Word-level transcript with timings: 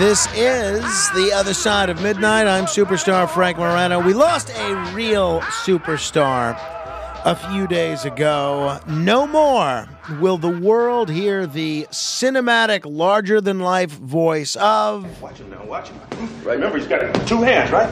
This 0.00 0.26
is 0.34 1.10
The 1.10 1.30
Other 1.34 1.52
Side 1.52 1.90
of 1.90 2.00
Midnight. 2.00 2.46
I'm 2.46 2.64
superstar 2.64 3.28
Frank 3.28 3.58
Morano. 3.58 4.00
We 4.00 4.14
lost 4.14 4.48
a 4.48 4.74
real 4.94 5.42
superstar 5.42 6.58
a 7.26 7.34
few 7.34 7.66
days 7.66 8.06
ago. 8.06 8.80
No 8.88 9.26
more 9.26 9.86
will 10.18 10.38
the 10.38 10.48
world 10.48 11.10
hear 11.10 11.46
the 11.46 11.86
cinematic, 11.90 12.86
larger 12.86 13.42
than 13.42 13.60
life 13.60 13.90
voice 13.90 14.56
of. 14.56 15.20
Watch 15.20 15.36
him 15.36 15.50
now, 15.50 15.62
watch 15.66 15.90
him. 15.90 16.00
Right, 16.44 16.54
remember, 16.54 16.78
he's 16.78 16.86
got 16.86 17.00
two 17.28 17.42
hands, 17.42 17.70
right? 17.70 17.90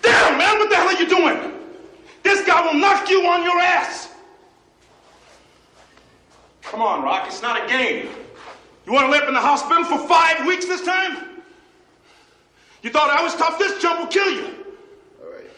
Damn, 0.00 0.38
man, 0.38 0.58
what 0.58 0.70
the 0.70 0.76
hell 0.76 0.88
are 0.88 0.94
you 0.94 1.06
doing? 1.06 1.52
This 2.22 2.46
guy 2.46 2.62
will 2.64 2.80
knock 2.80 3.10
you 3.10 3.26
on 3.26 3.42
your 3.44 3.60
ass. 3.60 4.07
Come 6.70 6.82
on, 6.82 7.02
Rock, 7.02 7.26
it's 7.26 7.40
not 7.40 7.64
a 7.64 7.66
game. 7.66 8.08
You 8.84 8.92
want 8.92 9.06
to 9.06 9.10
live 9.10 9.26
in 9.26 9.32
the 9.32 9.40
hospital 9.40 9.84
for 9.84 9.98
five 10.06 10.46
weeks 10.46 10.66
this 10.66 10.84
time? 10.84 11.42
You 12.82 12.90
thought 12.90 13.08
I 13.08 13.22
was 13.22 13.34
tough? 13.34 13.58
This 13.58 13.80
jump 13.80 14.00
will 14.00 14.06
kill 14.06 14.30
you. 14.30 14.54
All 15.22 15.32
right. 15.32 15.48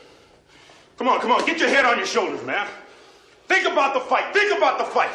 Come 0.98 1.08
on, 1.08 1.20
come 1.20 1.32
on, 1.32 1.44
get 1.44 1.58
your 1.58 1.68
head 1.68 1.84
on 1.84 1.96
your 1.96 2.06
shoulders, 2.06 2.44
man. 2.46 2.66
Think 3.48 3.66
about 3.66 3.94
the 3.94 4.00
fight. 4.00 4.32
Think 4.32 4.56
about 4.56 4.78
the 4.78 4.84
fight. 4.84 5.10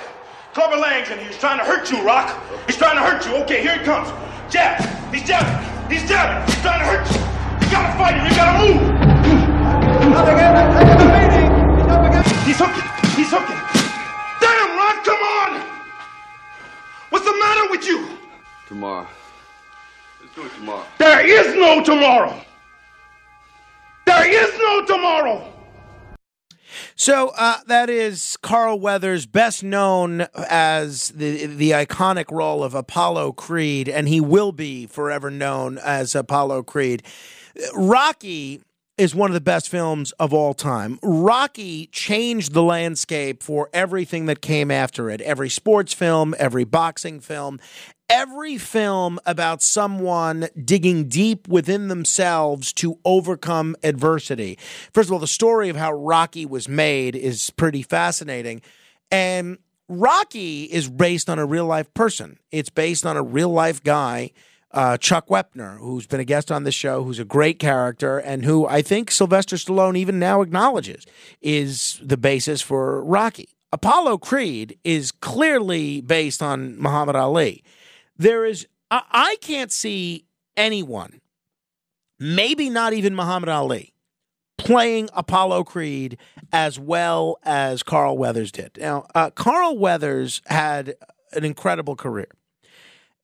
Clubber 0.53 0.75
Lang's 0.75 1.09
in 1.09 1.19
here. 1.19 1.27
He's 1.27 1.37
trying 1.37 1.59
to 1.59 1.65
hurt 1.65 1.89
you, 1.89 2.01
Rock. 2.03 2.43
He's 2.67 2.77
trying 2.77 2.95
to 2.95 3.01
hurt 3.01 3.25
you. 3.25 3.33
Okay, 3.43 3.61
here 3.61 3.77
he 3.77 3.85
comes. 3.85 4.09
Jab. 4.51 4.81
He's 5.13 5.23
jabbing. 5.25 5.89
He's 5.89 6.07
jabbing. 6.07 6.45
He's 6.53 6.61
trying 6.61 6.79
to 6.79 6.85
hurt 6.85 7.07
you. 7.09 7.19
You 7.65 7.71
gotta 7.71 7.97
fight 7.97 8.15
him. 8.15 8.25
You 8.27 8.35
gotta 8.35 8.59
move. 8.67 8.85
Tomorrow. 20.65 20.85
There 20.97 21.25
is 21.25 21.55
no 21.55 21.83
tomorrow. 21.83 22.41
There 24.05 24.27
is 24.27 24.59
no 24.59 24.85
tomorrow. 24.85 25.51
So 26.95 27.33
uh, 27.37 27.57
that 27.67 27.89
is 27.89 28.37
Carl 28.41 28.79
Weathers, 28.79 29.25
best 29.25 29.63
known 29.63 30.27
as 30.49 31.09
the 31.09 31.45
the 31.45 31.71
iconic 31.71 32.31
role 32.31 32.63
of 32.63 32.73
Apollo 32.73 33.33
Creed, 33.33 33.89
and 33.89 34.07
he 34.07 34.21
will 34.21 34.51
be 34.51 34.87
forever 34.87 35.29
known 35.29 35.77
as 35.77 36.15
Apollo 36.15 36.63
Creed. 36.63 37.03
Rocky 37.73 38.61
is 38.97 39.13
one 39.13 39.29
of 39.29 39.33
the 39.33 39.41
best 39.41 39.67
films 39.67 40.13
of 40.13 40.33
all 40.33 40.53
time. 40.53 40.97
Rocky 41.03 41.87
changed 41.87 42.53
the 42.53 42.63
landscape 42.63 43.43
for 43.43 43.69
everything 43.73 44.25
that 44.27 44.41
came 44.41 44.71
after 44.71 45.09
it. 45.09 45.19
Every 45.21 45.49
sports 45.49 45.93
film, 45.93 46.33
every 46.39 46.63
boxing 46.63 47.19
film, 47.19 47.59
every 48.09 48.57
film 48.57 49.19
about 49.25 49.61
someone 49.61 50.47
digging 50.63 51.07
deep 51.07 51.47
within 51.47 51.87
themselves 51.87 52.73
to 52.73 52.99
overcome 53.05 53.75
adversity. 53.83 54.57
First 54.93 55.09
of 55.09 55.13
all, 55.13 55.19
the 55.19 55.27
story 55.27 55.69
of 55.69 55.75
how 55.75 55.93
Rocky 55.93 56.45
was 56.45 56.67
made 56.67 57.15
is 57.15 57.49
pretty 57.51 57.81
fascinating. 57.81 58.61
And 59.11 59.57
Rocky 59.87 60.63
is 60.63 60.89
based 60.89 61.29
on 61.29 61.39
a 61.39 61.45
real 61.45 61.65
life 61.65 61.93
person. 61.93 62.37
It's 62.51 62.69
based 62.69 63.05
on 63.05 63.17
a 63.17 63.23
real 63.23 63.49
life 63.49 63.83
guy, 63.83 64.31
uh, 64.71 64.97
Chuck 64.97 65.27
Wepner, 65.27 65.77
who's 65.77 66.07
been 66.07 66.19
a 66.19 66.25
guest 66.25 66.51
on 66.51 66.63
this 66.63 66.75
show, 66.75 67.03
who's 67.03 67.19
a 67.19 67.25
great 67.25 67.59
character, 67.59 68.17
and 68.17 68.43
who 68.43 68.67
I 68.67 68.81
think 68.81 69.11
Sylvester 69.11 69.55
Stallone 69.55 69.95
even 69.95 70.19
now 70.19 70.41
acknowledges 70.41 71.05
is 71.41 71.99
the 72.03 72.17
basis 72.17 72.61
for 72.61 73.03
Rocky. 73.03 73.49
Apollo 73.71 74.19
Creed 74.19 74.77
is 74.83 75.11
clearly 75.11 76.01
based 76.01 76.41
on 76.41 76.79
Muhammad 76.79 77.15
Ali. 77.15 77.63
There 78.17 78.45
is, 78.45 78.67
I, 78.89 79.01
I 79.11 79.35
can't 79.41 79.71
see 79.71 80.25
anyone, 80.55 81.21
maybe 82.19 82.69
not 82.69 82.93
even 82.93 83.15
Muhammad 83.15 83.49
Ali, 83.49 83.93
playing 84.57 85.09
Apollo 85.13 85.65
Creed 85.65 86.17
as 86.53 86.79
well 86.79 87.37
as 87.43 87.83
Carl 87.83 88.17
Weathers 88.17 88.51
did. 88.51 88.77
Now, 88.79 89.05
uh, 89.13 89.29
Carl 89.31 89.77
Weathers 89.77 90.41
had 90.45 90.95
an 91.33 91.43
incredible 91.43 91.95
career. 91.95 92.29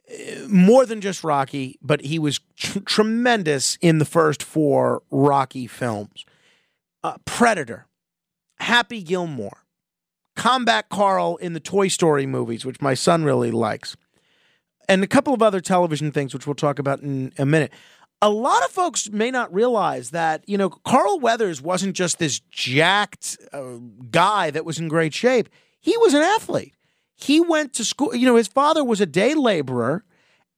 Uh, 0.09 0.47
More 0.50 0.85
than 0.85 1.00
just 1.00 1.23
Rocky, 1.23 1.79
but 1.81 2.02
he 2.02 2.19
was 2.19 2.41
tr- 2.58 2.79
tremendous 2.79 3.78
in 3.81 3.97
the 3.97 4.06
first 4.06 4.44
four 4.44 5.03
Rocky 5.09 5.68
films. 5.68 6.25
Uh, 7.03 7.18
Predator, 7.25 7.88
Happy 8.59 9.02
Gilmore, 9.02 9.63
Combat 10.35 10.90
Carl 10.90 11.38
in 11.38 11.53
the 11.53 11.59
Toy 11.59 11.88
Story 11.88 12.25
movies, 12.25 12.66
which 12.66 12.81
my 12.81 12.94
son 12.94 13.23
really 13.23 13.52
likes, 13.52 13.96
and 14.88 15.03
a 15.03 15.08
couple 15.08 15.34
of 15.34 15.42
other 15.42 15.62
television 15.62 16.12
things, 16.12 16.34
which 16.34 16.46
we'll 16.46 16.56
talk 16.56 16.80
about 16.80 17.02
in 17.02 17.34
a 17.38 17.46
minute. 17.46 17.72
A 18.22 18.30
lot 18.30 18.64
of 18.64 18.72
folks 18.72 19.09
may 19.09 19.31
not 19.31 19.52
realize 19.53 20.12
that, 20.12 20.44
you 20.47 20.58
know, 20.58 20.69
Carl 20.69 21.19
Weathers 21.19 21.62
wasn't 21.62 21.96
just 21.96 22.19
this 22.19 22.40
jacked 22.52 23.38
uh, 23.52 23.78
guy 24.12 24.52
that 24.52 24.64
was 24.64 24.78
in 24.78 24.88
great 24.88 25.14
shape. 25.14 25.50
He 25.80 25.97
was 25.97 26.14
an 26.14 26.22
athlete. 26.22 26.75
He 27.16 27.41
went 27.41 27.74
to 27.74 27.86
school, 27.86 28.16
you 28.16 28.28
know, 28.28 28.36
his 28.36 28.47
father 28.47 28.84
was 28.84 29.02
a 29.02 29.06
day 29.06 29.34
laborer 29.34 30.03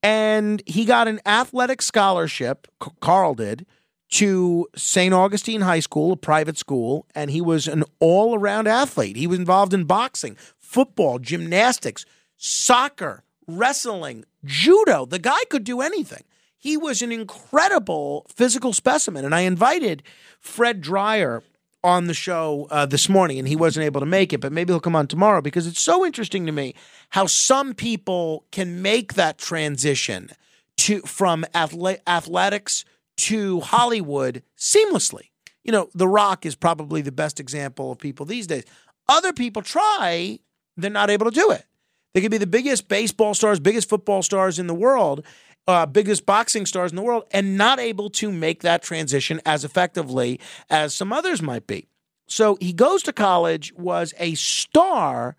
and 0.02 0.62
he 0.66 0.84
got 0.84 1.08
an 1.08 1.22
athletic 1.26 1.82
scholarship, 1.82 2.68
Carl 3.00 3.34
did, 3.34 3.66
to 4.12 4.68
St. 4.76 5.14
Augustine 5.14 5.62
High 5.62 5.80
School, 5.80 6.12
a 6.12 6.18
private 6.18 6.58
school, 6.58 7.08
and 7.16 7.32
he 7.32 7.42
was 7.42 7.68
an 7.68 7.84
all 8.00 8.38
around 8.38 8.68
athlete. 8.68 9.16
He 9.16 9.26
was 9.26 9.40
involved 9.40 9.74
in 9.74 9.86
boxing, 9.86 10.36
football, 10.60 11.18
gymnastics, 11.18 12.06
soccer, 12.38 13.24
wrestling, 13.48 14.26
judo. 14.46 15.06
The 15.06 15.20
guy 15.20 15.44
could 15.50 15.64
do 15.64 15.82
anything. 15.82 16.24
He 16.58 16.78
was 16.78 17.02
an 17.02 17.12
incredible 17.12 18.26
physical 18.34 18.74
specimen. 18.74 19.26
And 19.26 19.36
I 19.36 19.42
invited 19.42 20.04
Fred 20.40 20.82
Dryer 20.82 21.44
on 21.84 22.08
the 22.08 22.14
show 22.14 22.68
uh, 22.72 22.86
this 22.86 23.10
morning, 23.10 23.38
and 23.38 23.48
he 23.48 23.56
wasn't 23.56 23.86
able 23.86 24.00
to 24.00 24.06
make 24.06 24.32
it, 24.32 24.40
but 24.40 24.54
maybe 24.54 24.72
he'll 24.72 24.80
come 24.80 24.96
on 24.96 25.08
tomorrow 25.08 25.42
because 25.42 25.68
it's 25.68 25.82
so 25.82 26.06
interesting 26.06 26.46
to 26.46 26.52
me 26.52 26.74
how 27.10 27.26
some 27.26 27.74
people 27.74 28.46
can 28.52 28.82
make 28.82 29.16
that 29.16 29.38
transition 29.38 30.30
to 30.78 31.02
from 31.02 31.46
athle- 31.54 32.00
athletics 32.08 32.86
to 33.18 33.60
Hollywood 33.60 34.42
seamlessly. 34.58 35.30
You 35.64 35.72
know, 35.72 35.90
The 35.94 36.08
Rock 36.08 36.46
is 36.46 36.56
probably 36.56 37.02
the 37.02 37.12
best 37.12 37.40
example 37.40 37.92
of 37.92 38.00
people 38.00 38.26
these 38.26 38.48
days. 38.48 38.64
Other 39.10 39.34
people 39.34 39.62
try, 39.62 40.40
they're 40.78 40.90
not 40.90 41.10
able 41.10 41.30
to 41.30 41.38
do 41.38 41.52
it. 41.52 41.66
They 42.14 42.22
could 42.22 42.32
be 42.32 42.38
the 42.38 42.48
biggest 42.48 42.88
baseball 42.88 43.34
stars, 43.34 43.60
biggest 43.60 43.90
football 43.90 44.22
stars 44.22 44.60
in 44.60 44.68
the 44.68 44.74
world, 44.74 45.26
uh, 45.68 45.86
biggest 45.86 46.26
boxing 46.26 46.66
stars 46.66 46.92
in 46.92 46.96
the 46.96 47.02
world, 47.02 47.24
and 47.32 47.58
not 47.58 47.80
able 47.80 48.10
to 48.12 48.32
make 48.32 48.62
that 48.62 48.84
transition 48.84 49.42
as 49.46 49.64
effectively 49.64 50.40
as 50.70 50.94
some 50.94 51.12
others 51.12 51.42
might 51.42 51.66
be. 51.66 51.88
So 52.28 52.58
he 52.62 52.74
goes 52.74 53.04
to 53.04 53.14
college, 53.14 53.74
was 53.74 54.14
a 54.20 54.36
star 54.36 55.36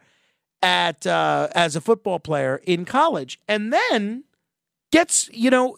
at 0.62 1.06
uh, 1.06 1.49
as 1.55 1.76
a 1.76 1.81
football 1.81 2.19
player 2.19 2.61
in 2.65 2.85
college, 2.85 3.41
and 3.47 3.73
then 3.73 4.25
gets 4.91 5.29
you 5.32 5.50
know 5.50 5.77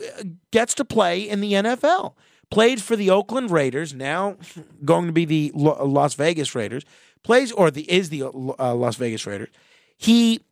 gets 0.51 0.75
to 0.75 0.85
play 0.85 1.21
in 1.21 1.41
the 1.41 1.53
NFL. 1.53 2.15
Played 2.49 2.81
for 2.81 2.95
the 2.95 3.11
Oakland 3.11 3.51
Raiders, 3.51 3.93
now 3.93 4.37
going 4.85 5.07
to 5.07 5.13
be 5.13 5.25
the 5.25 5.51
Las 5.55 6.15
Vegas 6.15 6.55
Raiders. 6.55 6.85
Plays 7.25 7.51
or 7.51 7.73
the 7.73 7.91
is 7.91 8.09
the 8.09 8.23
uh, 8.23 8.75
Las 8.75 8.95
Vegas 8.97 9.27
Raiders. 9.27 9.49
He 9.97 10.43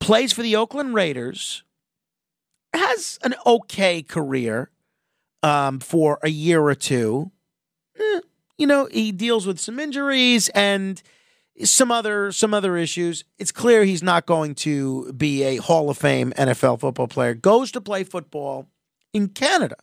plays 0.00 0.32
for 0.32 0.42
the 0.42 0.56
Oakland 0.56 0.94
Raiders. 0.94 1.62
Has 2.72 3.18
an 3.22 3.34
okay 3.44 4.02
career 4.02 4.70
um, 5.42 5.80
for 5.80 6.18
a 6.22 6.28
year 6.30 6.62
or 6.62 6.74
two. 6.74 7.30
Eh, 7.98 8.20
you 8.58 8.66
know, 8.66 8.88
he 8.92 9.12
deals 9.12 9.46
with 9.46 9.58
some 9.58 9.80
injuries 9.80 10.48
and 10.50 11.02
some 11.64 11.90
other 11.90 12.32
some 12.32 12.54
other 12.54 12.76
issues. 12.76 13.24
It's 13.38 13.52
clear 13.52 13.84
he's 13.84 14.02
not 14.02 14.26
going 14.26 14.54
to 14.56 15.12
be 15.14 15.42
a 15.42 15.56
Hall 15.56 15.90
of 15.90 15.98
Fame 15.98 16.32
NFL 16.36 16.80
football 16.80 17.08
player. 17.08 17.34
Goes 17.34 17.72
to 17.72 17.80
play 17.80 18.04
football 18.04 18.68
in 19.12 19.28
Canada. 19.28 19.76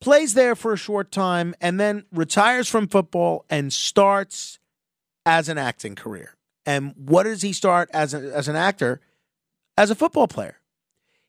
Plays 0.00 0.34
there 0.34 0.54
for 0.54 0.72
a 0.72 0.78
short 0.78 1.12
time 1.12 1.54
and 1.60 1.78
then 1.78 2.04
retires 2.12 2.68
from 2.68 2.88
football 2.88 3.44
and 3.50 3.72
starts 3.72 4.58
as 5.26 5.48
an 5.48 5.58
acting 5.58 5.94
career. 5.94 6.36
And 6.66 6.94
what 6.96 7.24
does 7.24 7.42
he 7.42 7.52
start 7.52 7.90
as, 7.92 8.14
a, 8.14 8.18
as 8.34 8.48
an 8.48 8.56
actor? 8.56 9.00
As 9.76 9.90
a 9.90 9.94
football 9.94 10.28
player. 10.28 10.56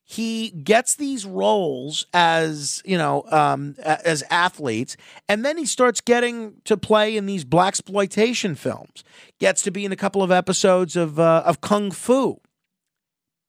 He 0.03 0.49
gets 0.49 0.95
these 0.95 1.25
roles 1.25 2.05
as, 2.13 2.81
you 2.83 2.97
know, 2.97 3.23
um, 3.31 3.75
as 3.79 4.23
athletes, 4.29 4.97
and 5.29 5.45
then 5.45 5.57
he 5.57 5.65
starts 5.65 6.01
getting 6.01 6.55
to 6.65 6.75
play 6.75 7.15
in 7.15 7.27
these 7.27 7.45
black 7.45 7.69
exploitation 7.69 8.55
films. 8.55 9.05
Gets 9.39 9.61
to 9.61 9.71
be 9.71 9.85
in 9.85 9.93
a 9.93 9.95
couple 9.95 10.21
of 10.21 10.29
episodes 10.29 10.97
of 10.97 11.17
uh, 11.17 11.43
of 11.45 11.61
Kung 11.61 11.91
Fu. 11.91 12.41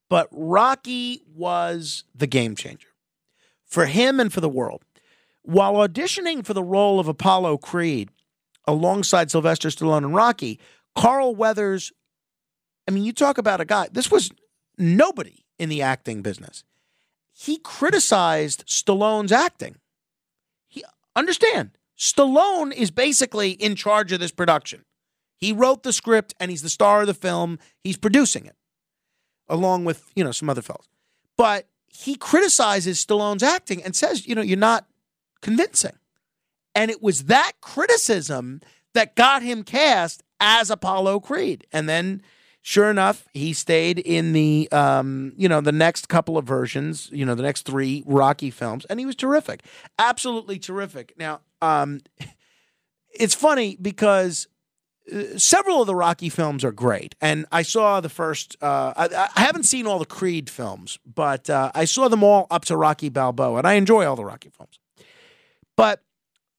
But 0.08 0.28
Rocky 0.30 1.22
was 1.34 2.04
the 2.14 2.28
game 2.28 2.54
changer 2.54 2.88
for 3.66 3.86
him 3.86 4.20
and 4.20 4.32
for 4.32 4.40
the 4.40 4.48
world. 4.48 4.84
While 5.42 5.74
auditioning 5.74 6.44
for 6.44 6.54
the 6.54 6.62
role 6.62 7.00
of 7.00 7.08
Apollo 7.08 7.58
Creed 7.58 8.10
alongside 8.68 9.30
Sylvester 9.30 9.68
Stallone 9.68 10.04
and 10.04 10.14
Rocky, 10.14 10.60
Carl 10.94 11.34
Weathers, 11.34 11.92
I 12.86 12.90
mean, 12.90 13.04
you 13.04 13.12
talk 13.12 13.38
about 13.38 13.60
a 13.60 13.64
guy, 13.64 13.88
this 13.90 14.10
was 14.10 14.30
nobody 14.78 15.44
in 15.58 15.68
the 15.68 15.82
acting 15.82 16.22
business. 16.22 16.64
He 17.32 17.58
criticized 17.58 18.66
Stallone's 18.66 19.32
acting. 19.32 19.76
He 20.68 20.84
understand, 21.16 21.70
Stallone 21.98 22.72
is 22.72 22.90
basically 22.90 23.52
in 23.52 23.76
charge 23.76 24.12
of 24.12 24.20
this 24.20 24.32
production. 24.32 24.84
He 25.36 25.52
wrote 25.52 25.82
the 25.82 25.92
script 25.92 26.34
and 26.38 26.50
he's 26.50 26.62
the 26.62 26.68
star 26.68 27.00
of 27.00 27.06
the 27.06 27.14
film. 27.14 27.58
He's 27.82 27.96
producing 27.96 28.46
it 28.46 28.56
along 29.48 29.84
with, 29.84 30.10
you 30.14 30.24
know, 30.24 30.32
some 30.32 30.48
other 30.48 30.62
fellows. 30.62 30.88
But 31.36 31.68
he 31.88 32.14
criticizes 32.14 33.04
Stallone's 33.04 33.42
acting 33.42 33.82
and 33.82 33.94
says, 33.94 34.26
you 34.26 34.34
know, 34.34 34.42
you're 34.42 34.56
not 34.56 34.86
convincing. 35.40 35.98
And 36.74 36.90
it 36.90 37.02
was 37.02 37.24
that 37.24 37.52
criticism 37.60 38.60
that 38.94 39.16
got 39.16 39.42
him 39.42 39.62
cast 39.62 40.22
as 40.42 40.70
Apollo 40.70 41.20
Creed. 41.20 41.66
And 41.72 41.88
then 41.88 42.20
Sure 42.64 42.88
enough, 42.88 43.26
he 43.34 43.52
stayed 43.52 43.98
in 43.98 44.32
the 44.32 44.68
um, 44.70 45.32
you 45.36 45.48
know 45.48 45.60
the 45.60 45.72
next 45.72 46.08
couple 46.08 46.38
of 46.38 46.44
versions, 46.44 47.10
you 47.12 47.26
know 47.26 47.34
the 47.34 47.42
next 47.42 47.62
three 47.62 48.04
Rocky 48.06 48.52
films, 48.52 48.84
and 48.84 49.00
he 49.00 49.06
was 49.06 49.16
terrific, 49.16 49.64
absolutely 49.98 50.60
terrific. 50.60 51.12
Now, 51.18 51.40
um, 51.60 52.02
it's 53.12 53.34
funny 53.34 53.76
because 53.82 54.46
uh, 55.12 55.36
several 55.36 55.80
of 55.80 55.88
the 55.88 55.94
Rocky 55.96 56.28
films 56.28 56.64
are 56.64 56.70
great, 56.70 57.16
and 57.20 57.46
I 57.50 57.62
saw 57.62 58.00
the 58.00 58.08
first. 58.08 58.56
Uh, 58.62 58.92
I, 58.96 59.28
I, 59.34 59.40
haven't 59.40 59.64
seen 59.64 59.88
all 59.88 59.98
the 59.98 60.06
Creed 60.06 60.48
films, 60.48 61.00
but 61.04 61.50
uh, 61.50 61.72
I 61.74 61.84
saw 61.84 62.06
them 62.06 62.22
all 62.22 62.46
up 62.48 62.64
to 62.66 62.76
Rocky 62.76 63.08
Balboa, 63.08 63.58
and 63.58 63.66
I 63.66 63.72
enjoy 63.72 64.06
all 64.06 64.14
the 64.14 64.24
Rocky 64.24 64.50
films. 64.50 64.78
But 65.76 66.00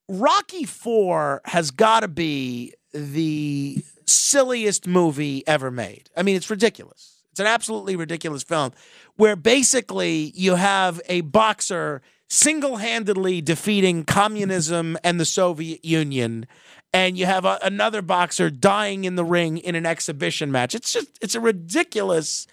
Rocky 0.09 0.65
Four 0.65 1.39
has 1.45 1.71
got 1.71 2.01
to 2.01 2.09
be 2.09 2.74
the 2.94 3.84
silliest 4.06 4.88
movie 4.88 5.45
ever 5.48 5.72
made. 5.72 6.10
I 6.16 6.24
mean, 6.24 6.36
it's 6.36 6.50
ridiculous. 6.50 7.22
It's 7.31 7.40
an 7.40 7.48
absolutely 7.48 7.95
ridiculous 7.95 8.44
film 8.44 8.72
where 9.16 9.36
basically 9.36 10.31
you 10.36 10.56
have 10.56 11.01
a 11.07 11.22
boxer 11.22 12.01
single 12.30 12.78
handedly 12.78 13.42
defeating 13.42 14.04
communism 14.04 14.98
and 15.04 15.19
the 15.19 15.25
Soviet 15.25 15.84
Union. 15.84 16.48
And 16.94 17.18
you 17.18 17.25
have 17.25 17.45
a, 17.45 17.60
another 17.63 18.01
boxer 18.01 18.50
dying 18.50 19.04
in 19.04 19.16
the 19.16 19.25
ring 19.25 19.57
in 19.57 19.75
an 19.75 19.86
exhibition 19.86 20.51
match. 20.51 20.75
It's 20.75 20.94
just, 20.94 21.18
it's 21.22 21.36
a 21.36 21.40
ridiculous 21.40 22.45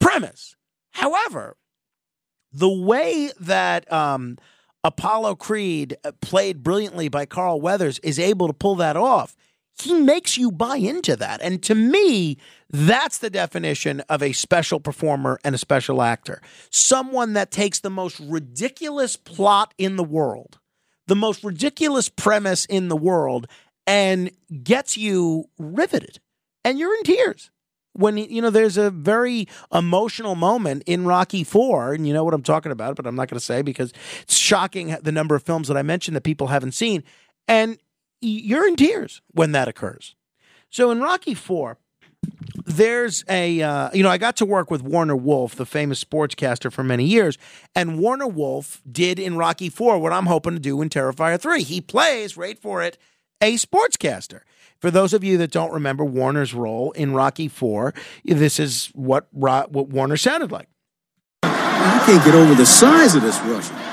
premise. 0.00 0.56
However, 0.92 1.56
the 2.52 2.68
way 2.68 3.30
that 3.40 3.90
um, 3.92 4.38
Apollo 4.82 5.36
Creed, 5.36 5.96
uh, 6.04 6.12
played 6.20 6.62
brilliantly 6.62 7.08
by 7.08 7.26
Carl 7.26 7.60
Weathers, 7.60 7.98
is 8.00 8.18
able 8.18 8.46
to 8.48 8.52
pull 8.52 8.76
that 8.76 8.96
off 8.96 9.36
he 9.80 9.94
makes 9.94 10.38
you 10.38 10.52
buy 10.52 10.76
into 10.76 11.16
that. 11.16 11.40
And 11.42 11.62
to 11.64 11.74
me, 11.74 12.38
that's 12.70 13.18
the 13.18 13.30
definition 13.30 14.00
of 14.08 14.22
a 14.22 14.32
special 14.32 14.80
performer 14.80 15.38
and 15.44 15.54
a 15.54 15.58
special 15.58 16.02
actor. 16.02 16.40
Someone 16.70 17.32
that 17.34 17.50
takes 17.50 17.80
the 17.80 17.90
most 17.90 18.20
ridiculous 18.20 19.16
plot 19.16 19.74
in 19.78 19.96
the 19.96 20.04
world, 20.04 20.58
the 21.06 21.16
most 21.16 21.42
ridiculous 21.42 22.08
premise 22.08 22.64
in 22.66 22.88
the 22.88 22.96
world, 22.96 23.46
and 23.86 24.30
gets 24.62 24.96
you 24.96 25.46
riveted. 25.58 26.20
And 26.64 26.78
you're 26.78 26.96
in 26.96 27.02
tears. 27.02 27.50
When 27.96 28.16
you 28.16 28.42
know 28.42 28.50
there's 28.50 28.76
a 28.76 28.90
very 28.90 29.46
emotional 29.72 30.34
moment 30.34 30.82
in 30.86 31.04
Rocky 31.04 31.44
4 31.44 31.94
and 31.94 32.08
you 32.08 32.12
know 32.12 32.24
what 32.24 32.34
I'm 32.34 32.42
talking 32.42 32.72
about 32.72 32.96
but 32.96 33.06
I'm 33.06 33.14
not 33.14 33.28
going 33.28 33.38
to 33.38 33.44
say 33.44 33.62
because 33.62 33.92
it's 34.22 34.36
shocking 34.36 34.96
the 35.00 35.12
number 35.12 35.36
of 35.36 35.44
films 35.44 35.68
that 35.68 35.76
I 35.76 35.82
mentioned 35.82 36.16
that 36.16 36.22
people 36.22 36.48
haven't 36.48 36.72
seen 36.72 37.04
and 37.46 37.78
you're 38.28 38.66
in 38.66 38.76
tears 38.76 39.22
when 39.32 39.52
that 39.52 39.68
occurs. 39.68 40.14
So 40.70 40.90
in 40.90 41.00
Rocky 41.00 41.34
Four, 41.34 41.78
there's 42.64 43.24
a 43.28 43.60
uh, 43.62 43.90
you 43.92 44.02
know 44.02 44.10
I 44.10 44.18
got 44.18 44.36
to 44.36 44.44
work 44.44 44.70
with 44.70 44.82
Warner 44.82 45.16
Wolf, 45.16 45.54
the 45.54 45.66
famous 45.66 46.02
sportscaster 46.02 46.72
for 46.72 46.82
many 46.82 47.04
years, 47.04 47.38
and 47.74 47.98
Warner 47.98 48.26
Wolf 48.26 48.82
did 48.90 49.18
in 49.18 49.36
Rocky 49.36 49.68
Four 49.68 49.98
what 49.98 50.12
I'm 50.12 50.26
hoping 50.26 50.54
to 50.54 50.60
do 50.60 50.80
in 50.80 50.88
Terrifier 50.88 51.40
Three. 51.40 51.62
He 51.62 51.80
plays, 51.80 52.36
wait 52.36 52.58
for 52.58 52.82
it, 52.82 52.98
a 53.40 53.54
sportscaster. 53.54 54.40
For 54.78 54.90
those 54.90 55.14
of 55.14 55.24
you 55.24 55.38
that 55.38 55.50
don't 55.50 55.72
remember 55.72 56.04
Warner's 56.04 56.52
role 56.52 56.92
in 56.92 57.12
Rocky 57.14 57.48
Four, 57.48 57.94
this 58.24 58.58
is 58.58 58.90
what 58.94 59.28
what 59.32 59.70
Warner 59.70 60.16
sounded 60.16 60.50
like. 60.50 60.68
You 61.42 61.50
can't 61.50 62.24
get 62.24 62.34
over 62.34 62.54
the 62.54 62.66
size 62.66 63.14
of 63.14 63.22
this 63.22 63.38
Russian. 63.40 63.83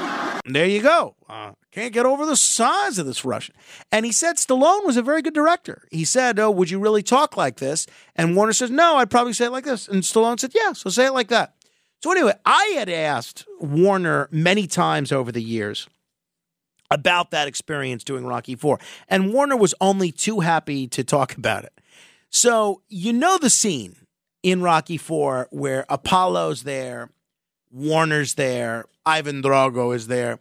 There 0.45 0.65
you 0.65 0.81
go. 0.81 1.15
Uh, 1.29 1.51
can't 1.71 1.93
get 1.93 2.05
over 2.05 2.25
the 2.25 2.35
size 2.35 2.97
of 2.97 3.05
this 3.05 3.23
Russian. 3.23 3.55
And 3.91 4.05
he 4.05 4.11
said 4.11 4.37
Stallone 4.37 4.85
was 4.85 4.97
a 4.97 5.01
very 5.01 5.21
good 5.21 5.33
director. 5.33 5.83
He 5.91 6.03
said, 6.03 6.39
Oh, 6.39 6.49
would 6.51 6.69
you 6.69 6.79
really 6.79 7.03
talk 7.03 7.37
like 7.37 7.57
this? 7.57 7.85
And 8.15 8.35
Warner 8.35 8.53
says, 8.53 8.71
No, 8.71 8.97
I'd 8.97 9.11
probably 9.11 9.33
say 9.33 9.45
it 9.45 9.51
like 9.51 9.65
this. 9.65 9.87
And 9.87 10.03
Stallone 10.03 10.39
said, 10.39 10.51
Yeah, 10.55 10.73
so 10.73 10.89
say 10.89 11.05
it 11.05 11.13
like 11.13 11.27
that. 11.29 11.55
So, 12.01 12.11
anyway, 12.11 12.33
I 12.45 12.73
had 12.77 12.89
asked 12.89 13.45
Warner 13.59 14.27
many 14.31 14.65
times 14.65 15.11
over 15.11 15.31
the 15.31 15.41
years 15.41 15.87
about 16.89 17.29
that 17.31 17.47
experience 17.47 18.03
doing 18.03 18.25
Rocky 18.25 18.55
Four, 18.55 18.79
and 19.07 19.31
Warner 19.31 19.55
was 19.55 19.75
only 19.79 20.11
too 20.11 20.39
happy 20.39 20.87
to 20.87 21.03
talk 21.03 21.37
about 21.37 21.63
it. 21.63 21.73
So, 22.29 22.81
you 22.89 23.13
know 23.13 23.37
the 23.37 23.51
scene 23.51 23.95
in 24.41 24.63
Rocky 24.63 24.97
Four 24.97 25.47
where 25.51 25.85
Apollo's 25.89 26.63
there, 26.63 27.11
Warner's 27.71 28.33
there, 28.33 28.85
Ivan 29.05 29.41
Drago 29.41 29.95
is 29.95 30.07
there. 30.07 30.39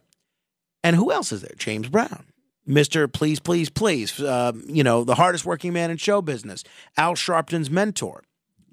And 0.83 0.95
who 0.95 1.11
else 1.11 1.31
is 1.31 1.41
there? 1.41 1.55
James 1.57 1.89
Brown. 1.89 2.25
Mr. 2.67 3.11
Please, 3.11 3.39
Please, 3.39 3.69
Please, 3.69 4.19
uh, 4.19 4.53
you 4.65 4.83
know, 4.83 5.03
the 5.03 5.15
hardest 5.15 5.45
working 5.45 5.73
man 5.73 5.91
in 5.91 5.97
show 5.97 6.21
business, 6.21 6.63
Al 6.97 7.15
Sharpton's 7.15 7.69
mentor. 7.69 8.23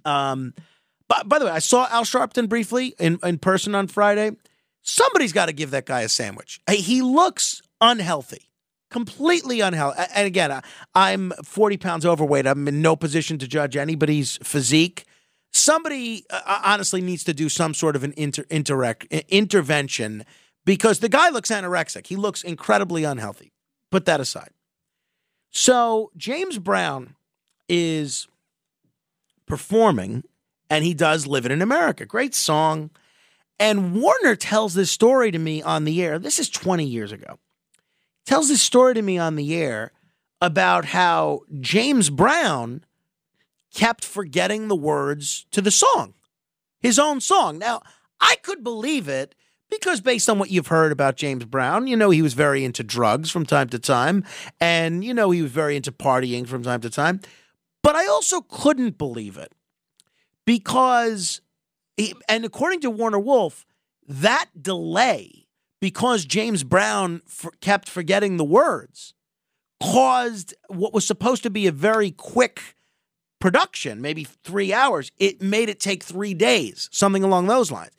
Um, 0.04 0.54
but 1.08 1.28
by 1.28 1.38
the 1.38 1.46
way, 1.46 1.50
I 1.50 1.58
saw 1.58 1.88
Al 1.90 2.04
Sharpton 2.04 2.48
briefly 2.48 2.94
in, 2.98 3.18
in 3.22 3.38
person 3.38 3.74
on 3.74 3.88
Friday. 3.88 4.32
Somebody's 4.82 5.32
got 5.32 5.46
to 5.46 5.52
give 5.52 5.70
that 5.70 5.86
guy 5.86 6.02
a 6.02 6.08
sandwich. 6.08 6.60
He 6.70 7.02
looks 7.02 7.62
unhealthy, 7.80 8.50
completely 8.90 9.60
unhealthy. 9.60 10.02
And 10.14 10.26
again, 10.26 10.62
I'm 10.94 11.32
40 11.44 11.76
pounds 11.78 12.06
overweight. 12.06 12.46
I'm 12.46 12.68
in 12.68 12.82
no 12.82 12.94
position 12.94 13.38
to 13.38 13.48
judge 13.48 13.76
anybody's 13.76 14.38
physique. 14.42 15.04
Somebody 15.52 16.24
uh, 16.30 16.40
uh, 16.44 16.62
honestly 16.64 17.00
needs 17.00 17.24
to 17.24 17.34
do 17.34 17.48
some 17.48 17.74
sort 17.74 17.96
of 17.96 18.04
an 18.04 18.14
inter- 18.16 18.44
intervention 18.50 20.24
because 20.64 21.00
the 21.00 21.08
guy 21.08 21.30
looks 21.30 21.50
anorexic. 21.50 22.06
He 22.06 22.16
looks 22.16 22.42
incredibly 22.42 23.04
unhealthy. 23.04 23.52
Put 23.90 24.04
that 24.04 24.20
aside. 24.20 24.50
So 25.50 26.10
James 26.16 26.58
Brown 26.58 27.14
is 27.68 28.28
performing 29.46 30.24
and 30.70 30.84
he 30.84 30.94
does 30.94 31.26
Living 31.26 31.52
in 31.52 31.62
America. 31.62 32.04
Great 32.04 32.34
song. 32.34 32.90
And 33.58 33.94
Warner 34.00 34.36
tells 34.36 34.74
this 34.74 34.90
story 34.90 35.30
to 35.30 35.38
me 35.38 35.62
on 35.62 35.84
the 35.84 36.02
air. 36.02 36.18
This 36.18 36.38
is 36.38 36.48
20 36.50 36.84
years 36.84 37.10
ago. 37.12 37.38
Tells 38.26 38.48
this 38.48 38.62
story 38.62 38.94
to 38.94 39.02
me 39.02 39.18
on 39.18 39.36
the 39.36 39.54
air 39.54 39.92
about 40.40 40.84
how 40.84 41.40
James 41.60 42.10
Brown 42.10 42.84
kept 43.74 44.04
forgetting 44.04 44.68
the 44.68 44.76
words 44.76 45.46
to 45.52 45.60
the 45.60 45.70
song, 45.70 46.14
his 46.80 46.98
own 46.98 47.20
song. 47.20 47.58
Now, 47.58 47.82
I 48.20 48.36
could 48.36 48.64
believe 48.64 49.08
it 49.08 49.34
because 49.70 50.00
based 50.00 50.28
on 50.28 50.38
what 50.38 50.50
you've 50.50 50.68
heard 50.68 50.92
about 50.92 51.16
James 51.16 51.44
Brown, 51.44 51.86
you 51.86 51.96
know 51.96 52.10
he 52.10 52.22
was 52.22 52.34
very 52.34 52.64
into 52.64 52.82
drugs 52.82 53.30
from 53.30 53.44
time 53.44 53.68
to 53.68 53.78
time, 53.78 54.24
and 54.60 55.04
you 55.04 55.12
know 55.12 55.30
he 55.30 55.42
was 55.42 55.52
very 55.52 55.76
into 55.76 55.92
partying 55.92 56.46
from 56.46 56.62
time 56.62 56.80
to 56.80 56.90
time. 56.90 57.20
But 57.82 57.94
I 57.94 58.06
also 58.06 58.40
couldn't 58.40 58.98
believe 58.98 59.36
it 59.36 59.52
because, 60.46 61.40
he, 61.96 62.14
and 62.28 62.44
according 62.44 62.80
to 62.80 62.90
Warner 62.90 63.18
Wolf, 63.18 63.66
that 64.06 64.46
delay 64.60 65.46
because 65.80 66.24
James 66.24 66.64
Brown 66.64 67.22
for, 67.26 67.52
kept 67.60 67.88
forgetting 67.88 68.36
the 68.36 68.44
words 68.44 69.14
caused 69.80 70.54
what 70.68 70.92
was 70.92 71.06
supposed 71.06 71.42
to 71.44 71.50
be 71.50 71.66
a 71.66 71.72
very 71.72 72.10
quick 72.10 72.74
production, 73.38 74.00
maybe 74.00 74.24
three 74.24 74.72
hours. 74.72 75.10
It 75.18 75.40
made 75.42 75.68
it 75.68 75.80
take 75.80 76.02
three 76.02 76.34
days, 76.34 76.88
something 76.92 77.22
along 77.22 77.46
those 77.46 77.70
lines. 77.70 77.92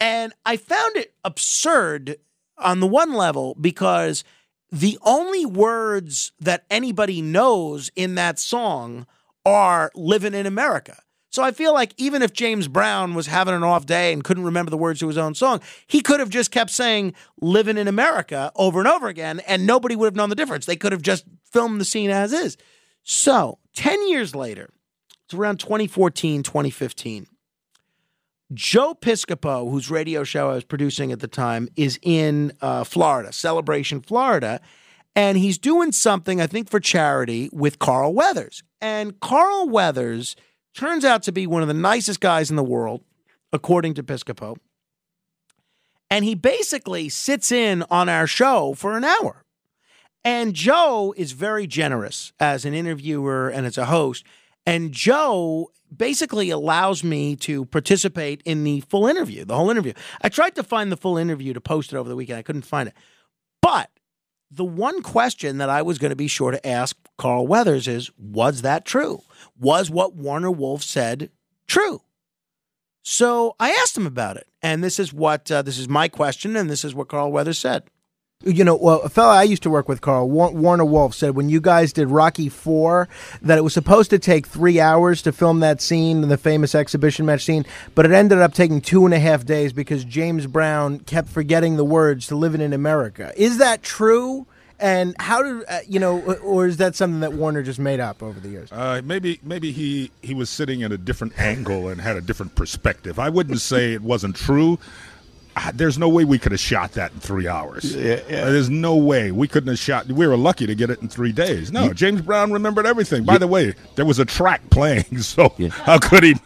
And 0.00 0.32
I 0.46 0.56
found 0.56 0.96
it 0.96 1.14
absurd 1.24 2.16
on 2.56 2.80
the 2.80 2.86
one 2.86 3.12
level 3.12 3.56
because 3.60 4.24
the 4.70 4.98
only 5.02 5.46
words 5.46 6.32
that 6.40 6.64
anybody 6.70 7.22
knows 7.22 7.90
in 7.96 8.14
that 8.16 8.38
song 8.38 9.06
are 9.44 9.90
living 9.94 10.34
in 10.34 10.46
America. 10.46 11.02
So 11.30 11.42
I 11.42 11.52
feel 11.52 11.74
like 11.74 11.92
even 11.98 12.22
if 12.22 12.32
James 12.32 12.68
Brown 12.68 13.14
was 13.14 13.26
having 13.26 13.54
an 13.54 13.62
off 13.62 13.86
day 13.86 14.12
and 14.12 14.24
couldn't 14.24 14.44
remember 14.44 14.70
the 14.70 14.78
words 14.78 15.00
to 15.00 15.08
his 15.08 15.18
own 15.18 15.34
song, 15.34 15.60
he 15.86 16.00
could 16.00 16.20
have 16.20 16.30
just 16.30 16.50
kept 16.50 16.70
saying 16.70 17.14
living 17.40 17.76
in 17.76 17.86
America 17.86 18.50
over 18.56 18.78
and 18.78 18.88
over 18.88 19.08
again 19.08 19.40
and 19.40 19.66
nobody 19.66 19.94
would 19.94 20.06
have 20.06 20.16
known 20.16 20.30
the 20.30 20.34
difference. 20.34 20.66
They 20.66 20.76
could 20.76 20.92
have 20.92 21.02
just 21.02 21.24
filmed 21.44 21.80
the 21.80 21.84
scene 21.84 22.10
as 22.10 22.32
is. 22.32 22.56
So 23.02 23.58
10 23.74 24.08
years 24.08 24.34
later, 24.34 24.70
it's 25.28 25.34
around 25.34 25.60
2014, 25.60 26.42
2015. 26.42 27.26
Joe 28.54 28.94
Piscopo, 28.94 29.70
whose 29.70 29.90
radio 29.90 30.24
show 30.24 30.48
I 30.48 30.54
was 30.54 30.64
producing 30.64 31.12
at 31.12 31.20
the 31.20 31.28
time, 31.28 31.68
is 31.76 31.98
in 32.00 32.54
uh, 32.62 32.82
Florida, 32.82 33.30
Celebration, 33.30 34.00
Florida, 34.00 34.58
and 35.14 35.36
he's 35.36 35.58
doing 35.58 35.92
something, 35.92 36.40
I 36.40 36.46
think, 36.46 36.70
for 36.70 36.80
charity 36.80 37.50
with 37.52 37.78
Carl 37.78 38.14
Weathers. 38.14 38.62
And 38.80 39.20
Carl 39.20 39.68
Weathers 39.68 40.34
turns 40.72 41.04
out 41.04 41.22
to 41.24 41.32
be 41.32 41.46
one 41.46 41.60
of 41.60 41.68
the 41.68 41.74
nicest 41.74 42.20
guys 42.20 42.48
in 42.48 42.56
the 42.56 42.64
world, 42.64 43.02
according 43.52 43.92
to 43.94 44.02
Piscopo. 44.02 44.56
And 46.08 46.24
he 46.24 46.34
basically 46.34 47.10
sits 47.10 47.52
in 47.52 47.84
on 47.90 48.08
our 48.08 48.26
show 48.26 48.72
for 48.72 48.96
an 48.96 49.04
hour. 49.04 49.44
And 50.24 50.54
Joe 50.54 51.12
is 51.18 51.32
very 51.32 51.66
generous 51.66 52.32
as 52.40 52.64
an 52.64 52.72
interviewer 52.72 53.50
and 53.50 53.66
as 53.66 53.76
a 53.76 53.84
host. 53.84 54.24
And 54.68 54.92
Joe 54.92 55.70
basically 55.96 56.50
allows 56.50 57.02
me 57.02 57.36
to 57.36 57.64
participate 57.64 58.42
in 58.44 58.64
the 58.64 58.80
full 58.82 59.06
interview, 59.06 59.46
the 59.46 59.56
whole 59.56 59.70
interview. 59.70 59.94
I 60.20 60.28
tried 60.28 60.56
to 60.56 60.62
find 60.62 60.92
the 60.92 60.96
full 60.98 61.16
interview 61.16 61.54
to 61.54 61.60
post 61.60 61.90
it 61.90 61.96
over 61.96 62.06
the 62.06 62.14
weekend. 62.14 62.38
I 62.38 62.42
couldn't 62.42 62.66
find 62.66 62.86
it. 62.90 62.94
But 63.62 63.88
the 64.50 64.66
one 64.66 65.00
question 65.00 65.56
that 65.56 65.70
I 65.70 65.80
was 65.80 65.96
going 65.96 66.10
to 66.10 66.16
be 66.16 66.28
sure 66.28 66.50
to 66.50 66.66
ask 66.66 66.98
Carl 67.16 67.46
Weathers 67.46 67.88
is 67.88 68.10
was 68.18 68.60
that 68.60 68.84
true? 68.84 69.22
Was 69.58 69.90
what 69.90 70.14
Warner 70.14 70.50
Wolf 70.50 70.82
said 70.82 71.30
true? 71.66 72.02
So 73.02 73.56
I 73.58 73.70
asked 73.70 73.96
him 73.96 74.06
about 74.06 74.36
it. 74.36 74.48
And 74.60 74.84
this 74.84 74.98
is 74.98 75.14
what 75.14 75.50
uh, 75.50 75.62
this 75.62 75.78
is 75.78 75.88
my 75.88 76.08
question 76.08 76.56
and 76.56 76.68
this 76.68 76.84
is 76.84 76.94
what 76.94 77.08
Carl 77.08 77.32
Weathers 77.32 77.58
said. 77.58 77.84
You 78.44 78.62
know, 78.62 78.76
well, 78.76 79.00
a 79.00 79.08
fellow 79.08 79.32
I 79.32 79.42
used 79.42 79.64
to 79.64 79.70
work 79.70 79.88
with, 79.88 80.00
Carl 80.00 80.30
Warner 80.30 80.84
Wolf, 80.84 81.12
said 81.12 81.34
when 81.34 81.48
you 81.48 81.60
guys 81.60 81.92
did 81.92 82.06
Rocky 82.06 82.48
Four 82.48 83.08
that 83.42 83.58
it 83.58 83.62
was 83.62 83.74
supposed 83.74 84.10
to 84.10 84.18
take 84.20 84.46
three 84.46 84.78
hours 84.78 85.22
to 85.22 85.32
film 85.32 85.58
that 85.58 85.80
scene, 85.80 86.20
the 86.20 86.36
famous 86.36 86.72
exhibition 86.72 87.26
match 87.26 87.42
scene, 87.42 87.66
but 87.96 88.06
it 88.06 88.12
ended 88.12 88.38
up 88.38 88.54
taking 88.54 88.80
two 88.80 89.04
and 89.04 89.12
a 89.12 89.18
half 89.18 89.44
days 89.44 89.72
because 89.72 90.04
James 90.04 90.46
Brown 90.46 91.00
kept 91.00 91.28
forgetting 91.28 91.78
the 91.78 91.84
words 91.84 92.28
to 92.28 92.36
"Living 92.36 92.60
in 92.60 92.72
America." 92.72 93.32
Is 93.36 93.58
that 93.58 93.82
true? 93.82 94.46
And 94.78 95.16
how 95.18 95.42
did 95.42 95.64
uh, 95.68 95.80
you 95.88 95.98
know, 95.98 96.20
or 96.20 96.68
is 96.68 96.76
that 96.76 96.94
something 96.94 97.18
that 97.18 97.32
Warner 97.32 97.64
just 97.64 97.80
made 97.80 97.98
up 97.98 98.22
over 98.22 98.38
the 98.38 98.50
years? 98.50 98.70
Uh, 98.70 99.02
maybe, 99.04 99.40
maybe 99.42 99.72
he 99.72 100.12
he 100.22 100.32
was 100.32 100.48
sitting 100.48 100.84
at 100.84 100.92
a 100.92 100.98
different 100.98 101.36
angle 101.40 101.88
and 101.88 102.00
had 102.00 102.16
a 102.16 102.20
different 102.20 102.54
perspective. 102.54 103.18
I 103.18 103.30
wouldn't 103.30 103.60
say 103.60 103.94
it 103.94 104.02
wasn't 104.02 104.36
true 104.36 104.78
there's 105.74 105.98
no 105.98 106.08
way 106.08 106.24
we 106.24 106.38
could 106.38 106.52
have 106.52 106.60
shot 106.60 106.92
that 106.92 107.12
in 107.12 107.20
three 107.20 107.48
hours. 107.48 107.94
Yeah, 107.94 108.20
yeah. 108.28 108.44
There's 108.46 108.70
no 108.70 108.96
way 108.96 109.30
we 109.30 109.48
couldn't 109.48 109.68
have 109.68 109.78
shot. 109.78 110.06
We 110.06 110.26
were 110.26 110.36
lucky 110.36 110.66
to 110.66 110.74
get 110.74 110.90
it 110.90 111.00
in 111.02 111.08
three 111.08 111.32
days. 111.32 111.72
No, 111.72 111.92
James 111.92 112.22
Brown 112.22 112.52
remembered 112.52 112.86
everything. 112.86 113.24
By 113.24 113.38
the 113.38 113.46
way, 113.46 113.74
there 113.94 114.04
was 114.04 114.18
a 114.18 114.24
track 114.24 114.68
playing, 114.70 115.18
so 115.22 115.54
yeah. 115.58 115.68
how 115.68 115.98
could 115.98 116.24
he? 116.24 116.34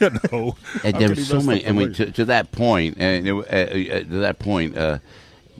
You 0.00 0.10
know, 0.32 0.56
and 0.82 0.96
there's 0.96 1.28
so 1.28 1.42
many. 1.42 1.66
I 1.66 1.72
mean, 1.72 1.92
to, 1.92 2.10
to, 2.12 2.24
that 2.26 2.50
point, 2.50 2.96
and 2.98 3.28
uh, 3.28 3.38
uh, 3.40 3.66
to 3.66 4.04
that 4.20 4.38
point. 4.38 4.76
Uh, 4.76 4.98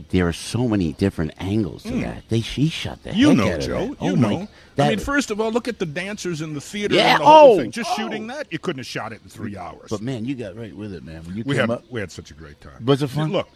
there 0.09 0.27
are 0.27 0.33
so 0.33 0.67
many 0.67 0.95
different 0.95 1.33
angles 1.37 1.83
to 1.83 1.91
mm. 1.91 2.03
that. 2.03 2.29
They 2.31 2.41
she 2.41 2.69
shot 2.71 3.03
that. 3.03 3.15
You 3.15 3.35
know, 3.35 3.59
Joe. 3.59 3.85
You 3.85 3.97
oh 4.01 4.15
know. 4.15 4.49
That, 4.77 4.87
I 4.87 4.89
mean, 4.91 4.99
first 4.99 5.31
of 5.31 5.41
all, 5.41 5.51
look 5.51 5.69
at 5.69 5.79
the 5.79 5.87
dancers 5.87 6.41
in 6.41 6.55
the 6.55 6.61
theater. 6.61 6.95
Yeah. 6.95 7.19
The 7.19 7.25
oh. 7.27 7.59
Thing. 7.59 7.71
Just 7.71 7.91
oh. 7.93 7.97
shooting 7.97 8.29
that, 8.29 8.53
you 8.53 8.59
couldn't 8.59 8.79
have 8.79 8.87
shot 8.87 9.13
it 9.13 9.21
in 9.23 9.29
three 9.29 9.57
hours. 9.57 9.89
But 9.91 10.01
man, 10.01 10.25
you 10.25 10.35
got 10.35 10.57
right 10.57 10.75
with 10.75 10.93
it, 10.93 11.05
man. 11.05 11.25
When 11.25 11.37
you 11.37 11.45
we 11.45 11.57
had 11.57 11.71
up, 11.71 11.85
we 11.91 12.01
had 12.01 12.11
such 12.11 12.31
a 12.31 12.35
great 12.35 12.61
time. 12.61 12.85
Was 12.85 13.03
it 13.03 13.09
fun? 13.09 13.33
Look, 13.33 13.49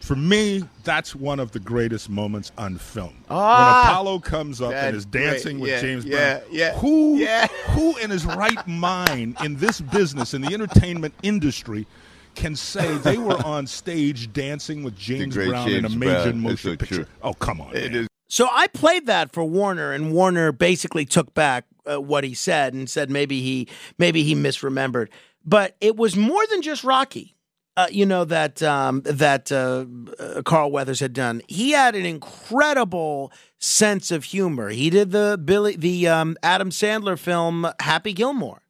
for 0.00 0.16
me, 0.16 0.62
that's 0.84 1.14
one 1.14 1.40
of 1.40 1.52
the 1.52 1.60
greatest 1.60 2.08
moments 2.08 2.52
on 2.58 2.78
film. 2.78 3.24
Ah, 3.30 3.82
when 3.82 3.92
Apollo 3.92 4.18
comes 4.20 4.60
up 4.60 4.72
and 4.72 4.96
is 4.96 5.04
dancing 5.04 5.58
great. 5.58 5.62
with 5.62 5.70
yeah, 5.70 5.80
James 5.80 6.04
yeah, 6.04 6.38
Brown. 6.38 6.48
Yeah, 6.52 6.78
who, 6.78 7.16
yeah. 7.16 7.46
who 7.70 7.96
in 7.98 8.10
his 8.10 8.24
right 8.24 8.66
mind 8.68 9.36
in 9.42 9.56
this 9.56 9.80
business, 9.80 10.34
in 10.34 10.42
the 10.42 10.52
entertainment 10.52 11.14
industry, 11.22 11.86
can 12.34 12.54
say 12.54 12.98
they 12.98 13.18
were 13.18 13.42
on 13.44 13.66
stage 13.66 14.32
dancing 14.32 14.82
with 14.82 14.96
James 14.96 15.34
Brown 15.34 15.68
James 15.68 15.78
in 15.78 15.84
a 15.84 15.88
major 15.88 16.22
Brown. 16.30 16.40
motion 16.40 16.72
so 16.72 16.76
picture. 16.76 16.94
True. 16.96 17.06
Oh, 17.22 17.32
come 17.32 17.60
on. 17.60 17.74
It 17.74 17.96
is. 17.96 18.08
So 18.28 18.48
I 18.50 18.66
played 18.66 19.06
that 19.06 19.32
for 19.32 19.44
Warner, 19.44 19.92
and 19.92 20.12
Warner 20.12 20.52
basically 20.52 21.04
took 21.04 21.34
back 21.34 21.64
uh, 21.90 22.00
what 22.00 22.24
he 22.24 22.34
said 22.34 22.74
and 22.74 22.88
said 22.90 23.10
maybe 23.10 23.40
he 23.40 23.68
maybe 23.98 24.22
he 24.22 24.34
misremembered. 24.34 25.08
But 25.44 25.76
it 25.80 25.96
was 25.96 26.16
more 26.16 26.44
than 26.48 26.62
just 26.62 26.82
Rocky. 26.82 27.34
Uh, 27.76 27.86
you 27.90 28.06
know 28.06 28.24
that 28.24 28.62
um, 28.62 29.02
that 29.02 29.52
uh, 29.52 29.84
uh, 30.18 30.42
Carl 30.42 30.70
Weathers 30.70 31.00
had 31.00 31.12
done. 31.12 31.42
He 31.46 31.72
had 31.72 31.94
an 31.94 32.06
incredible 32.06 33.30
sense 33.58 34.10
of 34.10 34.24
humor. 34.24 34.70
He 34.70 34.88
did 34.88 35.10
the 35.12 35.38
Billy 35.42 35.76
the 35.76 36.08
um, 36.08 36.36
Adam 36.42 36.70
Sandler 36.70 37.18
film 37.18 37.68
Happy 37.80 38.14
Gilmore. 38.14 38.62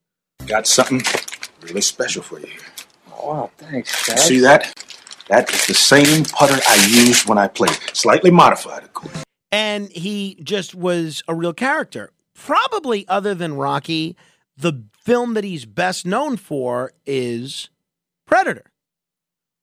Got 0.47 0.67
something 0.67 1.03
really 1.63 1.81
special 1.81 2.23
for 2.23 2.41
you. 2.41 2.49
Oh, 3.13 3.29
wow, 3.29 3.51
thanks, 3.59 4.07
Dad. 4.07 4.19
See 4.19 4.41
that? 4.41 4.75
That 5.29 5.53
is 5.53 5.67
the 5.67 5.75
same 5.75 6.25
putter 6.25 6.61
I 6.69 6.75
used 6.89 7.29
when 7.29 7.39
I 7.39 7.49
played, 7.49 7.79
slightly 7.93 8.31
modified, 8.31 8.85
of 8.85 8.93
course. 8.93 9.26
And 9.57 9.91
he 9.91 10.39
just 10.43 10.75
was 10.75 11.23
a 11.27 11.35
real 11.35 11.55
character. 11.55 12.13
Probably 12.35 13.09
other 13.09 13.35
than 13.35 13.55
Rocky, 13.55 14.15
the 14.55 14.85
film 15.03 15.33
that 15.33 15.45
he's 15.45 15.65
best 15.65 16.05
known 16.05 16.37
for 16.37 16.93
is 17.07 17.71
Predator. 18.27 18.71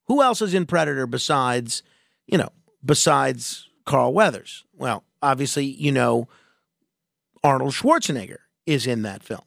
Who 0.08 0.24
else 0.24 0.42
is 0.42 0.56
in 0.56 0.66
Predator 0.66 1.06
besides, 1.06 1.84
you 2.26 2.40
know, 2.40 2.50
besides 2.84 3.70
Carl 3.86 4.16
Weathers? 4.16 4.66
Well, 4.74 5.04
obviously, 5.22 5.66
you 5.66 5.92
know, 5.92 6.28
Arnold 7.44 7.74
Schwarzenegger 7.74 8.40
is 8.66 8.88
in 8.88 9.04
that 9.04 9.22
film. 9.22 9.46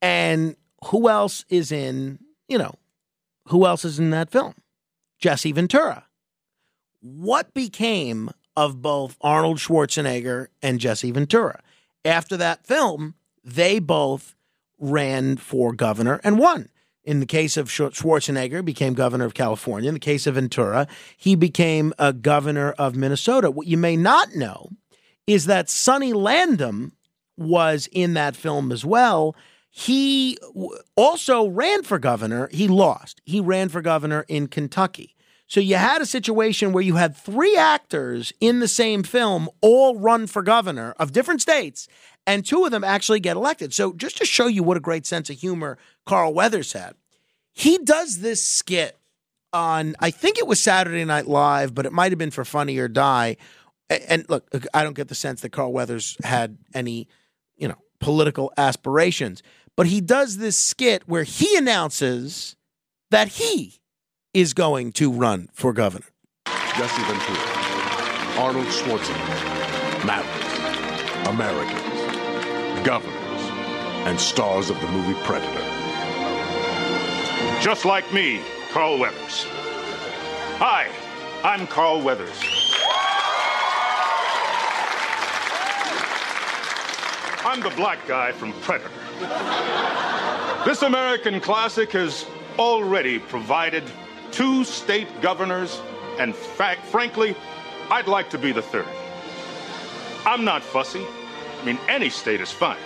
And 0.00 0.54
who 0.84 1.08
else 1.08 1.44
is 1.48 1.72
in, 1.72 2.20
you 2.46 2.58
know, 2.58 2.76
who 3.48 3.66
else 3.66 3.84
is 3.84 3.98
in 3.98 4.10
that 4.10 4.30
film? 4.30 4.54
Jesse 5.18 5.50
Ventura. 5.50 6.06
What 7.00 7.52
became 7.54 8.30
of 8.56 8.82
both 8.82 9.16
Arnold 9.20 9.58
Schwarzenegger 9.58 10.48
and 10.62 10.80
Jesse 10.80 11.10
Ventura? 11.10 11.62
After 12.04 12.36
that 12.36 12.66
film, 12.66 13.14
they 13.44 13.78
both 13.78 14.34
ran 14.78 15.36
for 15.36 15.72
governor 15.72 16.20
and 16.24 16.38
won. 16.38 16.68
In 17.04 17.18
the 17.18 17.26
case 17.26 17.56
of 17.56 17.68
Schwarzenegger, 17.68 18.64
became 18.64 18.94
governor 18.94 19.24
of 19.24 19.34
California. 19.34 19.88
In 19.88 19.94
the 19.94 20.00
case 20.00 20.26
of 20.26 20.36
Ventura, 20.36 20.86
he 21.16 21.34
became 21.34 21.92
a 21.98 22.12
governor 22.12 22.72
of 22.78 22.94
Minnesota. 22.94 23.50
What 23.50 23.66
you 23.66 23.76
may 23.76 23.96
not 23.96 24.36
know 24.36 24.68
is 25.26 25.46
that 25.46 25.68
Sonny 25.68 26.12
Landham 26.12 26.92
was 27.36 27.88
in 27.90 28.14
that 28.14 28.36
film 28.36 28.70
as 28.70 28.84
well. 28.84 29.34
He 29.70 30.38
also 30.96 31.48
ran 31.48 31.82
for 31.82 31.98
governor. 31.98 32.48
He 32.52 32.68
lost. 32.68 33.20
He 33.24 33.40
ran 33.40 33.68
for 33.68 33.80
governor 33.80 34.24
in 34.28 34.46
Kentucky. 34.46 35.16
So 35.52 35.60
you 35.60 35.76
had 35.76 36.00
a 36.00 36.06
situation 36.06 36.72
where 36.72 36.82
you 36.82 36.94
had 36.94 37.14
three 37.14 37.58
actors 37.58 38.32
in 38.40 38.60
the 38.60 38.66
same 38.66 39.02
film 39.02 39.50
all 39.60 39.98
run 39.98 40.26
for 40.26 40.42
governor 40.42 40.94
of 40.98 41.12
different 41.12 41.42
states, 41.42 41.88
and 42.26 42.42
two 42.42 42.64
of 42.64 42.70
them 42.70 42.82
actually 42.82 43.20
get 43.20 43.36
elected. 43.36 43.74
So 43.74 43.92
just 43.92 44.16
to 44.16 44.24
show 44.24 44.46
you 44.46 44.62
what 44.62 44.78
a 44.78 44.80
great 44.80 45.04
sense 45.04 45.28
of 45.28 45.36
humor 45.36 45.76
Carl 46.06 46.32
Weathers 46.32 46.72
had, 46.72 46.94
he 47.52 47.76
does 47.76 48.20
this 48.20 48.42
skit 48.42 48.98
on, 49.52 49.94
I 50.00 50.10
think 50.10 50.38
it 50.38 50.46
was 50.46 50.58
Saturday 50.58 51.04
Night 51.04 51.26
Live, 51.26 51.74
but 51.74 51.84
it 51.84 51.92
might 51.92 52.12
have 52.12 52.18
been 52.18 52.30
for 52.30 52.46
Funny 52.46 52.78
or 52.78 52.88
Die. 52.88 53.36
And 53.90 54.24
look, 54.30 54.50
I 54.72 54.82
don't 54.82 54.96
get 54.96 55.08
the 55.08 55.14
sense 55.14 55.42
that 55.42 55.52
Carl 55.52 55.74
Weathers 55.74 56.16
had 56.24 56.56
any, 56.72 57.08
you 57.58 57.68
know, 57.68 57.76
political 58.00 58.54
aspirations, 58.56 59.42
but 59.76 59.86
he 59.86 60.00
does 60.00 60.38
this 60.38 60.58
skit 60.58 61.02
where 61.06 61.24
he 61.24 61.58
announces 61.58 62.56
that 63.10 63.28
he 63.28 63.81
is 64.34 64.54
going 64.54 64.90
to 64.90 65.12
run 65.12 65.46
for 65.52 65.74
governor. 65.74 66.06
Jesse 66.46 67.02
Ventura, 67.02 67.38
Arnold 68.38 68.66
Schwarzenegger, 68.68 70.06
Mavericks, 70.06 71.28
Americans, 71.28 72.86
governors, 72.86 73.42
and 74.06 74.18
stars 74.18 74.70
of 74.70 74.80
the 74.80 74.88
movie 74.88 75.12
Predator. 75.24 75.60
Just 77.60 77.84
like 77.84 78.10
me, 78.14 78.40
Carl 78.70 78.98
Weathers. 78.98 79.44
Hi, 80.56 80.88
I'm 81.44 81.66
Carl 81.66 82.00
Weathers. 82.00 82.40
I'm 87.44 87.60
the 87.60 87.76
black 87.76 87.98
guy 88.08 88.32
from 88.32 88.54
Predator. 88.62 88.88
This 90.64 90.80
American 90.80 91.38
classic 91.38 91.92
has 91.92 92.24
already 92.58 93.18
provided 93.18 93.84
two 94.32 94.64
state 94.64 95.08
governors, 95.20 95.80
and 96.18 96.34
frankly, 96.34 97.36
I'd 97.90 98.08
like 98.08 98.30
to 98.30 98.38
be 98.38 98.52
the 98.52 98.62
third. 98.62 98.86
I'm 100.26 100.44
not 100.44 100.62
fussy. 100.62 101.04
I 101.60 101.64
mean, 101.64 101.78
any 101.88 102.08
state 102.08 102.40
is 102.40 102.50
fine. 102.50 102.78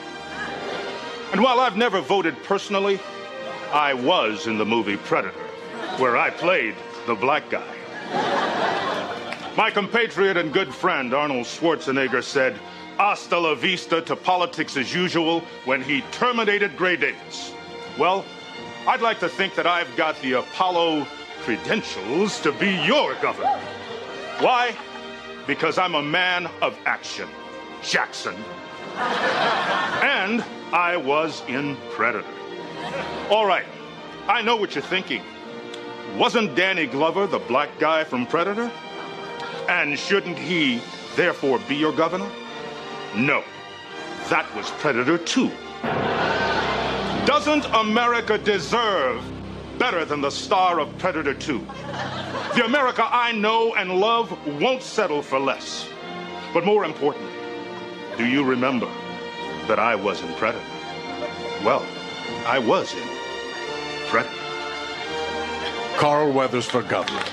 And 1.33 1.43
while 1.43 1.61
I've 1.61 1.77
never 1.77 2.01
voted 2.01 2.41
personally, 2.43 3.01
I 3.73 3.95
was 3.95 4.47
in 4.47 4.59
the 4.59 4.65
movie 4.65 4.97
Predator, 4.97 5.39
where 5.99 6.17
I 6.17 6.31
played 6.31 6.75
the 7.07 7.15
black 7.15 7.49
guy. 7.51 7.73
My 9.57 9.71
compatriot 9.71 10.37
and 10.37 10.53
good 10.53 10.75
friend 10.75 11.15
Arnold 11.15 11.47
Schwarzenegger 11.47 12.23
said, 12.23 12.59
hasta 12.99 13.39
la 13.39 13.55
vista 13.55 14.01
to 14.03 14.17
politics 14.17 14.77
as 14.77 14.95
usual 14.95 15.41
when 15.65 15.83
he 15.83 16.03
terminated 16.13 16.77
Gray 16.77 16.97
Davis. 16.97 17.53
Well, 17.99 18.25
I'd 18.87 19.01
like 19.01 19.19
to 19.21 19.29
think 19.29 19.55
that 19.55 19.67
I've 19.67 19.95
got 19.97 20.21
the 20.21 20.35
Apollo 20.35 21.07
credentials 21.47 22.41
to 22.41 22.51
be 22.51 22.73
your 22.85 23.15
governor. 23.23 23.57
Why? 24.41 24.75
Because 25.47 25.79
I'm 25.79 25.95
a 25.95 26.03
man 26.03 26.49
of 26.61 26.77
action, 26.87 27.29
Jackson. 27.85 28.35
and 28.97 30.45
I 30.73 30.97
was 30.97 31.45
in 31.47 31.77
Predator. 31.91 32.27
All 33.31 33.47
right, 33.47 33.65
I 34.27 34.43
know 34.43 34.57
what 34.57 34.75
you're 34.75 34.83
thinking. 34.83 35.23
Wasn't 36.17 36.57
Danny 36.57 36.85
Glover 36.85 37.29
the 37.29 37.39
black 37.39 37.79
guy 37.79 38.03
from 38.03 38.27
Predator? 38.27 38.69
And 39.69 39.97
shouldn't 39.97 40.39
he, 40.39 40.81
therefore, 41.15 41.61
be 41.69 41.77
your 41.77 41.93
governor? 41.93 42.29
No, 43.15 43.45
that 44.31 44.53
was 44.57 44.69
Predator 44.83 45.19
2. 45.19 45.49
Doesn't 47.25 47.67
America 47.67 48.37
deserve 48.37 49.23
better 49.79 50.05
than 50.05 50.21
the 50.21 50.31
star 50.31 50.81
of 50.81 50.97
Predator 50.99 51.35
2? 51.35 51.59
The 52.55 52.65
America 52.65 53.07
I 53.11 53.33
know 53.33 53.75
and 53.75 54.01
love 54.01 54.37
won't 54.61 54.83
settle 54.83 55.23
for 55.23 55.39
less. 55.39 55.89
But 56.53 56.65
more 56.65 56.85
importantly, 56.85 57.33
do 58.17 58.27
you 58.27 58.45
remember 58.45 58.89
that 59.69 59.79
I 59.79 59.95
was 59.95 60.23
in 60.23 60.33
Predator? 60.35 60.65
Well, 61.65 61.85
I 62.47 62.59
was 62.59 62.95
in 62.95 63.09
Predator. 64.09 64.35
Carl 65.99 66.33
Weathers 66.33 66.67
for 66.67 66.83
governor. 66.83 67.25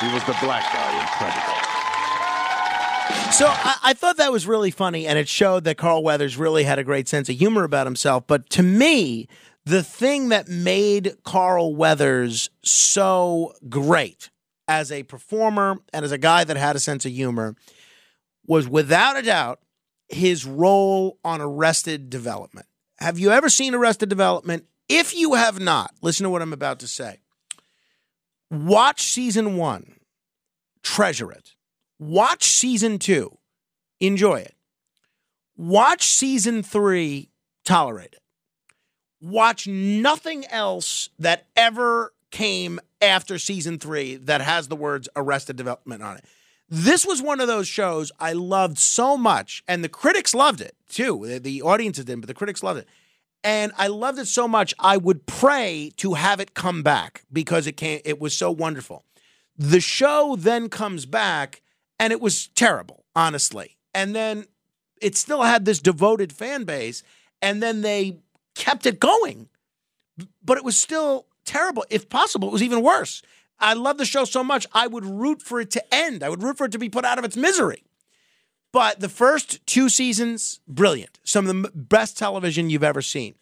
He 0.00 0.12
was 0.12 0.24
the 0.24 0.36
black 0.42 0.64
guy 0.72 1.00
in 1.00 1.06
Predator. 1.18 1.54
So 3.32 3.46
I, 3.46 3.76
I, 3.82 3.92
thought 3.94 4.16
that 4.18 4.30
was 4.30 4.46
really 4.46 4.70
funny, 4.70 5.06
and 5.06 5.18
it 5.18 5.28
showed 5.28 5.64
that 5.64 5.76
Carl 5.76 6.02
Weathers 6.02 6.36
really 6.36 6.64
had 6.64 6.78
a 6.78 6.84
great 6.84 7.08
sense 7.08 7.28
of 7.28 7.36
humor 7.36 7.64
about 7.64 7.86
himself. 7.86 8.26
But 8.26 8.48
to 8.50 8.62
me, 8.62 9.28
the 9.66 9.82
thing 9.82 10.28
that 10.28 10.48
made 10.48 11.16
Carl 11.24 11.74
Weathers 11.74 12.50
so 12.62 13.54
great 13.68 14.30
as 14.68 14.92
a 14.92 15.02
performer 15.02 15.78
and 15.92 16.04
as 16.04 16.12
a 16.12 16.18
guy 16.18 16.44
that 16.44 16.56
had 16.56 16.76
a 16.76 16.80
sense 16.80 17.04
of 17.04 17.12
humor 17.12 17.54
was 18.46 18.68
without 18.68 19.16
a 19.16 19.22
doubt 19.22 19.60
his 20.08 20.44
role 20.44 21.18
on 21.24 21.40
Arrested 21.40 22.10
Development. 22.10 22.66
Have 22.98 23.18
you 23.18 23.30
ever 23.30 23.48
seen 23.48 23.74
Arrested 23.74 24.08
Development? 24.08 24.64
If 24.88 25.14
you 25.14 25.34
have 25.34 25.60
not, 25.60 25.92
listen 26.02 26.24
to 26.24 26.30
what 26.30 26.42
I'm 26.42 26.52
about 26.52 26.80
to 26.80 26.86
say. 26.86 27.20
Watch 28.50 29.02
season 29.02 29.56
one, 29.56 29.94
treasure 30.82 31.32
it. 31.32 31.54
Watch 31.98 32.44
season 32.44 32.98
two, 32.98 33.38
enjoy 33.98 34.40
it. 34.40 34.54
Watch 35.56 36.04
season 36.06 36.62
three, 36.62 37.30
tolerate 37.64 38.12
it. 38.12 38.23
Watch 39.24 39.66
nothing 39.66 40.44
else 40.50 41.08
that 41.18 41.46
ever 41.56 42.12
came 42.30 42.78
after 43.00 43.38
season 43.38 43.78
three 43.78 44.16
that 44.16 44.42
has 44.42 44.68
the 44.68 44.76
words 44.76 45.08
Arrested 45.16 45.56
Development 45.56 46.02
on 46.02 46.18
it. 46.18 46.26
This 46.68 47.06
was 47.06 47.22
one 47.22 47.40
of 47.40 47.46
those 47.46 47.66
shows 47.66 48.12
I 48.20 48.34
loved 48.34 48.76
so 48.78 49.16
much, 49.16 49.64
and 49.66 49.82
the 49.82 49.88
critics 49.88 50.34
loved 50.34 50.60
it 50.60 50.76
too. 50.90 51.38
The 51.38 51.62
audiences 51.62 52.04
didn't, 52.04 52.20
but 52.20 52.28
the 52.28 52.34
critics 52.34 52.62
loved 52.62 52.80
it. 52.80 52.88
And 53.42 53.72
I 53.78 53.86
loved 53.86 54.18
it 54.18 54.26
so 54.26 54.46
much, 54.46 54.74
I 54.78 54.98
would 54.98 55.24
pray 55.24 55.92
to 55.96 56.14
have 56.14 56.38
it 56.38 56.52
come 56.52 56.82
back 56.82 57.24
because 57.32 57.66
it 57.66 57.78
came, 57.78 58.02
it 58.04 58.20
was 58.20 58.36
so 58.36 58.50
wonderful. 58.50 59.04
The 59.56 59.80
show 59.80 60.36
then 60.38 60.68
comes 60.68 61.06
back, 61.06 61.62
and 61.98 62.12
it 62.12 62.20
was 62.20 62.48
terrible, 62.48 63.06
honestly. 63.16 63.78
And 63.94 64.14
then 64.14 64.44
it 65.00 65.16
still 65.16 65.44
had 65.44 65.64
this 65.64 65.78
devoted 65.78 66.30
fan 66.30 66.64
base, 66.64 67.02
and 67.40 67.62
then 67.62 67.80
they 67.80 68.18
kept 68.54 68.86
it 68.86 69.00
going, 69.00 69.48
but 70.42 70.58
it 70.58 70.64
was 70.64 70.80
still 70.80 71.26
terrible. 71.44 71.84
If 71.90 72.08
possible, 72.08 72.48
it 72.48 72.52
was 72.52 72.62
even 72.62 72.82
worse. 72.82 73.22
I 73.58 73.74
love 73.74 73.98
the 73.98 74.04
show 74.04 74.24
so 74.24 74.42
much, 74.42 74.66
I 74.72 74.86
would 74.86 75.04
root 75.04 75.40
for 75.40 75.60
it 75.60 75.70
to 75.72 75.94
end. 75.94 76.22
I 76.22 76.28
would 76.28 76.42
root 76.42 76.58
for 76.58 76.66
it 76.66 76.72
to 76.72 76.78
be 76.78 76.88
put 76.88 77.04
out 77.04 77.18
of 77.18 77.24
its 77.24 77.36
misery. 77.36 77.84
But 78.72 78.98
the 78.98 79.08
first 79.08 79.64
two 79.66 79.88
seasons, 79.88 80.60
brilliant. 80.66 81.20
Some 81.22 81.46
of 81.46 81.62
the 81.62 81.70
best 81.72 82.18
television 82.18 82.70
you've 82.70 82.82
ever 82.82 83.02
seen. 83.02 83.36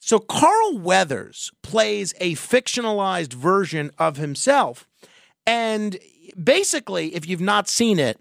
So 0.00 0.18
Carl 0.18 0.78
Weathers 0.78 1.52
plays 1.62 2.12
a 2.20 2.34
fictionalized 2.34 3.32
version 3.32 3.90
of 3.98 4.16
himself. 4.16 4.86
And 5.46 5.96
basically, 6.42 7.14
if 7.14 7.28
you've 7.28 7.40
not 7.40 7.68
seen 7.68 7.98
it, 7.98 8.18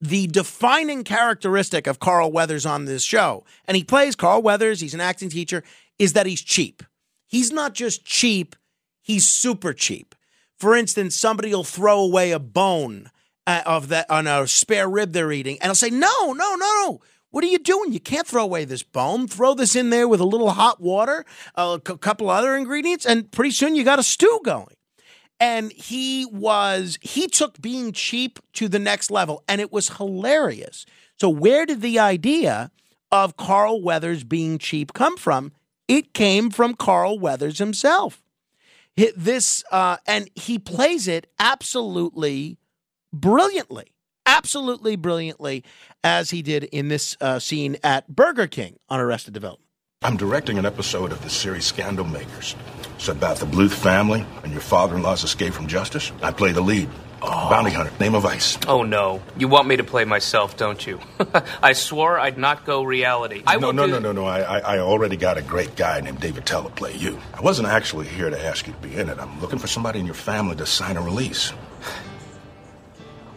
the 0.00 0.26
defining 0.28 1.04
characteristic 1.04 1.86
of 1.86 1.98
Carl 1.98 2.30
Weathers 2.30 2.64
on 2.64 2.84
this 2.84 3.02
show, 3.02 3.44
and 3.66 3.76
he 3.76 3.84
plays 3.84 4.14
Carl 4.14 4.42
Weathers, 4.42 4.80
he's 4.80 4.94
an 4.94 5.00
acting 5.00 5.28
teacher, 5.28 5.64
is 5.98 6.12
that 6.12 6.26
he's 6.26 6.42
cheap. 6.42 6.82
He's 7.26 7.52
not 7.52 7.74
just 7.74 8.04
cheap, 8.04 8.56
he's 9.02 9.26
super 9.26 9.72
cheap. 9.72 10.14
For 10.56 10.74
instance, 10.74 11.14
somebody 11.14 11.50
will 11.50 11.64
throw 11.64 12.00
away 12.00 12.32
a 12.32 12.38
bone 12.38 13.10
uh, 13.46 13.62
of 13.64 13.88
that 13.88 14.10
on 14.10 14.26
a 14.26 14.46
spare 14.46 14.88
rib 14.88 15.12
they're 15.12 15.32
eating, 15.32 15.58
and 15.60 15.70
I'll 15.70 15.74
say, 15.74 15.90
"No, 15.90 16.32
no, 16.32 16.32
no, 16.32 16.56
no! 16.56 17.00
What 17.30 17.44
are 17.44 17.48
you 17.48 17.58
doing? 17.58 17.92
You 17.92 18.00
can't 18.00 18.26
throw 18.26 18.42
away 18.42 18.64
this 18.64 18.82
bone. 18.82 19.28
Throw 19.28 19.54
this 19.54 19.76
in 19.76 19.90
there 19.90 20.08
with 20.08 20.20
a 20.20 20.24
little 20.24 20.50
hot 20.50 20.80
water, 20.80 21.24
a 21.54 21.78
couple 21.80 22.30
other 22.30 22.56
ingredients, 22.56 23.04
and 23.04 23.30
pretty 23.30 23.50
soon 23.50 23.74
you 23.74 23.84
got 23.84 23.98
a 23.98 24.02
stew 24.02 24.40
going." 24.44 24.77
And 25.40 25.72
he 25.72 26.26
was 26.26 26.98
he 27.00 27.28
took 27.28 27.60
being 27.60 27.92
cheap 27.92 28.38
to 28.54 28.68
the 28.68 28.78
next 28.78 29.10
level, 29.10 29.44
and 29.48 29.60
it 29.60 29.72
was 29.72 29.96
hilarious. 29.96 30.84
So 31.20 31.28
where 31.28 31.64
did 31.64 31.80
the 31.80 31.98
idea 31.98 32.70
of 33.12 33.36
Carl 33.36 33.80
Weathers 33.80 34.24
being 34.24 34.58
cheap 34.58 34.92
come 34.92 35.16
from? 35.16 35.52
It 35.86 36.12
came 36.12 36.50
from 36.50 36.74
Carl 36.74 37.18
Weathers 37.18 37.58
himself 37.58 38.22
this 39.16 39.64
uh, 39.70 39.96
and 40.06 40.28
he 40.34 40.58
plays 40.58 41.06
it 41.06 41.30
absolutely 41.38 42.58
brilliantly 43.12 43.92
absolutely 44.26 44.96
brilliantly 44.96 45.64
as 46.04 46.30
he 46.30 46.42
did 46.42 46.64
in 46.64 46.88
this 46.88 47.16
uh, 47.20 47.38
scene 47.38 47.76
at 47.82 48.08
burger 48.08 48.46
king 48.46 48.76
on 48.88 49.00
arrested 49.00 49.32
development 49.32 49.67
i'm 50.02 50.16
directing 50.16 50.58
an 50.58 50.64
episode 50.64 51.10
of 51.10 51.20
the 51.22 51.28
series 51.28 51.66
scandal 51.66 52.04
makers 52.04 52.54
it's 52.94 53.08
about 53.08 53.36
the 53.38 53.46
bluth 53.46 53.72
family 53.72 54.24
and 54.44 54.52
your 54.52 54.60
father-in-law's 54.60 55.24
escape 55.24 55.52
from 55.52 55.66
justice 55.66 56.12
i 56.22 56.30
play 56.30 56.52
the 56.52 56.60
lead 56.60 56.88
Oh. 57.20 57.50
Bounty 57.50 57.72
hunter, 57.72 57.90
name 57.98 58.14
of 58.14 58.24
ice. 58.24 58.56
Oh 58.68 58.84
no, 58.84 59.20
you 59.36 59.48
want 59.48 59.66
me 59.66 59.74
to 59.78 59.82
play 59.82 60.04
myself, 60.04 60.56
don't 60.56 60.86
you? 60.86 61.00
I 61.60 61.72
swore 61.72 62.16
I'd 62.16 62.38
not 62.38 62.64
go 62.64 62.84
reality. 62.84 63.42
I 63.44 63.56
no, 63.56 63.72
no, 63.72 63.86
do... 63.86 63.94
no, 63.94 63.98
no, 63.98 64.12
no. 64.12 64.24
I, 64.24 64.60
I 64.60 64.78
already 64.78 65.16
got 65.16 65.36
a 65.36 65.42
great 65.42 65.74
guy 65.74 66.00
named 66.00 66.20
David 66.20 66.46
Teller 66.46 66.68
to 66.68 66.76
play 66.76 66.94
you. 66.94 67.18
I 67.34 67.40
wasn't 67.40 67.66
actually 67.66 68.06
here 68.06 68.30
to 68.30 68.40
ask 68.40 68.68
you 68.68 68.72
to 68.72 68.78
be 68.78 68.94
in 68.94 69.08
it. 69.08 69.18
I'm 69.18 69.40
looking 69.40 69.58
for 69.58 69.66
somebody 69.66 69.98
in 69.98 70.06
your 70.06 70.14
family 70.14 70.54
to 70.54 70.64
sign 70.64 70.96
a 70.96 71.02
release. 71.02 71.52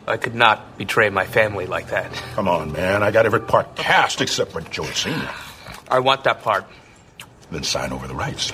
I 0.07 0.17
could 0.17 0.35
not 0.35 0.77
betray 0.77 1.09
my 1.09 1.25
family 1.25 1.65
like 1.65 1.87
that. 1.87 2.13
Come 2.35 2.47
on, 2.47 2.71
man. 2.71 3.01
I 3.01 3.09
got 3.09 3.25
every 3.25 3.41
part 3.41 3.75
cast 3.75 4.21
except 4.21 4.51
for 4.51 4.61
George 4.61 5.01
Senior. 5.01 5.31
I 5.91 5.99
want 5.99 6.23
that 6.23 6.41
part. 6.41 6.65
Then 7.51 7.63
sign 7.63 7.91
over 7.91 8.07
the 8.07 8.15
rights 8.15 8.51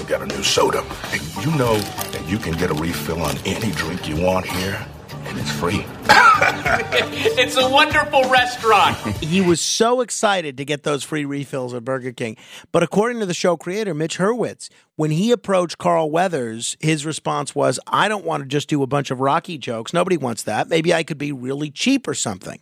go 0.00 0.06
get 0.06 0.22
a 0.22 0.26
new 0.26 0.42
soda. 0.42 0.82
Hey, 0.82 1.42
you 1.42 1.56
know 1.56 1.76
that 1.76 2.28
you 2.28 2.38
can 2.38 2.52
get 2.54 2.70
a 2.70 2.74
refill 2.74 3.22
on 3.22 3.36
any 3.44 3.70
drink 3.72 4.08
you 4.08 4.16
want 4.16 4.46
here, 4.46 4.86
and 5.24 5.38
it's 5.38 5.50
free. 5.52 5.84
it's 7.38 7.56
a 7.56 7.68
wonderful 7.68 8.24
restaurant. 8.30 8.96
he 9.18 9.40
was 9.40 9.60
so 9.60 10.00
excited 10.00 10.56
to 10.56 10.64
get 10.64 10.82
those 10.82 11.04
free 11.04 11.24
refills 11.24 11.74
at 11.74 11.84
Burger 11.84 12.12
King. 12.12 12.36
But 12.72 12.82
according 12.82 13.20
to 13.20 13.26
the 13.26 13.34
show 13.34 13.56
creator, 13.56 13.94
Mitch 13.94 14.18
Hurwitz, 14.18 14.68
when 14.96 15.10
he 15.10 15.32
approached 15.32 15.78
Carl 15.78 16.10
Weathers, 16.10 16.76
his 16.80 17.04
response 17.04 17.54
was, 17.54 17.78
I 17.86 18.08
don't 18.08 18.24
want 18.24 18.42
to 18.42 18.48
just 18.48 18.68
do 18.68 18.82
a 18.82 18.86
bunch 18.86 19.10
of 19.10 19.20
Rocky 19.20 19.58
jokes. 19.58 19.92
Nobody 19.92 20.16
wants 20.16 20.44
that. 20.44 20.68
Maybe 20.68 20.94
I 20.94 21.02
could 21.02 21.18
be 21.18 21.32
really 21.32 21.70
cheap 21.70 22.08
or 22.08 22.14
something. 22.14 22.60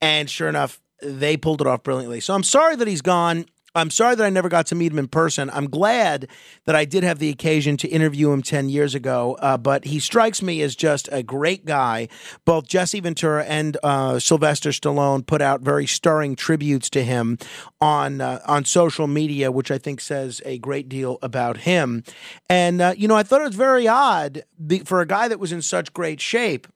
And 0.00 0.28
sure 0.28 0.48
enough, 0.48 0.80
they 1.02 1.36
pulled 1.36 1.60
it 1.60 1.66
off 1.66 1.82
brilliantly. 1.82 2.20
So 2.20 2.34
I'm 2.34 2.42
sorry 2.42 2.76
that 2.76 2.88
he's 2.88 3.02
gone. 3.02 3.46
I'm 3.74 3.88
sorry 3.88 4.14
that 4.14 4.24
I 4.24 4.28
never 4.28 4.50
got 4.50 4.66
to 4.66 4.74
meet 4.74 4.92
him 4.92 4.98
in 4.98 5.08
person. 5.08 5.48
I'm 5.48 5.68
glad 5.68 6.28
that 6.66 6.76
I 6.76 6.84
did 6.84 7.04
have 7.04 7.18
the 7.18 7.30
occasion 7.30 7.78
to 7.78 7.88
interview 7.88 8.30
him 8.30 8.42
10 8.42 8.68
years 8.68 8.94
ago, 8.94 9.38
uh, 9.40 9.56
but 9.56 9.86
he 9.86 9.98
strikes 9.98 10.42
me 10.42 10.60
as 10.60 10.76
just 10.76 11.08
a 11.10 11.22
great 11.22 11.64
guy. 11.64 12.08
Both 12.44 12.68
Jesse 12.68 13.00
Ventura 13.00 13.44
and 13.44 13.78
uh, 13.82 14.18
Sylvester 14.18 14.70
Stallone 14.70 15.26
put 15.26 15.40
out 15.40 15.62
very 15.62 15.86
stirring 15.86 16.36
tributes 16.36 16.90
to 16.90 17.02
him 17.02 17.38
on, 17.80 18.20
uh, 18.20 18.40
on 18.46 18.66
social 18.66 19.06
media, 19.06 19.50
which 19.50 19.70
I 19.70 19.78
think 19.78 20.02
says 20.02 20.42
a 20.44 20.58
great 20.58 20.90
deal 20.90 21.18
about 21.22 21.58
him. 21.58 22.04
And, 22.50 22.82
uh, 22.82 22.94
you 22.94 23.08
know, 23.08 23.16
I 23.16 23.22
thought 23.22 23.40
it 23.40 23.46
was 23.46 23.56
very 23.56 23.88
odd 23.88 24.42
for 24.84 25.00
a 25.00 25.06
guy 25.06 25.28
that 25.28 25.40
was 25.40 25.50
in 25.50 25.62
such 25.62 25.94
great 25.94 26.20
shape 26.20 26.66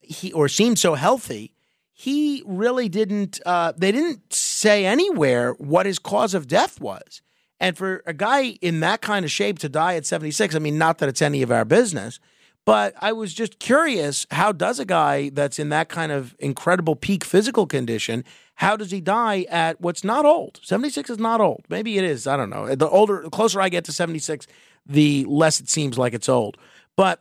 he, 0.00 0.32
or 0.32 0.48
seemed 0.48 0.78
so 0.78 0.94
healthy 0.94 1.52
he 2.00 2.42
really 2.46 2.88
didn't 2.88 3.40
uh, 3.44 3.74
they 3.76 3.92
didn't 3.92 4.32
say 4.32 4.86
anywhere 4.86 5.52
what 5.58 5.84
his 5.84 5.98
cause 5.98 6.32
of 6.32 6.48
death 6.48 6.80
was. 6.80 7.20
And 7.60 7.76
for 7.76 8.02
a 8.06 8.14
guy 8.14 8.56
in 8.62 8.80
that 8.80 9.02
kind 9.02 9.22
of 9.22 9.30
shape 9.30 9.58
to 9.58 9.68
die 9.68 9.96
at 9.96 10.06
76, 10.06 10.54
I 10.54 10.60
mean, 10.60 10.78
not 10.78 10.96
that 10.98 11.10
it's 11.10 11.20
any 11.20 11.42
of 11.42 11.52
our 11.52 11.66
business, 11.66 12.18
but 12.64 12.94
I 13.02 13.12
was 13.12 13.34
just 13.34 13.58
curious 13.58 14.26
how 14.30 14.50
does 14.50 14.78
a 14.78 14.86
guy 14.86 15.28
that's 15.28 15.58
in 15.58 15.68
that 15.68 15.90
kind 15.90 16.10
of 16.10 16.34
incredible 16.38 16.96
peak 16.96 17.22
physical 17.22 17.66
condition, 17.66 18.24
how 18.54 18.78
does 18.78 18.90
he 18.90 19.02
die 19.02 19.44
at 19.50 19.78
what's 19.82 20.02
not 20.02 20.24
old? 20.24 20.58
76 20.62 21.10
is 21.10 21.18
not 21.18 21.42
old. 21.42 21.66
Maybe 21.68 21.98
it 21.98 22.04
is. 22.04 22.26
I 22.26 22.38
don't 22.38 22.48
know. 22.48 22.74
The 22.74 22.88
older, 22.88 23.20
the 23.24 23.30
closer 23.30 23.60
I 23.60 23.68
get 23.68 23.84
to 23.84 23.92
76, 23.92 24.46
the 24.86 25.26
less 25.28 25.60
it 25.60 25.68
seems 25.68 25.98
like 25.98 26.14
it's 26.14 26.30
old. 26.30 26.56
But 26.96 27.20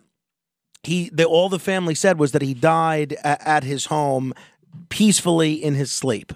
he, 0.84 1.10
the, 1.10 1.26
all 1.26 1.50
the 1.50 1.60
family 1.60 1.96
said 1.96 2.18
was 2.18 2.32
that 2.32 2.42
he 2.42 2.54
died 2.54 3.18
at 3.26 3.66
his 3.66 3.88
home 3.88 4.34
peacefully 4.90 5.54
in 5.54 5.76
his 5.76 5.92
sleep. 5.92 6.34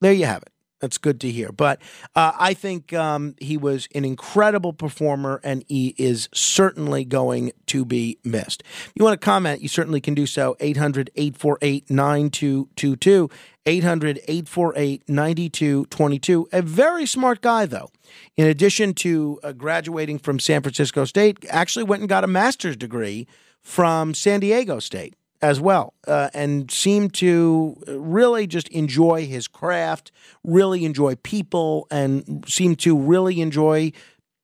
There 0.00 0.12
you 0.12 0.26
have 0.26 0.42
it. 0.42 0.52
That's 0.80 0.96
good 0.96 1.20
to 1.20 1.30
hear. 1.30 1.52
But 1.52 1.80
uh, 2.16 2.32
I 2.38 2.54
think 2.54 2.92
um, 2.94 3.34
he 3.38 3.56
was 3.58 3.86
an 3.94 4.04
incredible 4.04 4.72
performer, 4.72 5.40
and 5.44 5.62
he 5.68 5.94
is 5.98 6.28
certainly 6.32 7.04
going 7.04 7.52
to 7.66 7.84
be 7.84 8.18
missed. 8.24 8.62
If 8.62 8.92
you 8.94 9.04
want 9.04 9.20
to 9.20 9.24
comment, 9.24 9.60
you 9.60 9.68
certainly 9.68 10.00
can 10.00 10.14
do 10.14 10.26
so. 10.26 10.56
800 10.58 11.10
848 11.14 11.90
9222. 11.90 13.30
800 13.66 14.18
848 14.26 15.08
9222. 15.08 16.48
A 16.50 16.62
very 16.62 17.04
smart 17.04 17.42
guy, 17.42 17.66
though. 17.66 17.90
In 18.38 18.46
addition 18.46 18.94
to 18.94 19.38
uh, 19.42 19.52
graduating 19.52 20.18
from 20.18 20.40
San 20.40 20.62
Francisco 20.62 21.04
State, 21.04 21.44
actually 21.50 21.84
went 21.84 22.00
and 22.00 22.08
got 22.08 22.24
a 22.24 22.26
master's 22.26 22.76
degree 22.76 23.26
from 23.60 24.14
San 24.14 24.40
Diego 24.40 24.78
State 24.78 25.14
as 25.42 25.60
well, 25.60 25.94
uh, 26.06 26.28
and 26.34 26.70
seemed 26.70 27.14
to 27.14 27.76
really 27.86 28.46
just 28.46 28.68
enjoy 28.68 29.26
his 29.26 29.48
craft, 29.48 30.12
really 30.44 30.84
enjoy 30.84 31.14
people, 31.16 31.86
and 31.90 32.44
seemed 32.46 32.78
to 32.80 32.96
really 32.96 33.40
enjoy 33.40 33.92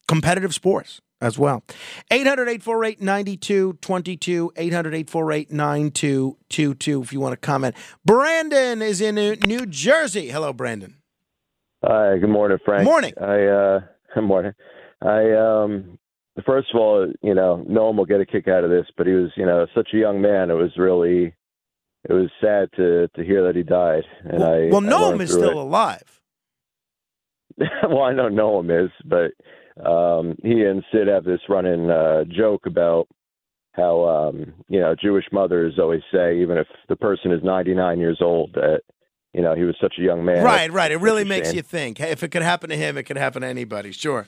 competitive 0.09 0.55
sports 0.55 1.01
as 1.21 1.39
well. 1.39 1.63
800 2.11 2.49
848 2.49 3.01
9222. 3.01 4.53
800 4.57 4.95
848 4.95 5.53
9222 5.53 7.03
if 7.03 7.13
you 7.13 7.21
want 7.21 7.33
to 7.33 7.37
comment. 7.37 7.75
Brandon 8.05 8.83
is 8.83 9.01
in 9.01 9.15
New 9.47 9.67
Jersey. 9.67 10.29
Hello, 10.29 10.53
Brandon. 10.53 10.97
Hi, 11.85 12.19
good 12.19 12.31
morning, 12.31 12.59
Frank. 12.65 12.85
Morning. 12.85 13.13
I, 13.21 13.45
uh, 13.45 13.81
good 14.15 14.21
morning. 14.25 14.53
I, 15.03 15.33
um, 15.33 15.99
first 16.44 16.68
of 16.75 16.81
all, 16.81 17.11
you 17.22 17.35
know, 17.35 17.64
no 17.68 17.87
one 17.87 17.96
will 17.96 18.05
get 18.05 18.20
a 18.20 18.27
kick 18.27 18.49
out 18.49 18.64
of 18.64 18.70
this, 18.70 18.87
but 18.96 19.07
he 19.07 19.12
was, 19.12 19.31
you 19.37 19.46
know, 19.46 19.66
such 19.75 19.88
a 19.94 19.99
young 19.99 20.20
man. 20.20 20.51
It 20.51 20.55
was 20.55 20.72
really, 20.77 21.35
it 22.05 22.12
was 22.12 22.31
sad 22.40 22.68
to 22.77 23.09
to 23.09 23.25
hear 23.25 23.44
that 23.46 23.57
he 23.57 23.62
died. 23.62 24.05
And 24.25 24.40
well, 24.40 24.53
I 24.53 24.68
well, 24.70 24.81
Noam 24.81 25.20
is 25.20 25.31
still 25.31 25.51
it. 25.51 25.57
alive. 25.57 26.20
well, 27.59 28.03
I 28.03 28.12
know 28.12 28.29
Noam 28.29 28.85
is, 28.85 28.90
but 29.05 29.33
um, 29.85 30.37
he 30.42 30.62
and 30.62 30.85
Sid 30.92 31.09
have 31.09 31.25
this 31.25 31.40
running 31.49 31.90
uh, 31.90 32.25
joke 32.25 32.66
about 32.66 33.09
how 33.72 34.05
um, 34.05 34.55
you 34.68 34.81
know 34.81 34.94
Jewish 34.94 35.25
mothers 35.33 35.79
always 35.79 36.03
say, 36.12 36.40
even 36.40 36.59
if 36.59 36.66
the 36.88 36.96
person 36.96 37.33
is 37.33 37.42
99 37.42 37.99
years 37.99 38.18
old, 38.20 38.53
that 38.55 38.81
you 39.33 39.42
know 39.42 39.55
he 39.55 39.62
was 39.62 39.77
such 39.81 39.94
a 39.99 40.03
young 40.03 40.25
man. 40.25 40.44
Right, 40.44 40.70
right. 40.72 40.90
It 40.90 40.99
really 40.99 41.25
makes 41.25 41.49
shame. 41.49 41.57
you 41.57 41.62
think. 41.62 41.99
Hey, 41.99 42.11
if 42.11 42.22
it 42.22 42.29
could 42.29 42.42
happen 42.42 42.70
to 42.70 42.77
him, 42.77 42.99
it 42.99 43.05
could 43.05 43.18
happen 43.18 43.42
to 43.42 43.49
anybody. 43.49 43.92
Sure. 43.92 44.27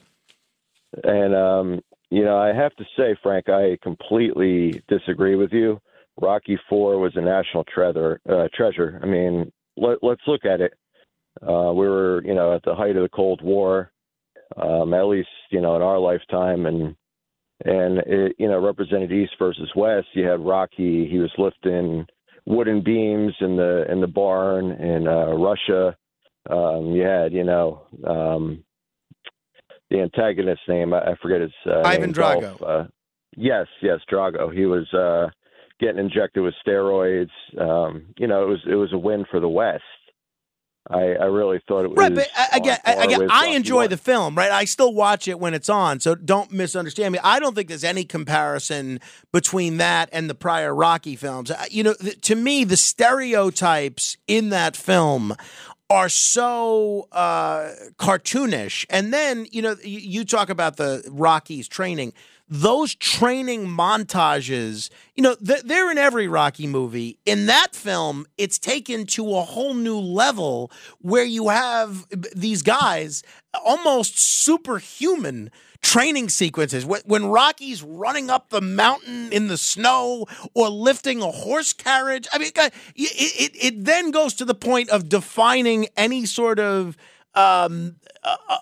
And 1.04 1.34
um, 1.34 1.80
you 2.10 2.24
know, 2.24 2.38
I 2.38 2.54
have 2.54 2.74
to 2.76 2.84
say, 2.96 3.16
Frank, 3.22 3.48
I 3.48 3.78
completely 3.82 4.82
disagree 4.88 5.34
with 5.34 5.52
you. 5.52 5.80
Rocky 6.20 6.58
Four 6.68 6.98
was 6.98 7.12
a 7.16 7.20
national 7.20 7.64
treasure. 7.64 8.20
Uh, 8.28 8.48
treasure. 8.54 8.98
I 9.02 9.06
mean, 9.06 9.52
let, 9.76 9.98
let's 10.02 10.22
look 10.26 10.44
at 10.44 10.60
it. 10.60 10.72
Uh, 11.42 11.72
we 11.72 11.86
were, 11.86 12.22
you 12.24 12.34
know, 12.34 12.54
at 12.54 12.62
the 12.64 12.74
height 12.74 12.96
of 12.96 13.02
the 13.02 13.08
Cold 13.08 13.40
War, 13.42 13.92
um, 14.56 14.92
at 14.94 15.04
least, 15.04 15.28
you 15.50 15.60
know, 15.60 15.76
in 15.76 15.82
our 15.82 15.98
lifetime, 15.98 16.66
and 16.66 16.96
and 17.64 17.98
it, 17.98 18.36
you 18.38 18.48
know, 18.48 18.58
represented 18.58 19.12
East 19.12 19.32
versus 19.38 19.70
West. 19.76 20.08
You 20.14 20.24
had 20.24 20.40
Rocky. 20.40 21.08
He 21.08 21.18
was 21.18 21.30
lifting 21.38 22.06
wooden 22.46 22.82
beams 22.82 23.34
in 23.40 23.56
the 23.56 23.84
in 23.90 24.00
the 24.00 24.06
barn 24.06 24.72
in 24.72 25.06
uh, 25.06 25.32
Russia. 25.32 25.96
Um, 26.50 26.92
you 26.92 27.02
had, 27.02 27.32
you 27.32 27.44
know, 27.44 27.86
um, 28.06 28.64
the 29.90 30.00
antagonist's 30.00 30.64
name. 30.68 30.92
I, 30.94 30.98
I 31.00 31.14
forget 31.22 31.40
his 31.40 31.52
uh, 31.66 31.80
Ivan 31.84 32.10
name, 32.10 32.12
Drago. 32.14 32.62
Uh, 32.62 32.84
yes, 33.36 33.66
yes, 33.82 34.00
Drago. 34.12 34.52
He 34.54 34.66
was 34.66 34.92
uh, 34.92 35.28
getting 35.80 35.98
injected 35.98 36.42
with 36.42 36.54
steroids. 36.66 37.30
Um, 37.58 38.06
you 38.18 38.26
know, 38.26 38.42
it 38.42 38.48
was 38.48 38.60
it 38.70 38.74
was 38.74 38.92
a 38.92 38.98
win 38.98 39.24
for 39.30 39.40
the 39.40 39.48
West. 39.48 39.82
I, 40.90 41.00
I 41.20 41.24
really 41.26 41.60
thought 41.68 41.84
it 41.84 41.88
was 41.90 41.98
Right, 41.98 42.14
but 42.14 42.28
I- 42.34 42.56
again, 42.56 42.78
again, 42.86 43.28
I 43.30 43.48
enjoy 43.48 43.88
the 43.88 43.98
film, 43.98 44.34
right? 44.34 44.50
I 44.50 44.64
still 44.64 44.94
watch 44.94 45.28
it 45.28 45.38
when 45.38 45.52
it's 45.52 45.68
on, 45.68 46.00
so 46.00 46.14
don't 46.14 46.50
misunderstand 46.50 47.12
me. 47.12 47.18
I 47.22 47.40
don't 47.40 47.54
think 47.54 47.68
there's 47.68 47.84
any 47.84 48.04
comparison 48.06 48.98
between 49.30 49.76
that 49.76 50.08
and 50.12 50.30
the 50.30 50.34
prior 50.34 50.74
Rocky 50.74 51.14
films. 51.14 51.50
Uh, 51.50 51.62
You 51.70 51.82
know, 51.82 51.92
th- 52.00 52.18
to 52.22 52.34
me, 52.34 52.64
the 52.64 52.78
stereotypes 52.78 54.16
in 54.26 54.48
that 54.48 54.76
film 54.76 55.34
are 55.90 56.08
so 56.08 57.08
uh, 57.12 57.70
cartoonish. 57.98 58.84
And 58.90 59.12
then, 59.12 59.46
you 59.50 59.62
know, 59.62 59.76
you, 59.82 60.24
talk 60.24 60.50
about 60.50 60.76
the 60.76 61.02
Rockies 61.10 61.66
training. 61.66 62.12
Those 62.50 62.94
training 62.94 63.66
montages, 63.66 64.90
you 65.14 65.22
know, 65.22 65.36
they're 65.40 65.90
in 65.90 65.98
every 65.98 66.28
Rocky 66.28 66.66
movie. 66.66 67.18
In 67.26 67.46
that 67.46 67.74
film, 67.74 68.26
it's 68.38 68.58
taken 68.58 69.06
to 69.06 69.36
a 69.36 69.42
whole 69.42 69.74
new 69.74 69.98
level 69.98 70.70
where 71.00 71.24
you 71.24 71.48
have 71.48 72.06
these 72.34 72.62
guys 72.62 73.22
almost 73.64 74.18
superhuman 74.18 75.50
training 75.82 76.28
sequences. 76.28 76.84
When, 76.84 77.26
Rocky's 77.26 77.82
running 77.82 78.30
up 78.30 78.50
the 78.50 78.60
mountain 78.60 79.32
in 79.32 79.48
the 79.48 79.56
snow 79.56 80.26
or 80.54 80.68
lifting 80.68 81.22
a 81.22 81.30
horse 81.30 81.72
carriage, 81.72 82.26
I 82.32 82.38
mean, 82.38 82.50
it, 82.56 82.72
it, 82.96 83.52
it 83.54 83.84
then 83.84 84.10
goes 84.10 84.34
to 84.34 84.44
the 84.44 84.54
point 84.54 84.90
of 84.90 85.08
defining 85.08 85.86
any 85.96 86.26
sort 86.26 86.58
of 86.58 86.96
um, 87.34 87.96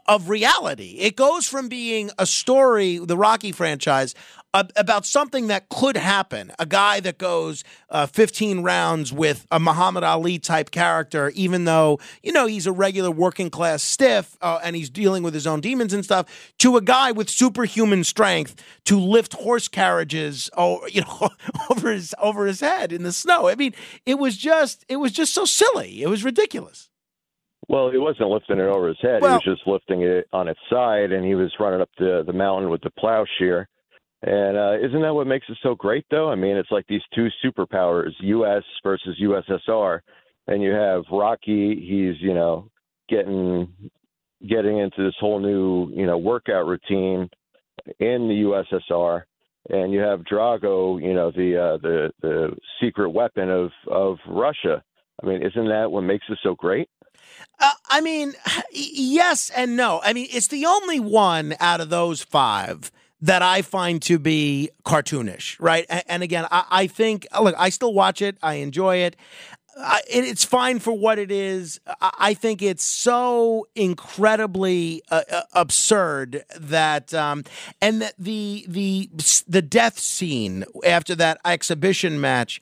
of 0.07 0.29
reality. 0.29 0.99
It 0.99 1.17
goes 1.17 1.47
from 1.47 1.69
being 1.69 2.11
a 2.19 2.27
story, 2.27 2.99
the 2.99 3.17
Rocky 3.17 3.53
franchise, 3.53 4.15
about 4.55 5.05
something 5.05 5.49
that 5.49 5.69
could 5.69 5.97
happen. 5.97 6.53
A 6.59 6.67
guy 6.67 7.01
that 7.01 7.19
goes 7.19 7.63
uh, 7.91 8.07
15 8.07 8.63
rounds 8.63 9.13
with 9.13 9.47
a 9.51 9.61
Muhammad 9.61 10.05
Ali 10.05 10.39
type 10.39 10.71
character, 10.71 11.31
even 11.35 11.65
though, 11.65 11.99
you 12.23 12.33
know, 12.33 12.47
he's 12.47 12.67
a 12.67 12.73
regular 12.73 13.11
working 13.11 13.51
class 13.51 13.83
stiff 13.83 14.37
uh, 14.41 14.59
and 14.63 14.77
he's 14.77 14.91
dealing 14.91 15.23
with 15.23 15.35
his 15.35 15.47
own 15.47 15.61
demons 15.61 15.93
and 15.93 16.05
stuff, 16.05 16.53
to 16.59 16.77
a 16.77 16.81
guy 16.81 17.13
with 17.13 17.29
superhuman 17.29 18.05
strength 18.05 18.63
to 18.85 18.99
lift 18.99 19.35
horse 19.35 19.69
carriages, 19.69 20.49
oh, 20.57 20.87
you 20.87 21.03
know, 21.03 21.29
over 21.71 21.93
his 21.93 22.15
over 22.19 22.47
his 22.47 22.61
head 22.61 22.93
in 22.93 23.03
the 23.03 23.13
snow. 23.13 23.49
I 23.49 23.55
mean, 23.55 23.75
it 24.07 24.19
was 24.19 24.37
just 24.37 24.85
it 24.89 24.97
was 24.97 25.13
just 25.13 25.35
so 25.35 25.45
silly. 25.45 26.03
It 26.03 26.09
was 26.09 26.25
ridiculous. 26.25 26.89
Well, 27.69 27.91
he 27.91 27.99
wasn't 27.99 28.29
lifting 28.31 28.59
it 28.59 28.63
over 28.67 28.89
his 28.89 28.99
head. 29.03 29.23
Well- 29.23 29.41
he 29.41 29.49
was 29.51 29.57
just 29.57 29.67
lifting 29.67 30.03
it 30.03 30.29
on 30.33 30.47
its 30.49 30.61
side, 30.71 31.11
and 31.13 31.25
he 31.25 31.35
was 31.35 31.53
running 31.59 31.81
up 31.81 31.91
the 31.99 32.23
the 32.25 32.33
mountain 32.33 32.71
with 32.71 32.81
the 32.83 32.91
plowshare. 32.91 33.69
And 34.23 34.57
uh, 34.57 34.79
isn't 34.83 35.03
that 35.03 35.15
what 35.15 35.27
makes 35.27 35.47
it 35.49 35.59
so 35.63 35.75
great, 35.75 36.07
though? 36.11 36.31
I 36.31 36.35
mean, 36.35 36.57
it's 36.57 36.71
like 36.71 36.87
these 36.89 37.03
two 37.15 37.29
superpowers, 37.45 38.13
U.S. 38.21 38.63
versus 38.83 39.21
USSR, 39.21 40.01
and 40.47 40.63
you 40.63 40.71
have 40.71 41.03
Rocky. 41.13 41.75
He's 41.77 42.21
you 42.21 42.33
know 42.33 42.71
getting 43.09 43.73
getting 44.49 44.79
into 44.79 45.05
this 45.05 45.15
whole 45.21 45.39
new 45.39 45.91
you 45.95 46.07
know 46.07 46.17
workout 46.17 46.67
routine 46.67 47.29
in 48.01 48.29
the 48.29 48.65
USSR, 48.91 49.23
and 49.69 49.93
you 49.93 50.01
have 50.01 50.21
Drago, 50.21 51.01
you 51.01 51.13
know 51.13 51.31
the 51.31 51.57
uh, 51.57 51.77
the 51.79 52.11
the 52.23 52.57
secret 52.81 53.11
weapon 53.11 53.51
of 53.51 53.71
of 53.87 54.17
Russia. 54.27 54.83
I 55.23 55.27
mean, 55.27 55.43
isn't 55.43 55.69
that 55.69 55.91
what 55.91 56.03
makes 56.03 56.25
it 56.31 56.39
so 56.43 56.55
great? 56.55 56.89
Uh, 57.61 57.73
I 57.91 58.01
mean, 58.01 58.33
yes 58.73 59.51
and 59.55 59.77
no. 59.77 60.01
I 60.03 60.15
mean, 60.15 60.29
it's 60.31 60.49
the 60.49 60.65
only 60.65 61.01
one 61.01 61.55
out 61.61 61.83
of 61.83 61.91
those 61.91 62.23
five 62.23 62.91
that 63.21 63.43
I 63.43 63.63
find 63.63 64.03
to 64.03 64.19
be 64.19 64.71
cartoonish, 64.85 65.57
right? 65.59 65.87
And, 65.89 66.03
and 66.07 66.23
again, 66.23 66.47
I, 66.51 66.65
I 66.71 66.87
think, 66.87 67.27
look, 67.41 67.55
I 67.59 67.71
still 67.71 67.95
watch 67.95 68.21
it, 68.23 68.37
I 68.43 68.55
enjoy 68.55 68.97
it. 68.97 69.17
I, 69.79 70.01
it, 70.09 70.25
it's 70.25 70.45
fine 70.45 70.79
for 70.79 70.93
what 70.93 71.19
it 71.19 71.31
is. 71.31 71.81
I, 72.01 72.11
I 72.19 72.35
think 72.35 72.63
it's 72.63 72.83
so 72.83 73.67
incredibly 73.75 75.03
uh, 75.11 75.23
uh, 75.31 75.43
absurd 75.53 76.45
that, 76.59 77.13
um, 77.13 77.45
and 77.83 78.01
that 78.01 78.15
the 78.19 78.65
the 78.69 79.11
the 79.47 79.61
death 79.61 79.99
scene 79.99 80.65
after 80.87 81.15
that 81.17 81.39
exhibition 81.45 82.21
match 82.21 82.61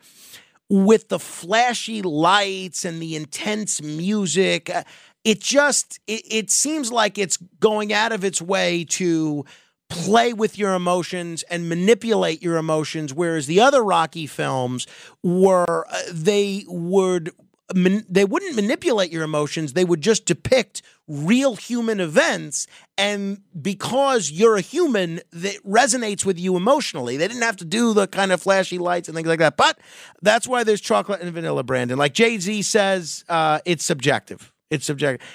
with 0.69 1.09
the 1.09 1.21
flashy 1.21 2.03
lights 2.03 2.85
and 2.85 3.01
the 3.01 3.15
intense 3.15 3.81
music. 3.81 4.69
uh, 4.71 4.83
It 5.23 5.41
just 5.41 6.01
it, 6.09 6.23
it 6.29 6.51
seems 6.51 6.91
like 6.91 7.17
it's 7.17 7.37
going 7.61 7.93
out 7.93 8.11
of 8.11 8.25
its 8.25 8.43
way 8.43 8.85
to 8.91 9.45
play 9.91 10.33
with 10.33 10.59
your 10.59 10.75
emotions 10.75 11.43
and 11.45 11.69
manipulate 11.69 12.43
your 12.43 12.57
emotions 12.57 13.13
whereas 13.15 13.47
the 13.47 13.61
other 13.61 13.83
Rocky 13.83 14.27
films 14.27 14.87
were 15.23 15.87
uh, 15.89 16.01
they 16.11 16.65
would 16.69 17.31
they 17.73 18.25
wouldn't 18.25 18.57
manipulate 18.57 19.11
your 19.11 19.23
emotions. 19.23 19.73
They 19.73 19.85
would 19.85 20.03
just 20.03 20.27
depict 20.27 20.83
real 21.09 21.57
human 21.57 21.99
events, 21.99 22.67
and 22.99 23.41
because 23.61 24.31
you're 24.31 24.57
a 24.57 24.61
human, 24.61 25.21
that 25.33 25.63
resonates 25.65 26.27
with 26.27 26.39
you 26.39 26.57
emotionally. 26.57 27.17
They 27.17 27.27
didn't 27.27 27.43
have 27.43 27.57
to 27.59 27.65
do 27.65 27.95
the 27.95 28.07
kind 28.07 28.33
of 28.33 28.43
flashy 28.43 28.79
lights 28.79 29.09
and 29.09 29.17
things 29.17 29.29
like 29.29 29.39
that. 29.39 29.57
But 29.57 29.79
that's 30.21 30.47
why 30.47 30.65
there's 30.65 30.81
chocolate 30.81 31.23
and 31.23 31.33
vanilla, 31.33 31.63
Brandon. 31.63 31.97
Like 31.97 32.13
Jay 32.13 32.39
Z 32.39 32.63
says, 32.63 33.25
uh, 33.29 33.61
it's 33.65 33.85
subjective. 33.85 34.53
It's 34.71 34.85
subjective. 34.85 35.27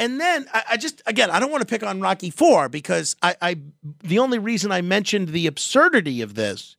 And 0.00 0.20
then 0.20 0.46
I, 0.52 0.62
I, 0.70 0.76
just 0.76 1.02
again 1.06 1.30
I 1.30 1.40
don't 1.40 1.50
want 1.50 1.62
to 1.62 1.66
pick 1.66 1.82
on 1.82 2.00
Rocky 2.00 2.30
Four 2.30 2.68
because 2.68 3.16
I, 3.22 3.36
I 3.40 3.56
the 4.02 4.18
only 4.18 4.38
reason 4.38 4.70
I 4.70 4.80
mentioned 4.80 5.28
the 5.28 5.46
absurdity 5.46 6.22
of 6.22 6.34
this 6.34 6.76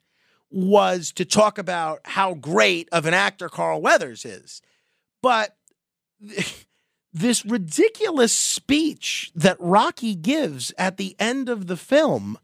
was 0.52 1.12
to 1.14 1.26
talk 1.26 1.58
about 1.58 2.02
how 2.06 2.34
great 2.34 2.90
of 2.92 3.06
an 3.06 3.14
actor 3.14 3.50
Carl 3.50 3.82
Weathers 3.82 4.26
is. 4.26 4.62
But 5.22 5.56
this 7.14 7.46
ridiculous 7.46 8.34
speech 8.34 9.32
that 9.36 9.58
Rocky 9.60 10.16
gives 10.16 10.74
at 10.78 10.98
the 10.98 11.16
end 11.20 11.50
of 11.50 11.68
the 11.68 11.78
film 11.78 12.38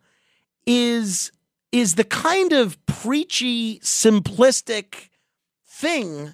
is 0.65 1.31
is 1.71 1.95
the 1.95 2.03
kind 2.03 2.53
of 2.53 2.83
preachy 2.85 3.79
simplistic 3.79 5.09
thing 5.67 6.33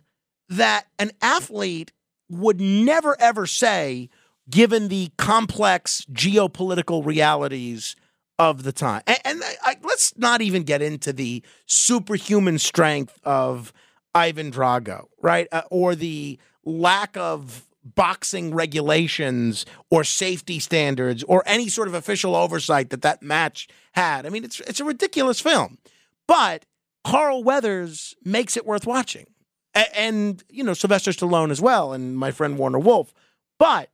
that 0.49 0.85
an 0.99 1.11
athlete 1.21 1.91
would 2.29 2.61
never 2.61 3.19
ever 3.19 3.45
say 3.45 4.09
given 4.49 4.87
the 4.87 5.11
complex 5.17 6.05
geopolitical 6.11 7.05
realities 7.05 7.95
of 8.39 8.63
the 8.63 8.71
time. 8.71 9.03
And, 9.05 9.19
and 9.23 9.43
I, 9.63 9.77
let's 9.83 10.17
not 10.17 10.41
even 10.41 10.63
get 10.63 10.81
into 10.81 11.13
the 11.13 11.43
superhuman 11.67 12.57
strength 12.57 13.19
of 13.23 13.71
Ivan 14.15 14.51
Drago, 14.51 15.05
right? 15.21 15.47
Uh, 15.51 15.61
or 15.69 15.95
the 15.95 16.39
lack 16.65 17.15
of 17.17 17.67
boxing 17.83 18.53
regulations 18.53 19.65
or 19.89 20.03
safety 20.03 20.59
standards 20.59 21.23
or 21.23 21.43
any 21.45 21.67
sort 21.67 21.87
of 21.87 21.93
official 21.93 22.35
oversight 22.35 22.89
that 22.89 23.01
that 23.03 23.21
match 23.21 23.67
had. 23.93 24.25
I 24.25 24.29
mean, 24.29 24.43
it's 24.43 24.59
it's 24.61 24.79
a 24.79 24.85
ridiculous 24.85 25.39
film, 25.39 25.77
but 26.27 26.65
Carl 27.03 27.43
Weathers 27.43 28.15
makes 28.23 28.57
it 28.57 28.65
worth 28.65 28.85
watching, 28.85 29.27
and, 29.73 29.87
and 29.95 30.43
you 30.49 30.63
know 30.63 30.73
Sylvester 30.73 31.11
Stallone 31.11 31.51
as 31.51 31.61
well, 31.61 31.93
and 31.93 32.17
my 32.17 32.31
friend 32.31 32.57
Warner 32.57 32.79
Wolf. 32.79 33.13
But 33.57 33.90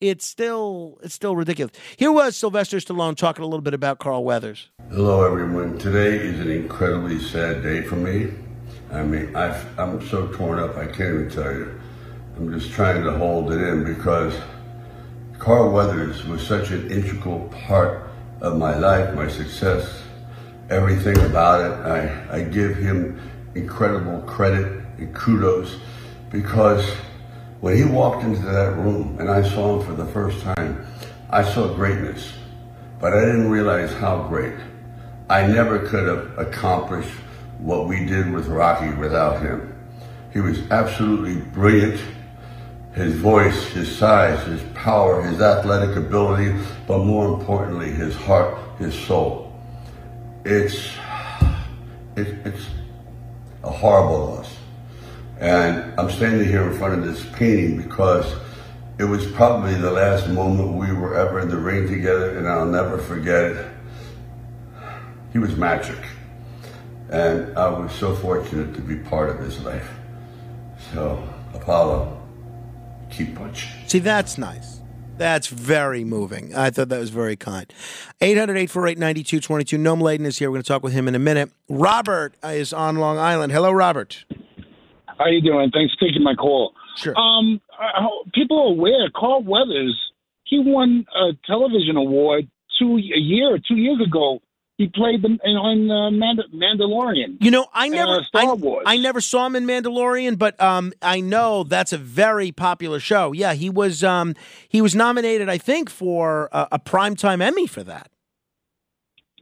it's 0.00 0.26
still 0.26 0.98
it's 1.02 1.14
still 1.14 1.34
ridiculous. 1.34 1.72
Here 1.96 2.12
was 2.12 2.36
Sylvester 2.36 2.78
Stallone 2.78 3.16
talking 3.16 3.44
a 3.44 3.46
little 3.46 3.62
bit 3.62 3.74
about 3.74 3.98
Carl 3.98 4.24
Weathers. 4.24 4.68
Hello, 4.90 5.24
everyone. 5.24 5.78
Today 5.78 6.16
is 6.16 6.38
an 6.40 6.50
incredibly 6.50 7.18
sad 7.18 7.62
day 7.62 7.82
for 7.82 7.96
me. 7.96 8.32
I 8.92 9.02
mean, 9.02 9.34
i 9.36 9.48
am 9.78 10.06
so 10.08 10.28
torn 10.28 10.58
up. 10.58 10.76
I 10.76 10.86
can't 10.86 11.14
even 11.14 11.30
tell 11.30 11.52
you. 11.52 11.80
I'm 12.36 12.58
just 12.58 12.72
trying 12.72 13.02
to 13.02 13.16
hold 13.18 13.52
it 13.52 13.60
in 13.60 13.84
because 13.84 14.34
Carl 15.38 15.72
Weathers 15.72 16.24
was 16.24 16.46
such 16.46 16.70
an 16.70 16.90
integral 16.90 17.48
part 17.66 18.08
of 18.40 18.56
my 18.56 18.76
life, 18.78 19.14
my 19.14 19.28
success, 19.28 20.02
everything 20.70 21.18
about 21.18 21.60
it. 21.60 21.86
I, 21.86 22.36
I 22.36 22.42
give 22.44 22.76
him 22.76 23.20
incredible 23.54 24.20
credit 24.20 24.84
and 24.98 25.12
kudos 25.14 25.78
because 26.30 26.88
when 27.60 27.76
he 27.76 27.84
walked 27.84 28.22
into 28.22 28.42
that 28.42 28.76
room 28.76 29.16
and 29.18 29.28
I 29.28 29.42
saw 29.42 29.78
him 29.78 29.86
for 29.86 29.94
the 29.94 30.10
first 30.12 30.40
time, 30.42 30.86
I 31.30 31.42
saw 31.42 31.74
greatness, 31.74 32.32
but 33.00 33.12
I 33.12 33.20
didn't 33.20 33.50
realize 33.50 33.92
how 33.92 34.28
great. 34.28 34.54
I 35.28 35.46
never 35.46 35.80
could 35.86 36.06
have 36.06 36.38
accomplished 36.38 37.10
what 37.58 37.88
we 37.88 38.04
did 38.04 38.32
with 38.32 38.46
Rocky 38.46 38.94
without 38.94 39.42
him. 39.42 39.74
He 40.32 40.40
was 40.40 40.70
absolutely 40.70 41.36
brilliant. 41.52 42.00
His 42.94 43.14
voice, 43.14 43.66
his 43.68 43.94
size, 43.94 44.44
his 44.46 44.62
power, 44.74 45.22
his 45.22 45.40
athletic 45.40 45.96
ability, 45.96 46.56
but 46.86 46.98
more 46.98 47.38
importantly, 47.38 47.90
his 47.90 48.14
heart, 48.14 48.56
his 48.78 48.94
soul. 48.94 49.52
It's, 50.44 50.94
it, 52.16 52.28
it's 52.46 52.66
a 53.64 53.70
horrible 53.70 54.34
loss. 54.36 54.57
And 55.40 55.98
I'm 55.98 56.10
standing 56.10 56.48
here 56.48 56.68
in 56.68 56.76
front 56.76 56.98
of 56.98 57.04
this 57.04 57.24
painting 57.36 57.80
because 57.80 58.34
it 58.98 59.04
was 59.04 59.24
probably 59.32 59.74
the 59.74 59.92
last 59.92 60.28
moment 60.28 60.74
we 60.74 60.92
were 60.92 61.14
ever 61.14 61.38
in 61.38 61.48
the 61.48 61.56
ring 61.56 61.86
together, 61.86 62.36
and 62.36 62.48
I'll 62.48 62.66
never 62.66 62.98
forget 62.98 63.52
it. 63.52 63.66
He 65.32 65.38
was 65.38 65.56
magic. 65.56 65.98
And 67.10 67.56
I 67.56 67.68
was 67.68 67.92
so 67.92 68.14
fortunate 68.16 68.74
to 68.74 68.80
be 68.80 68.96
part 68.96 69.30
of 69.30 69.38
his 69.38 69.60
life. 69.60 69.88
So, 70.92 71.22
Apollo, 71.54 72.20
keep 73.10 73.36
punching. 73.36 73.70
See, 73.86 74.00
that's 74.00 74.36
nice. 74.38 74.80
That's 75.16 75.48
very 75.48 76.04
moving. 76.04 76.54
I 76.54 76.70
thought 76.70 76.88
that 76.90 77.00
was 77.00 77.10
very 77.10 77.36
kind. 77.36 77.72
800 78.20 78.52
848 78.52 78.98
9222. 78.98 79.78
Noam 79.78 80.02
Laden 80.02 80.26
is 80.26 80.38
here. 80.38 80.50
We're 80.50 80.56
going 80.56 80.62
to 80.62 80.68
talk 80.68 80.82
with 80.82 80.92
him 80.92 81.08
in 81.08 81.14
a 81.14 81.20
minute. 81.20 81.50
Robert 81.68 82.34
is 82.42 82.72
on 82.72 82.96
Long 82.96 83.18
Island. 83.18 83.52
Hello, 83.52 83.70
Robert. 83.70 84.24
How 85.18 85.26
you 85.26 85.40
doing? 85.40 85.70
Thanks 85.70 85.94
for 85.94 86.06
taking 86.06 86.22
my 86.22 86.34
call. 86.34 86.74
Sure. 86.96 87.16
Um, 87.18 87.60
uh, 87.78 88.06
people 88.34 88.58
are 88.60 88.72
aware 88.72 89.08
Carl 89.14 89.42
Weathers 89.42 89.96
he 90.48 90.58
won 90.58 91.06
a 91.14 91.32
television 91.46 91.96
award 91.96 92.48
two 92.78 92.96
a 92.96 93.18
year 93.18 93.54
or 93.54 93.58
two 93.58 93.76
years 93.76 94.00
ago. 94.04 94.40
He 94.78 94.86
played 94.86 95.22
the 95.22 95.28
on 95.44 95.90
uh, 95.90 96.10
Mand- 96.10 96.44
Mandalorian. 96.54 97.38
You 97.40 97.50
know, 97.50 97.66
I 97.72 97.88
never 97.88 98.20
uh, 98.20 98.22
Star 98.22 98.50
I, 98.50 98.52
Wars. 98.52 98.84
I 98.86 98.96
never 98.96 99.20
saw 99.20 99.46
him 99.46 99.56
in 99.56 99.66
Mandalorian, 99.66 100.38
but 100.38 100.60
um, 100.60 100.92
I 101.02 101.20
know 101.20 101.64
that's 101.64 101.92
a 101.92 101.98
very 101.98 102.52
popular 102.52 103.00
show. 103.00 103.32
Yeah, 103.32 103.54
he 103.54 103.70
was 103.70 104.04
um, 104.04 104.34
he 104.68 104.80
was 104.80 104.94
nominated, 104.94 105.48
I 105.48 105.58
think, 105.58 105.90
for 105.90 106.48
a, 106.52 106.68
a 106.72 106.78
primetime 106.78 107.42
Emmy 107.42 107.66
for 107.66 107.82
that. 107.82 108.10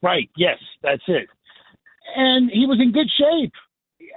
Right. 0.02 0.30
Yes, 0.36 0.58
that's 0.82 1.02
it. 1.06 1.28
And 2.16 2.50
he 2.50 2.66
was 2.66 2.80
in 2.80 2.92
good 2.92 3.10
shape. 3.10 3.52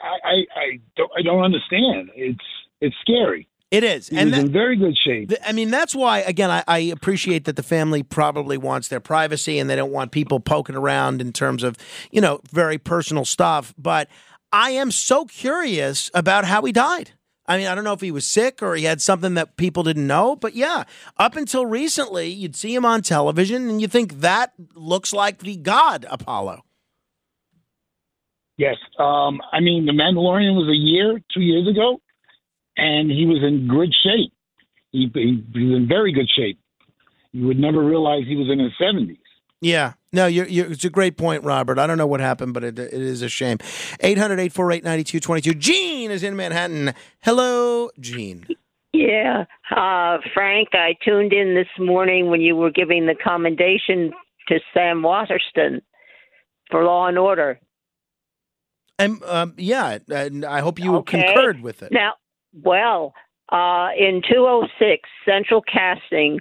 I, 0.01 0.27
I, 0.27 0.33
I 0.59 0.79
don't 0.95 1.11
I 1.17 1.21
don't 1.21 1.43
understand. 1.43 2.09
It's 2.15 2.43
it's 2.81 2.95
scary. 3.01 3.47
It 3.71 3.83
is, 3.83 4.07
He 4.07 4.17
and 4.17 4.33
that- 4.33 4.39
in 4.45 4.51
very 4.51 4.75
good 4.75 4.97
shape. 4.97 5.31
I 5.45 5.51
mean, 5.51 5.69
that's 5.69 5.93
why, 5.93 6.19
again, 6.21 6.49
I, 6.49 6.63
I 6.67 6.79
appreciate 6.79 7.45
that 7.45 7.55
the 7.55 7.61
family 7.61 8.01
probably 8.01 8.57
wants 8.57 8.87
their 8.87 8.99
privacy 8.99 9.59
and 9.59 9.69
they 9.69 9.75
don't 9.75 9.91
want 9.91 10.11
people 10.11 10.39
poking 10.39 10.75
around 10.75 11.21
in 11.21 11.31
terms 11.33 11.61
of, 11.61 11.77
you 12.09 12.19
know, 12.19 12.41
very 12.51 12.79
personal 12.79 13.25
stuff. 13.25 13.75
But 13.77 14.09
I 14.51 14.71
am 14.71 14.89
so 14.89 15.25
curious 15.25 16.09
about 16.15 16.45
how 16.45 16.63
he 16.63 16.71
died. 16.71 17.11
I 17.45 17.57
mean, 17.57 17.67
I 17.67 17.75
don't 17.75 17.83
know 17.83 17.93
if 17.93 18.01
he 18.01 18.09
was 18.11 18.25
sick 18.25 18.63
or 18.63 18.73
he 18.73 18.85
had 18.85 19.01
something 19.01 19.35
that 19.35 19.55
people 19.55 19.83
didn't 19.83 20.07
know, 20.07 20.35
but 20.35 20.55
yeah, 20.55 20.85
up 21.17 21.35
until 21.35 21.67
recently, 21.67 22.27
you'd 22.29 22.55
see 22.55 22.73
him 22.73 22.85
on 22.85 23.03
television 23.03 23.69
and 23.69 23.79
you 23.81 23.87
think 23.87 24.21
that 24.21 24.53
looks 24.73 25.13
like 25.13 25.39
the 25.39 25.57
god 25.57 26.07
Apollo. 26.09 26.63
Yes. 28.59 28.75
Um, 28.99 29.39
I 29.53 29.61
mean, 29.61 29.85
The 29.85 29.93
Mandalorian 29.93 30.53
was 30.53 30.67
a 30.67 30.75
year, 30.75 31.21
two 31.33 31.39
years 31.39 31.65
ago, 31.65 32.01
and 32.75 33.09
he 33.09 33.25
was 33.25 33.41
in 33.41 33.69
good 33.69 33.95
shape. 34.03 34.33
He, 34.91 35.09
he, 35.13 35.41
he 35.53 35.65
was 35.65 35.77
in 35.77 35.87
very 35.87 36.11
good 36.11 36.29
shape. 36.29 36.59
You 37.31 37.47
would 37.47 37.57
never 37.57 37.81
realize 37.81 38.23
he 38.27 38.35
was 38.35 38.49
in 38.51 38.59
his 38.59 38.73
70s. 38.81 39.17
Yeah. 39.61 39.93
No, 40.11 40.25
you're, 40.25 40.47
you're, 40.47 40.69
it's 40.69 40.83
a 40.83 40.89
great 40.89 41.15
point, 41.15 41.45
Robert. 41.45 41.79
I 41.79 41.87
don't 41.87 41.97
know 41.97 42.07
what 42.07 42.19
happened, 42.19 42.53
but 42.53 42.65
it, 42.65 42.77
it 42.77 42.91
is 42.91 43.21
a 43.21 43.29
shame. 43.29 43.59
800 44.01 44.33
848 44.39 44.83
9222. 44.83 45.53
Gene 45.57 46.11
is 46.11 46.21
in 46.21 46.35
Manhattan. 46.35 46.93
Hello, 47.21 47.89
Gene. 47.97 48.45
Yeah, 48.91 49.45
uh, 49.71 50.17
Frank, 50.33 50.69
I 50.73 50.95
tuned 51.05 51.31
in 51.31 51.55
this 51.55 51.67
morning 51.77 52.29
when 52.29 52.41
you 52.41 52.57
were 52.57 52.71
giving 52.71 53.05
the 53.05 53.15
commendation 53.15 54.11
to 54.49 54.59
Sam 54.73 55.01
Waterston 55.01 55.81
for 56.69 56.83
Law 56.83 57.07
and 57.07 57.17
Order. 57.17 57.59
And 58.99 59.23
um, 59.23 59.53
yeah, 59.57 59.97
and 60.09 60.45
I 60.45 60.59
hope 60.59 60.77
you 60.79 60.95
Okay. 60.97 61.23
concurred 61.23 61.61
with 61.61 61.81
it. 61.81 61.91
Now, 61.91 62.15
well, 62.53 63.13
uh, 63.51 63.89
in 63.97 64.21
206, 64.29 65.09
Central 65.25 65.61
Casting 65.61 66.39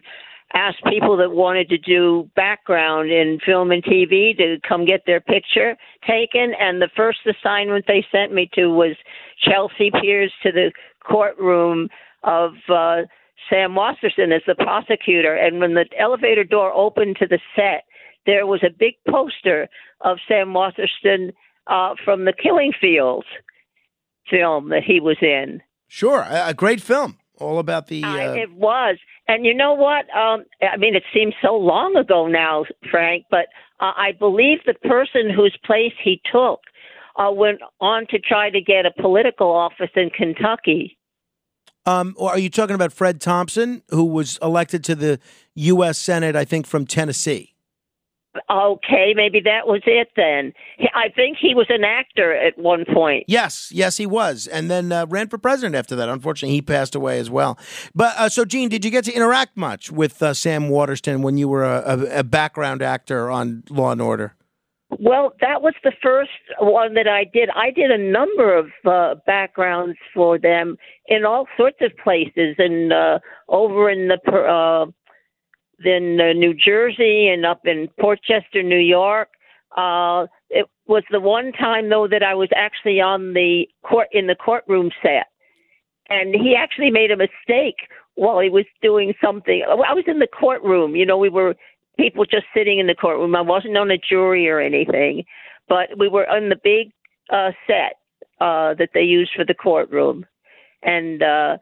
asked 0.55 0.83
people 0.89 1.17
that 1.19 1.31
wanted 1.31 1.69
to 1.69 1.79
do 1.79 2.29
background 2.35 3.11
in 3.11 3.39
film 3.45 3.71
and 3.71 3.85
TV 3.85 4.37
to 4.37 4.57
come 4.67 4.85
get 4.85 5.03
their 5.07 5.21
picture 5.21 5.77
taken, 6.07 6.55
and 6.59 6.83
the 6.83 6.89
first 6.97 7.21
assignment 7.27 7.85
they 7.87 8.05
sent 8.11 8.33
me 8.33 8.51
to 8.55 8.69
was 8.69 8.97
Chelsea 9.43 9.91
Piers 10.01 10.33
to 10.43 10.51
the 10.51 10.73
courtroom 11.07 11.89
of 12.25 12.53
uh, 12.69 13.03
Sam 13.49 13.75
Waterston 13.75 14.33
as 14.33 14.43
the 14.47 14.55
prosecutor. 14.55 15.35
And 15.35 15.61
when 15.61 15.75
the 15.75 15.85
elevator 15.99 16.45
door 16.45 16.73
opened 16.73 17.17
to 17.21 17.27
the 17.27 17.39
set, 17.55 17.85
there 18.27 18.47
was 18.47 18.63
a 18.63 18.71
big 18.77 18.95
poster 19.09 19.69
of 20.01 20.19
Sam 20.27 20.53
Waterston 20.55 21.33
uh, 21.69 21.95
from 22.05 22.25
the 22.25 22.33
Killing 22.33 22.73
Fields 22.81 23.27
film 24.31 24.69
that 24.71 24.83
he 24.85 25.01
was 25.01 25.17
in. 25.23 25.61
Sure, 25.89 26.21
a, 26.21 26.49
a 26.49 26.55
great 26.55 26.81
film, 26.81 27.19
all 27.39 27.59
about 27.59 27.87
the. 27.87 28.05
I- 28.05 28.27
Uh, 28.27 28.35
it 28.35 28.53
was, 28.53 28.99
and 29.27 29.45
you 29.47 29.55
know 29.55 29.75
what? 29.75 30.05
Um, 30.17 30.45
I 30.63 30.77
mean, 30.77 30.95
it 30.95 31.05
seems 31.15 31.35
so 31.43 31.55
long 31.57 31.97
ago 31.97 32.27
now, 32.27 32.65
Frank, 32.91 33.25
but 33.31 33.47
uh, 33.81 33.93
I 33.97 34.13
believe 34.19 34.59
the 34.67 34.75
person 34.75 35.31
whose 35.35 35.57
place 35.65 35.93
he 36.03 36.21
took 36.31 36.61
uh, 37.17 37.31
went 37.33 37.61
on 37.81 38.07
to 38.11 38.19
try 38.19 38.51
to 38.51 38.61
get 38.61 38.87
a 38.87 38.93
political 39.03 39.51
office 39.51 39.91
in 39.97 40.11
Kentucky. 40.11 40.97
Um, 41.87 42.15
or 42.19 42.31
are 42.31 42.39
you 42.39 42.51
talking 42.51 42.75
about 42.75 42.93
Fred 42.93 43.19
Thompson, 43.19 43.83
who 43.89 44.05
was 44.05 44.39
elected 44.43 44.85
to 44.85 44.95
the 44.95 45.19
U.S. 45.55 45.99
Senate, 45.99 46.37
I 46.37 46.45
think, 46.45 46.67
from 46.67 46.85
Tennessee? 46.87 47.55
Okay, 48.51 49.15
maybe 49.17 49.41
that 49.41 49.67
was 49.67 49.81
it 49.87 50.09
then. 50.15 50.53
I 50.95 51.09
think 51.09 51.39
he 51.41 51.55
was 51.55 51.67
an 51.71 51.83
actor 51.83 52.35
at 52.35 52.59
one 52.59 52.85
point. 52.93 53.25
Yes, 53.27 53.71
yes, 53.73 53.97
he 53.97 54.07
was, 54.07 54.47
and 54.47 54.71
then 54.71 54.93
uh, 54.93 55.07
ran 55.09 55.29
for 55.29 55.39
president 55.39 55.75
after 55.75 55.97
that. 55.97 56.09
Unfortunately, 56.09 56.55
he 56.55 56.63
passed 56.63 56.95
away 56.95 57.19
as 57.19 57.31
well. 57.31 57.59
But 57.95 58.15
uh, 58.17 58.29
so, 58.29 58.45
Gene, 58.45 58.69
did 58.69 58.85
you 58.85 58.91
get 58.91 59.05
to 59.05 59.13
interact 59.13 59.57
much 59.57 59.91
with 59.91 60.23
uh, 60.23 60.35
Sam 60.35 60.69
Waterston 60.69 61.23
when 61.23 61.39
you 61.39 61.49
were 61.49 61.65
a, 61.65 61.83
a, 61.87 62.19
a 62.19 62.25
background 62.25 62.83
actor 62.83 63.31
on 63.31 63.65
Law 63.71 63.93
and 63.93 64.03
Order? 64.03 64.35
Well, 64.91 65.35
that 65.43 65.61
was 65.61 65.75
the 65.85 65.93
first 66.03 66.31
one 66.61 66.95
that 66.95 67.07
I 67.07 67.25
did. 67.25 67.51
I 67.55 67.71
did 67.71 67.91
a 67.91 67.99
number 67.99 68.57
of 68.57 68.67
uh, 68.87 69.21
backgrounds 69.27 69.99
for 70.15 70.39
them 70.39 70.77
in 71.07 71.27
all 71.27 71.47
sorts 71.59 71.79
of 71.83 71.93
places, 72.03 72.57
and 72.59 72.93
uh, 72.93 73.19
over 73.49 73.91
in 73.91 74.09
the 74.09 74.19
uh, 74.33 74.87
in 75.85 76.19
uh, 76.21 76.33
New 76.33 76.55
Jersey 76.55 77.29
and 77.29 77.47
up 77.47 77.61
in 77.65 77.89
Port 78.01 78.21
Chester, 78.23 78.63
New 78.63 78.79
York. 78.79 79.29
Uh, 79.77 80.27
it 80.51 80.67
was 80.87 81.05
the 81.11 81.21
one 81.21 81.53
time 81.53 81.91
though 81.91 82.09
that 82.09 82.23
I 82.23 82.35
was 82.35 82.49
actually 82.57 83.01
on 83.01 83.35
the 83.35 83.69
court 83.85 84.09
in 84.13 84.27
the 84.27 84.35
courtroom 84.35 84.91
set, 85.03 85.27
and 86.09 86.35
he 86.35 86.57
actually 86.57 86.91
made 86.91 87.11
a 87.11 87.17
mistake 87.17 87.77
while 88.15 88.41
he 88.41 88.49
was 88.49 88.65
doing 88.83 89.15
something. 89.23 89.63
I 89.69 89.95
was 89.95 90.05
in 90.07 90.19
the 90.19 90.27
courtroom. 90.27 90.97
You 90.97 91.07
know, 91.07 91.19
we 91.19 91.29
were 91.29 91.55
people 91.99 92.25
just 92.25 92.47
sitting 92.55 92.79
in 92.79 92.87
the 92.87 92.95
courtroom. 92.95 93.37
I 93.37 93.43
wasn't 93.43 93.77
on 93.77 93.91
a 93.91 93.99
jury 93.99 94.49
or 94.49 94.59
anything, 94.59 95.25
but 95.69 95.99
we 95.99 96.09
were 96.09 96.29
on 96.29 96.49
the 96.49 96.57
big 96.63 96.91
uh, 97.31 97.53
set 97.67 97.97
uh, 98.41 98.75
that 98.75 98.91
they 98.95 99.03
used 99.03 99.33
for 99.37 99.45
the 99.45 99.55
courtroom, 99.55 100.25
and 100.83 101.23
uh, 101.23 101.59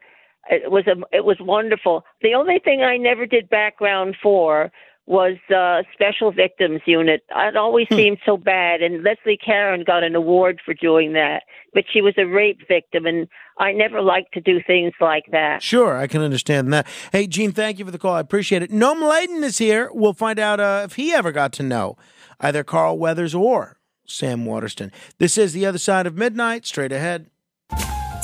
it 0.49 0.71
was 0.71 0.85
a 0.87 0.95
it 1.15 1.25
was 1.25 1.37
wonderful. 1.39 2.05
The 2.21 2.33
only 2.33 2.59
thing 2.59 2.81
I 2.81 2.97
never 2.97 3.25
did 3.25 3.49
background 3.49 4.15
for 4.21 4.71
was 5.07 5.37
uh, 5.55 5.83
Special 5.93 6.33
Victims 6.33 6.81
Unit. 6.85 7.23
It 7.33 7.55
always 7.55 7.87
seemed 7.89 8.17
so 8.25 8.35
bad, 8.35 8.81
and 8.81 9.03
Leslie 9.03 9.37
Caron 9.37 9.85
got 9.85 10.03
an 10.03 10.15
award 10.15 10.59
for 10.63 10.73
doing 10.73 11.13
that. 11.13 11.43
But 11.73 11.85
she 11.91 12.01
was 12.01 12.13
a 12.17 12.25
rape 12.25 12.59
victim, 12.67 13.05
and 13.05 13.27
I 13.57 13.71
never 13.71 14.01
liked 14.01 14.33
to 14.33 14.41
do 14.41 14.59
things 14.65 14.93
like 14.99 15.23
that. 15.31 15.63
Sure, 15.63 15.97
I 15.97 16.07
can 16.07 16.21
understand 16.21 16.73
that. 16.73 16.85
Hey, 17.13 17.25
Gene, 17.25 17.53
thank 17.53 17.79
you 17.79 17.85
for 17.85 17.91
the 17.91 17.97
call. 17.97 18.15
I 18.15 18.19
appreciate 18.19 18.61
it. 18.61 18.71
Noam 18.71 19.01
Laden 19.01 19.43
is 19.45 19.57
here. 19.57 19.89
We'll 19.93 20.13
find 20.13 20.39
out 20.39 20.59
uh, 20.59 20.81
if 20.83 20.95
he 20.95 21.13
ever 21.13 21.31
got 21.31 21.53
to 21.53 21.63
know 21.63 21.95
either 22.41 22.65
Carl 22.65 22.97
Weathers 22.99 23.33
or 23.33 23.79
Sam 24.05 24.45
Waterston. 24.45 24.91
This 25.19 25.37
is 25.37 25.53
The 25.53 25.65
Other 25.65 25.77
Side 25.77 26.05
of 26.05 26.17
Midnight. 26.17 26.65
Straight 26.65 26.91
ahead. 26.91 27.29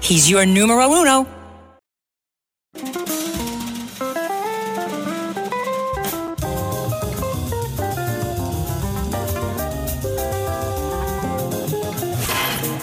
He's 0.00 0.30
your 0.30 0.46
numero 0.46 0.86
uno. 0.92 1.26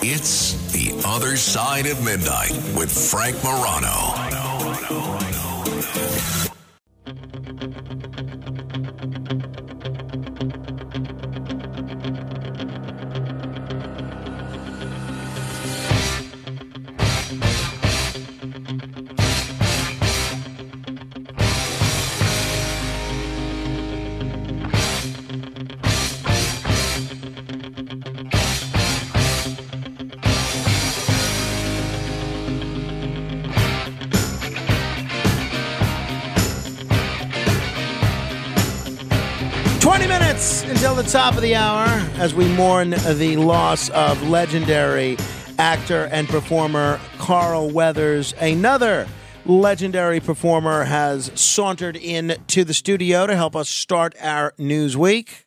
It's 0.01 0.53
The 0.73 1.01
Other 1.05 1.37
Side 1.37 1.85
of 1.85 2.03
Midnight 2.03 2.51
with 2.75 2.91
Frank 2.91 3.41
Morano. 3.41 4.25
Twenty 39.95 40.09
minutes 40.09 40.63
until 40.63 40.93
the 40.93 41.03
top 41.03 41.35
of 41.35 41.41
the 41.41 41.55
hour 41.55 41.85
as 42.17 42.35
we 42.35 42.49
mourn 42.49 42.89
the 42.89 43.37
loss 43.37 43.89
of 43.91 44.21
legendary 44.27 45.15
actor 45.57 46.09
and 46.11 46.27
performer 46.27 46.99
Carl 47.17 47.69
Weathers. 47.69 48.33
Another 48.41 49.07
legendary 49.45 50.19
performer 50.19 50.83
has 50.83 51.31
sauntered 51.39 51.95
in 51.95 52.35
to 52.47 52.65
the 52.65 52.73
studio 52.73 53.25
to 53.25 53.37
help 53.37 53.55
us 53.55 53.69
start 53.69 54.15
our 54.19 54.53
news 54.57 54.97
week. 54.97 55.45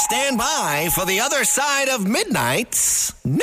Stand 0.00 0.36
by 0.36 0.90
for 0.94 1.06
the 1.06 1.18
other 1.18 1.44
side 1.44 1.88
of 1.88 2.06
midnight's 2.06 3.14
news. 3.24 3.38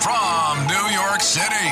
From 0.00 0.66
New 0.68 0.88
York 0.94 1.20
City, 1.20 1.70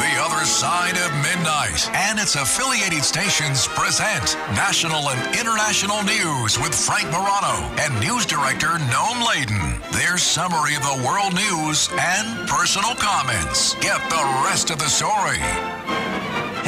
The 0.00 0.16
Other 0.18 0.44
Side 0.44 0.96
of 0.96 1.12
Midnight 1.12 1.27
and 1.48 2.18
its 2.18 2.34
affiliated 2.34 3.02
stations 3.02 3.66
present 3.68 4.36
national 4.52 5.08
and 5.08 5.34
international 5.34 6.02
news 6.02 6.58
with 6.58 6.74
Frank 6.74 7.06
Morano 7.06 7.64
and 7.80 7.98
news 8.00 8.26
director 8.26 8.66
Noam 8.66 9.26
Laden. 9.26 9.80
Their 9.92 10.18
summary 10.18 10.76
of 10.76 10.82
the 10.82 11.02
world 11.06 11.34
news 11.34 11.88
and 11.98 12.48
personal 12.48 12.94
comments. 12.96 13.74
Get 13.76 13.98
the 14.10 14.42
rest 14.44 14.70
of 14.70 14.78
the 14.78 14.88
story. 14.88 15.38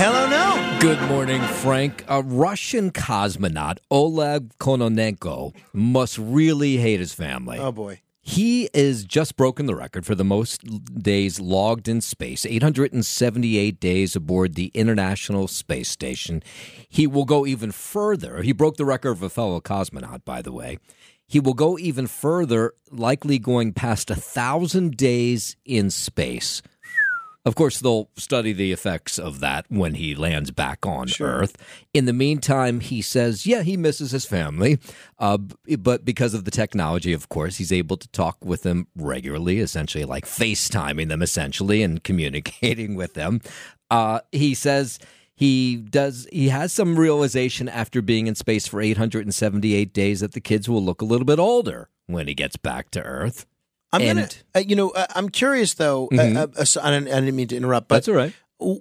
Hello, 0.01 0.29
no. 0.31 0.79
Good 0.81 1.03
morning, 1.09 1.43
Frank. 1.43 2.05
A 2.09 2.23
Russian 2.23 2.91
cosmonaut, 2.91 3.79
Oleg 3.91 4.57
Kononenko, 4.59 5.55
must 5.75 6.17
really 6.17 6.79
hate 6.79 7.01
his 7.01 7.13
family. 7.13 7.59
Oh, 7.59 7.73
boy. 7.73 8.01
He 8.23 8.69
is 8.75 9.05
just 9.05 9.37
broken 9.37 9.67
the 9.67 9.75
record 9.75 10.05
for 10.05 10.15
the 10.15 10.25
most 10.25 10.63
days 11.03 11.41
logged 11.41 11.89
in 11.89 12.01
space 12.03 12.45
878 12.45 13.81
days 13.81 14.15
aboard 14.15 14.55
the 14.55 14.71
International 14.75 15.49
Space 15.49 15.89
Station. 15.89 16.43
He 16.89 17.07
will 17.07 17.25
go 17.25 17.47
even 17.47 17.73
further. 17.73 18.43
He 18.43 18.53
broke 18.53 18.77
the 18.77 18.85
record 18.85 19.13
of 19.13 19.23
a 19.23 19.31
fellow 19.31 19.61
cosmonaut, 19.61 20.25
by 20.25 20.43
the 20.43 20.53
way. 20.53 20.79
He 21.27 21.41
will 21.41 21.55
go 21.55 21.79
even 21.79 22.09
further, 22.09 22.75
likely 22.91 23.39
going 23.39 23.73
past 23.73 24.11
a 24.11 24.17
thousand 24.17 24.97
days 24.97 25.57
in 25.65 25.89
space. 25.89 26.61
Of 27.47 27.55
course, 27.55 27.81
they'll 27.81 28.11
study 28.17 28.53
the 28.53 28.71
effects 28.71 29.19
of 29.19 29.41
that 29.41 29.65
when 29.71 29.95
he 29.95 30.15
lands 30.15 30.51
back 30.51 30.85
on 30.85 31.09
Earth. 31.21 31.57
In 31.95 32.05
the 32.05 32.13
meantime, 32.13 32.81
he 32.81 33.01
says, 33.01 33.47
yeah, 33.47 33.63
he 33.63 33.79
misses 33.79 34.11
his 34.11 34.27
family, 34.27 34.79
uh, 35.19 35.39
but 35.79 36.05
because 36.05 36.35
of 36.35 36.45
the 36.45 36.51
technology, 36.51 37.15
of 37.15 37.31
course, 37.31 37.57
he's 37.57 37.73
able 37.73 37.97
to 37.97 38.09
talk 38.09 38.37
with 38.45 38.63
them 38.63 38.89
regularly, 38.95 39.59
essentially 39.61 40.05
like 40.05 40.27
FaceTiming 40.27 41.09
them, 41.09 41.23
essentially, 41.23 41.83
and 41.83 42.05
communicating 42.05 42.95
with 42.95 43.15
them. 43.15 43.41
Uh, 43.91 44.21
he 44.33 44.55
says 44.55 44.99
he 45.35 45.77
does. 45.77 46.29
He 46.31 46.51
has 46.51 46.75
some 46.75 46.97
realization 46.97 47.69
after 47.71 48.03
being 48.03 48.27
in 48.27 48.35
space 48.35 48.67
for 48.67 48.83
878 48.83 49.95
days 49.95 50.21
that 50.21 50.33
the 50.33 50.41
kids 50.41 50.69
will 50.69 50.85
look 50.85 51.01
a 51.01 51.07
little 51.07 51.25
bit 51.25 51.39
older 51.39 51.89
when 52.07 52.29
he 52.29 52.35
gets 52.35 52.57
back 52.57 52.91
to 52.91 53.03
Earth. 53.03 53.47
I'm 53.93 54.01
And- 54.03 54.19
gonna, 54.19 54.29
uh, 54.55 54.59
you 54.61 54.77
know, 54.77 54.91
uh, 54.91 55.07
I'm 55.17 55.29
curious 55.29 55.75
though. 55.75 56.09
Mhm. 56.13 56.37
Uh, 56.37 56.47
uh, 56.61 56.83
I, 56.87 56.91
didn't, 56.91 57.09
I 57.09 57.21
didn't 57.21 57.37
mean 57.37 57.49
to 57.49 57.57
interrupt, 57.57 57.89
but 57.89 57.97
That's 57.97 58.09
all 58.09 58.15
right. 58.15 58.33
w- 58.61 58.81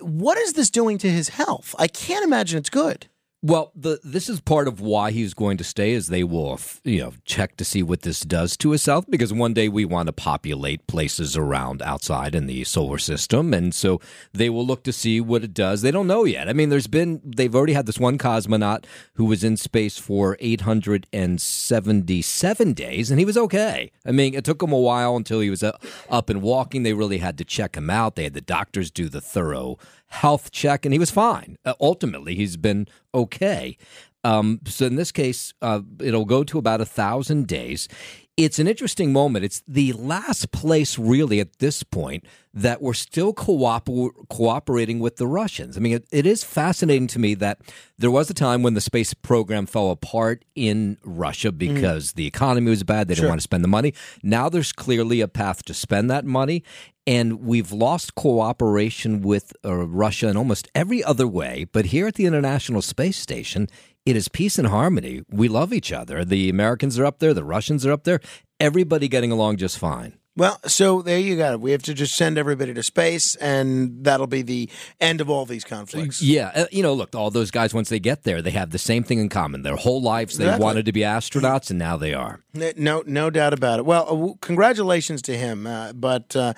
What 0.00 0.36
is 0.38 0.54
this 0.54 0.70
doing 0.70 0.98
to 0.98 1.10
his 1.10 1.28
health? 1.30 1.74
I 1.78 1.86
can't 1.86 2.24
imagine 2.24 2.58
it's 2.58 2.70
good. 2.70 3.06
Well, 3.44 3.72
the 3.74 3.98
this 4.04 4.28
is 4.28 4.40
part 4.40 4.68
of 4.68 4.80
why 4.80 5.10
he's 5.10 5.34
going 5.34 5.56
to 5.56 5.64
stay, 5.64 5.94
is 5.94 6.06
they 6.06 6.22
will 6.22 6.60
you 6.84 7.00
know 7.00 7.12
check 7.24 7.56
to 7.56 7.64
see 7.64 7.82
what 7.82 8.02
this 8.02 8.20
does 8.20 8.56
to 8.58 8.70
his 8.70 8.86
health. 8.86 9.06
Because 9.10 9.32
one 9.32 9.52
day 9.52 9.68
we 9.68 9.84
want 9.84 10.06
to 10.06 10.12
populate 10.12 10.86
places 10.86 11.36
around 11.36 11.82
outside 11.82 12.36
in 12.36 12.46
the 12.46 12.62
solar 12.62 12.98
system, 12.98 13.52
and 13.52 13.74
so 13.74 14.00
they 14.32 14.48
will 14.48 14.64
look 14.64 14.84
to 14.84 14.92
see 14.92 15.20
what 15.20 15.42
it 15.42 15.54
does. 15.54 15.82
They 15.82 15.90
don't 15.90 16.06
know 16.06 16.22
yet. 16.22 16.48
I 16.48 16.52
mean, 16.52 16.68
there's 16.68 16.86
been 16.86 17.20
they've 17.24 17.52
already 17.52 17.72
had 17.72 17.86
this 17.86 17.98
one 17.98 18.16
cosmonaut 18.16 18.84
who 19.14 19.24
was 19.24 19.42
in 19.42 19.56
space 19.56 19.98
for 19.98 20.36
877 20.38 22.72
days, 22.74 23.10
and 23.10 23.18
he 23.18 23.26
was 23.26 23.36
okay. 23.36 23.90
I 24.06 24.12
mean, 24.12 24.34
it 24.34 24.44
took 24.44 24.62
him 24.62 24.70
a 24.70 24.78
while 24.78 25.16
until 25.16 25.40
he 25.40 25.50
was 25.50 25.64
uh, 25.64 25.76
up 26.08 26.30
and 26.30 26.42
walking. 26.42 26.84
They 26.84 26.92
really 26.92 27.18
had 27.18 27.38
to 27.38 27.44
check 27.44 27.76
him 27.76 27.90
out. 27.90 28.14
They 28.14 28.22
had 28.22 28.34
the 28.34 28.40
doctors 28.40 28.92
do 28.92 29.08
the 29.08 29.20
thorough 29.20 29.78
health 30.12 30.50
check, 30.50 30.84
and 30.84 30.92
he 30.92 30.98
was 30.98 31.10
fine. 31.10 31.56
Uh, 31.64 31.74
ultimately, 31.80 32.34
he's 32.34 32.56
been 32.56 32.86
okay. 33.14 33.76
Um, 34.24 34.60
so 34.66 34.86
in 34.86 34.96
this 34.96 35.10
case, 35.10 35.52
uh, 35.62 35.80
it'll 36.00 36.26
go 36.26 36.44
to 36.44 36.58
about 36.58 36.80
a 36.80 36.84
thousand 36.84 37.48
days. 37.48 37.88
It's 38.36 38.58
an 38.58 38.66
interesting 38.66 39.12
moment. 39.12 39.44
It's 39.44 39.62
the 39.66 39.92
last 39.92 40.52
place, 40.52 40.98
really, 40.98 41.38
at 41.40 41.58
this 41.58 41.82
point, 41.82 42.24
that 42.54 42.80
we're 42.80 42.94
still 42.94 43.32
cooper- 43.34 44.10
cooperating 44.30 45.00
with 45.00 45.16
the 45.16 45.26
Russians. 45.26 45.76
I 45.76 45.80
mean, 45.80 45.94
it, 45.94 46.06
it 46.10 46.24
is 46.24 46.42
fascinating 46.44 47.08
to 47.08 47.18
me 47.18 47.34
that 47.34 47.60
there 47.98 48.10
was 48.10 48.30
a 48.30 48.34
time 48.34 48.62
when 48.62 48.74
the 48.74 48.80
space 48.80 49.12
program 49.12 49.66
fell 49.66 49.90
apart 49.90 50.44
in 50.54 50.96
Russia 51.04 51.52
because 51.52 52.12
mm. 52.12 52.14
the 52.14 52.26
economy 52.26 52.70
was 52.70 52.84
bad. 52.84 53.08
They 53.08 53.14
didn't 53.14 53.28
want 53.28 53.40
to 53.40 53.44
spend 53.44 53.64
the 53.64 53.68
money. 53.68 53.92
Now 54.22 54.48
there's 54.48 54.72
clearly 54.72 55.20
a 55.20 55.28
path 55.28 55.64
to 55.64 55.74
spend 55.74 56.10
that 56.10 56.24
money. 56.24 56.62
And 57.06 57.40
we've 57.40 57.72
lost 57.72 58.14
cooperation 58.14 59.22
with 59.22 59.52
uh, 59.64 59.74
Russia 59.74 60.28
in 60.28 60.36
almost 60.36 60.68
every 60.74 61.02
other 61.02 61.26
way. 61.26 61.66
But 61.72 61.86
here 61.86 62.06
at 62.06 62.14
the 62.14 62.26
International 62.26 62.80
Space 62.80 63.16
Station, 63.16 63.68
it 64.06 64.16
is 64.16 64.28
peace 64.28 64.58
and 64.58 64.68
harmony. 64.68 65.22
We 65.28 65.48
love 65.48 65.72
each 65.72 65.92
other. 65.92 66.24
The 66.24 66.48
Americans 66.48 66.98
are 66.98 67.04
up 67.04 67.18
there, 67.18 67.34
the 67.34 67.44
Russians 67.44 67.84
are 67.84 67.92
up 67.92 68.04
there, 68.04 68.20
everybody 68.60 69.08
getting 69.08 69.32
along 69.32 69.56
just 69.56 69.78
fine. 69.78 70.18
Well, 70.34 70.58
so 70.64 71.02
there 71.02 71.18
you 71.18 71.36
go. 71.36 71.58
We 71.58 71.72
have 71.72 71.82
to 71.82 71.92
just 71.92 72.14
send 72.14 72.38
everybody 72.38 72.72
to 72.72 72.82
space, 72.82 73.34
and 73.36 74.02
that'll 74.02 74.26
be 74.26 74.40
the 74.40 74.70
end 74.98 75.20
of 75.20 75.28
all 75.28 75.44
these 75.44 75.62
conflicts. 75.62 76.22
Yeah, 76.22 76.50
uh, 76.54 76.64
you 76.72 76.82
know, 76.82 76.94
look, 76.94 77.14
all 77.14 77.30
those 77.30 77.50
guys 77.50 77.74
once 77.74 77.90
they 77.90 78.00
get 78.00 78.22
there, 78.22 78.40
they 78.40 78.50
have 78.52 78.70
the 78.70 78.78
same 78.78 79.04
thing 79.04 79.18
in 79.18 79.28
common. 79.28 79.60
Their 79.60 79.76
whole 79.76 80.00
lives 80.00 80.38
they 80.38 80.44
exactly. 80.44 80.64
wanted 80.64 80.86
to 80.86 80.92
be 80.92 81.00
astronauts, 81.00 81.68
and 81.68 81.78
now 81.78 81.98
they 81.98 82.14
are. 82.14 82.40
No, 82.54 83.02
no 83.06 83.28
doubt 83.28 83.52
about 83.52 83.80
it. 83.80 83.84
Well, 83.84 84.30
uh, 84.30 84.34
congratulations 84.40 85.20
to 85.22 85.36
him, 85.36 85.66
uh, 85.66 85.92
but 85.92 86.34
uh, 86.34 86.54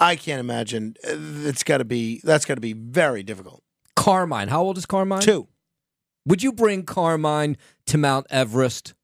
I 0.00 0.16
can't 0.16 0.40
imagine 0.40 0.94
uh, 1.04 1.14
it's 1.48 1.64
got 1.64 1.78
to 1.78 1.84
be 1.84 2.20
that's 2.22 2.44
got 2.44 2.54
to 2.54 2.60
be 2.60 2.72
very 2.72 3.22
difficult. 3.22 3.62
Carmine, 3.96 4.48
how 4.48 4.62
old 4.62 4.78
is 4.78 4.86
Carmine? 4.86 5.20
Two. 5.20 5.48
Would 6.26 6.42
you 6.42 6.52
bring 6.52 6.84
Carmine 6.84 7.56
to 7.86 7.98
Mount 7.98 8.26
Everest? 8.30 8.94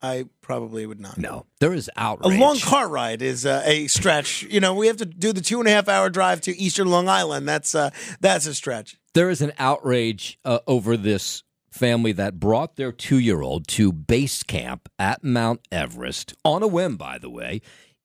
I 0.00 0.26
probably 0.42 0.86
would 0.86 1.00
not. 1.00 1.18
No, 1.18 1.46
there 1.58 1.72
is 1.74 1.90
outrage. 1.96 2.36
A 2.36 2.38
long 2.38 2.58
car 2.60 2.88
ride 2.88 3.20
is 3.20 3.44
uh, 3.44 3.62
a 3.64 3.88
stretch. 3.88 4.44
you 4.44 4.60
know, 4.60 4.74
we 4.74 4.86
have 4.86 4.98
to 4.98 5.06
do 5.06 5.32
the 5.32 5.40
two 5.40 5.58
and 5.58 5.68
a 5.68 5.72
half 5.72 5.88
hour 5.88 6.08
drive 6.08 6.40
to 6.42 6.56
Eastern 6.56 6.88
Long 6.88 7.08
Island. 7.08 7.48
That's 7.48 7.74
uh, 7.74 7.90
that's 8.20 8.46
a 8.46 8.54
stretch. 8.54 8.96
There 9.14 9.28
is 9.28 9.42
an 9.42 9.52
outrage 9.58 10.38
uh, 10.44 10.60
over 10.68 10.96
this 10.96 11.42
family 11.70 12.12
that 12.12 12.38
brought 12.38 12.76
their 12.76 12.92
two 12.92 13.18
year 13.18 13.42
old 13.42 13.66
to 13.68 13.92
base 13.92 14.42
camp 14.42 14.88
at 14.98 15.24
Mount 15.24 15.60
Everest 15.72 16.34
on 16.44 16.62
a 16.62 16.68
whim, 16.68 16.96
by 16.96 17.18
the 17.18 17.30
way. 17.30 17.60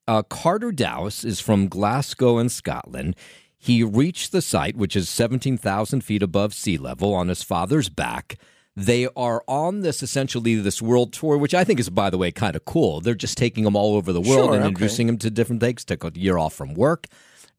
Uh, 0.07 0.21
Carter 0.23 0.71
Dallas 0.71 1.23
is 1.23 1.39
from 1.39 1.67
Glasgow 1.67 2.37
in 2.37 2.49
Scotland. 2.49 3.15
He 3.57 3.83
reached 3.83 4.31
the 4.31 4.41
site, 4.41 4.75
which 4.75 4.95
is 4.95 5.07
17,000 5.07 6.01
feet 6.01 6.21
above 6.21 6.53
sea 6.53 6.77
level, 6.77 7.13
on 7.13 7.29
his 7.29 7.43
father's 7.43 7.87
back. 7.87 8.37
They 8.75 9.07
are 9.15 9.43
on 9.47 9.81
this 9.81 10.03
essentially 10.03 10.55
this 10.55 10.81
world 10.81 11.13
tour, 11.13 11.37
which 11.37 11.53
I 11.53 11.63
think 11.63 11.79
is, 11.79 11.89
by 11.89 12.09
the 12.09 12.17
way, 12.17 12.31
kind 12.31 12.55
of 12.55 12.65
cool. 12.65 12.99
They're 12.99 13.13
just 13.13 13.37
taking 13.37 13.63
them 13.63 13.75
all 13.75 13.95
over 13.95 14.11
the 14.11 14.19
world 14.19 14.47
sure, 14.47 14.53
and 14.55 14.63
okay. 14.63 14.69
introducing 14.69 15.07
them 15.07 15.17
to 15.19 15.29
different 15.29 15.61
things. 15.61 15.85
Took 15.85 16.03
a 16.03 16.11
year 16.15 16.37
off 16.37 16.53
from 16.53 16.73
work, 16.73 17.07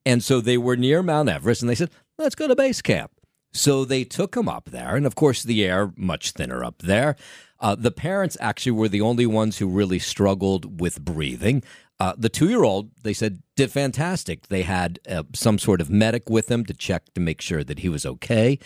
and 0.04 0.22
so 0.22 0.40
they 0.40 0.58
were 0.58 0.76
near 0.76 1.02
Mount 1.02 1.28
Everest, 1.28 1.62
and 1.62 1.70
they 1.70 1.76
said, 1.76 1.90
"Let's 2.18 2.34
go 2.34 2.48
to 2.48 2.56
base 2.56 2.82
camp." 2.82 3.12
So 3.52 3.84
they 3.84 4.02
took 4.02 4.36
him 4.36 4.48
up 4.48 4.70
there, 4.70 4.96
and 4.96 5.06
of 5.06 5.14
course, 5.14 5.44
the 5.44 5.64
air 5.64 5.92
much 5.96 6.32
thinner 6.32 6.64
up 6.64 6.82
there. 6.82 7.14
Uh, 7.60 7.76
the 7.76 7.92
parents 7.92 8.36
actually 8.40 8.72
were 8.72 8.88
the 8.88 9.00
only 9.00 9.24
ones 9.24 9.58
who 9.58 9.68
really 9.68 10.00
struggled 10.00 10.80
with 10.80 11.02
breathing. 11.02 11.62
Uh, 12.00 12.12
the 12.18 12.28
two 12.28 12.48
year 12.48 12.64
old, 12.64 12.90
they 13.02 13.12
said, 13.12 13.42
did 13.56 13.70
fantastic. 13.70 14.48
They 14.48 14.62
had 14.62 14.98
uh, 15.08 15.22
some 15.32 15.58
sort 15.58 15.80
of 15.80 15.88
medic 15.88 16.28
with 16.28 16.50
him 16.50 16.64
to 16.66 16.74
check 16.74 17.14
to 17.14 17.20
make 17.20 17.40
sure 17.40 17.62
that 17.62 17.78
he 17.80 17.88
was 17.88 18.04
okay 18.04 18.58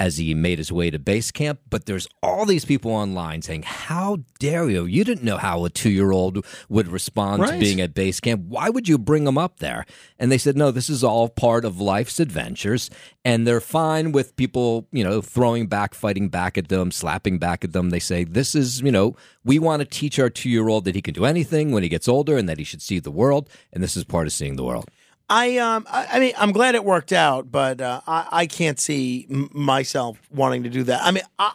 as 0.00 0.16
he 0.16 0.34
made 0.34 0.56
his 0.56 0.72
way 0.72 0.90
to 0.90 0.98
base 0.98 1.30
camp. 1.30 1.60
But 1.68 1.84
there's 1.84 2.08
all 2.22 2.46
these 2.46 2.64
people 2.64 2.90
online 2.90 3.42
saying, 3.42 3.64
How 3.64 4.20
dare 4.38 4.68
you? 4.68 4.86
You 4.86 5.04
didn't 5.04 5.22
know 5.22 5.36
how 5.36 5.66
a 5.66 5.70
two 5.70 5.90
year 5.90 6.10
old 6.10 6.44
would 6.70 6.88
respond 6.88 7.42
right. 7.42 7.52
to 7.52 7.58
being 7.58 7.82
at 7.82 7.92
base 7.92 8.18
camp. 8.18 8.46
Why 8.48 8.70
would 8.70 8.88
you 8.88 8.96
bring 8.96 9.26
him 9.26 9.36
up 9.36 9.58
there? 9.58 9.84
And 10.18 10.32
they 10.32 10.38
said, 10.38 10.56
No, 10.56 10.70
this 10.70 10.88
is 10.88 11.04
all 11.04 11.28
part 11.28 11.66
of 11.66 11.80
life's 11.80 12.18
adventures. 12.18 12.88
And 13.26 13.46
they're 13.46 13.60
fine 13.60 14.12
with 14.12 14.34
people, 14.36 14.88
you 14.90 15.04
know, 15.04 15.20
throwing 15.20 15.66
back, 15.66 15.92
fighting 15.92 16.30
back 16.30 16.56
at 16.56 16.68
them, 16.68 16.90
slapping 16.90 17.38
back 17.38 17.62
at 17.62 17.74
them. 17.74 17.90
They 17.90 18.00
say, 18.00 18.24
This 18.24 18.54
is, 18.54 18.80
you 18.80 18.90
know, 18.90 19.14
we 19.44 19.58
want 19.58 19.80
to 19.80 19.86
teach 19.86 20.18
our 20.18 20.30
two 20.30 20.48
year 20.48 20.68
old 20.68 20.86
that 20.86 20.94
he 20.94 21.02
can 21.02 21.12
do 21.12 21.26
anything 21.26 21.72
when 21.72 21.82
he 21.82 21.90
gets 21.90 22.08
older 22.08 22.38
and 22.38 22.48
that 22.48 22.58
he 22.58 22.64
should 22.64 22.80
see 22.80 23.00
the 23.00 23.10
world. 23.10 23.50
And 23.70 23.82
this 23.82 23.98
is 23.98 24.04
part 24.04 24.26
of 24.26 24.32
seeing 24.32 24.56
the 24.56 24.64
world. 24.64 24.88
I 25.30 25.58
um 25.58 25.86
I, 25.88 26.06
I, 26.12 26.20
mean 26.20 26.32
I'm 26.36 26.50
glad 26.50 26.74
it 26.74 26.84
worked 26.84 27.12
out, 27.12 27.50
but 27.50 27.80
uh, 27.80 28.00
I 28.06 28.26
I 28.32 28.46
can't 28.46 28.80
see 28.80 29.28
m- 29.30 29.48
myself 29.52 30.18
wanting 30.30 30.64
to 30.64 30.68
do 30.68 30.82
that. 30.84 31.02
I 31.04 31.12
mean 31.12 31.22
I, 31.38 31.52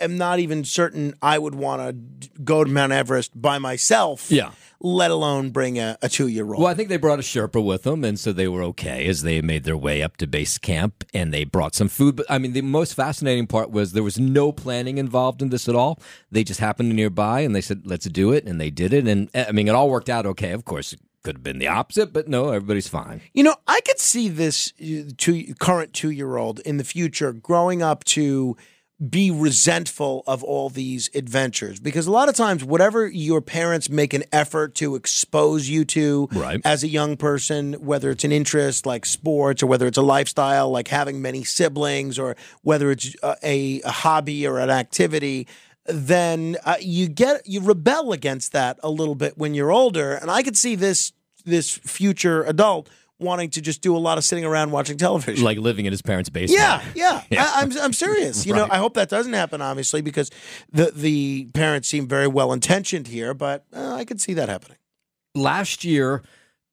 I 0.00 0.02
am 0.02 0.16
not 0.16 0.38
even 0.38 0.64
certain 0.64 1.14
I 1.20 1.38
would 1.38 1.54
want 1.54 1.82
to 2.22 2.30
go 2.40 2.64
to 2.64 2.70
Mount 2.70 2.92
Everest 2.92 3.40
by 3.40 3.58
myself. 3.58 4.30
Yeah. 4.30 4.52
Let 4.80 5.10
alone 5.10 5.50
bring 5.50 5.78
a, 5.78 5.96
a 6.02 6.10
two 6.10 6.28
year 6.28 6.44
old. 6.46 6.58
Well, 6.58 6.66
I 6.66 6.74
think 6.74 6.90
they 6.90 6.98
brought 6.98 7.18
a 7.18 7.22
Sherpa 7.22 7.64
with 7.64 7.84
them, 7.84 8.04
and 8.04 8.20
so 8.20 8.32
they 8.34 8.48
were 8.48 8.62
okay 8.64 9.06
as 9.06 9.22
they 9.22 9.40
made 9.40 9.64
their 9.64 9.78
way 9.78 10.02
up 10.02 10.18
to 10.18 10.26
base 10.26 10.58
camp, 10.58 11.04
and 11.14 11.32
they 11.32 11.44
brought 11.44 11.74
some 11.74 11.88
food. 11.88 12.16
But 12.16 12.26
I 12.28 12.36
mean, 12.36 12.52
the 12.52 12.60
most 12.60 12.92
fascinating 12.92 13.46
part 13.46 13.70
was 13.70 13.92
there 13.92 14.02
was 14.02 14.18
no 14.18 14.52
planning 14.52 14.98
involved 14.98 15.40
in 15.40 15.48
this 15.48 15.70
at 15.70 15.74
all. 15.74 16.00
They 16.30 16.44
just 16.44 16.60
happened 16.60 16.90
nearby, 16.90 17.40
and 17.40 17.56
they 17.56 17.62
said, 17.62 17.86
"Let's 17.86 18.04
do 18.10 18.32
it," 18.32 18.44
and 18.44 18.60
they 18.60 18.68
did 18.68 18.92
it. 18.92 19.08
And 19.08 19.30
I 19.34 19.52
mean, 19.52 19.68
it 19.68 19.74
all 19.74 19.88
worked 19.88 20.10
out 20.10 20.26
okay. 20.26 20.50
Of 20.50 20.66
course, 20.66 20.94
could 21.24 21.36
have 21.36 21.42
been 21.42 21.58
the 21.58 21.66
opposite, 21.68 22.12
but 22.12 22.28
no, 22.28 22.50
everybody's 22.50 22.86
fine. 22.86 23.22
You 23.32 23.42
know, 23.42 23.56
I 23.66 23.80
could 23.80 23.98
see 23.98 24.28
this 24.28 24.72
uh, 24.80 25.10
two, 25.16 25.54
current 25.58 25.92
two 25.92 26.10
year 26.10 26.36
old 26.36 26.60
in 26.60 26.76
the 26.76 26.84
future 26.84 27.32
growing 27.32 27.82
up 27.82 28.04
to 28.04 28.56
be 29.10 29.30
resentful 29.30 30.22
of 30.26 30.44
all 30.44 30.70
these 30.70 31.10
adventures 31.14 31.80
because 31.80 32.06
a 32.06 32.12
lot 32.12 32.28
of 32.28 32.36
times 32.36 32.62
whatever 32.62 33.08
your 33.08 33.40
parents 33.40 33.90
make 33.90 34.14
an 34.14 34.22
effort 34.32 34.76
to 34.76 34.94
expose 34.94 35.68
you 35.68 35.84
to 35.84 36.28
right. 36.32 36.60
as 36.64 36.84
a 36.84 36.88
young 36.88 37.16
person 37.16 37.72
whether 37.74 38.10
it's 38.10 38.22
an 38.22 38.30
interest 38.30 38.86
like 38.86 39.04
sports 39.04 39.64
or 39.64 39.66
whether 39.66 39.88
it's 39.88 39.98
a 39.98 40.02
lifestyle 40.02 40.70
like 40.70 40.86
having 40.86 41.20
many 41.20 41.42
siblings 41.42 42.20
or 42.20 42.36
whether 42.62 42.92
it's 42.92 43.16
uh, 43.24 43.34
a, 43.42 43.80
a 43.82 43.90
hobby 43.90 44.46
or 44.46 44.60
an 44.60 44.70
activity 44.70 45.48
then 45.86 46.56
uh, 46.64 46.76
you 46.80 47.08
get 47.08 47.46
you 47.46 47.60
rebel 47.60 48.12
against 48.12 48.52
that 48.52 48.78
a 48.82 48.90
little 48.90 49.14
bit 49.14 49.36
when 49.36 49.54
you're 49.54 49.72
older. 49.72 50.14
And 50.14 50.30
I 50.30 50.42
could 50.42 50.56
see 50.56 50.74
this 50.74 51.12
this 51.44 51.70
future 51.70 52.42
adult 52.44 52.88
wanting 53.18 53.48
to 53.48 53.60
just 53.60 53.80
do 53.80 53.96
a 53.96 53.98
lot 53.98 54.18
of 54.18 54.24
sitting 54.24 54.44
around 54.44 54.70
watching 54.70 54.96
television, 54.96 55.44
like 55.44 55.58
living 55.58 55.86
in 55.86 55.92
his 55.92 56.02
parents' 56.02 56.30
basement. 56.30 56.60
Yeah, 56.60 56.82
yeah. 56.94 57.22
yeah. 57.30 57.50
I, 57.54 57.62
am 57.62 57.72
I'm, 57.72 57.78
I'm 57.78 57.92
serious. 57.92 58.46
You 58.46 58.54
right. 58.54 58.60
know, 58.60 58.68
I 58.74 58.78
hope 58.78 58.94
that 58.94 59.08
doesn't 59.08 59.32
happen, 59.32 59.60
obviously, 59.60 60.00
because 60.00 60.30
the 60.72 60.90
the 60.94 61.46
parents 61.54 61.88
seem 61.88 62.08
very 62.08 62.28
well 62.28 62.52
intentioned 62.52 63.08
here, 63.08 63.34
but 63.34 63.64
uh, 63.74 63.94
I 63.94 64.04
could 64.04 64.20
see 64.20 64.34
that 64.34 64.48
happening. 64.48 64.78
Last 65.34 65.84
year 65.84 66.22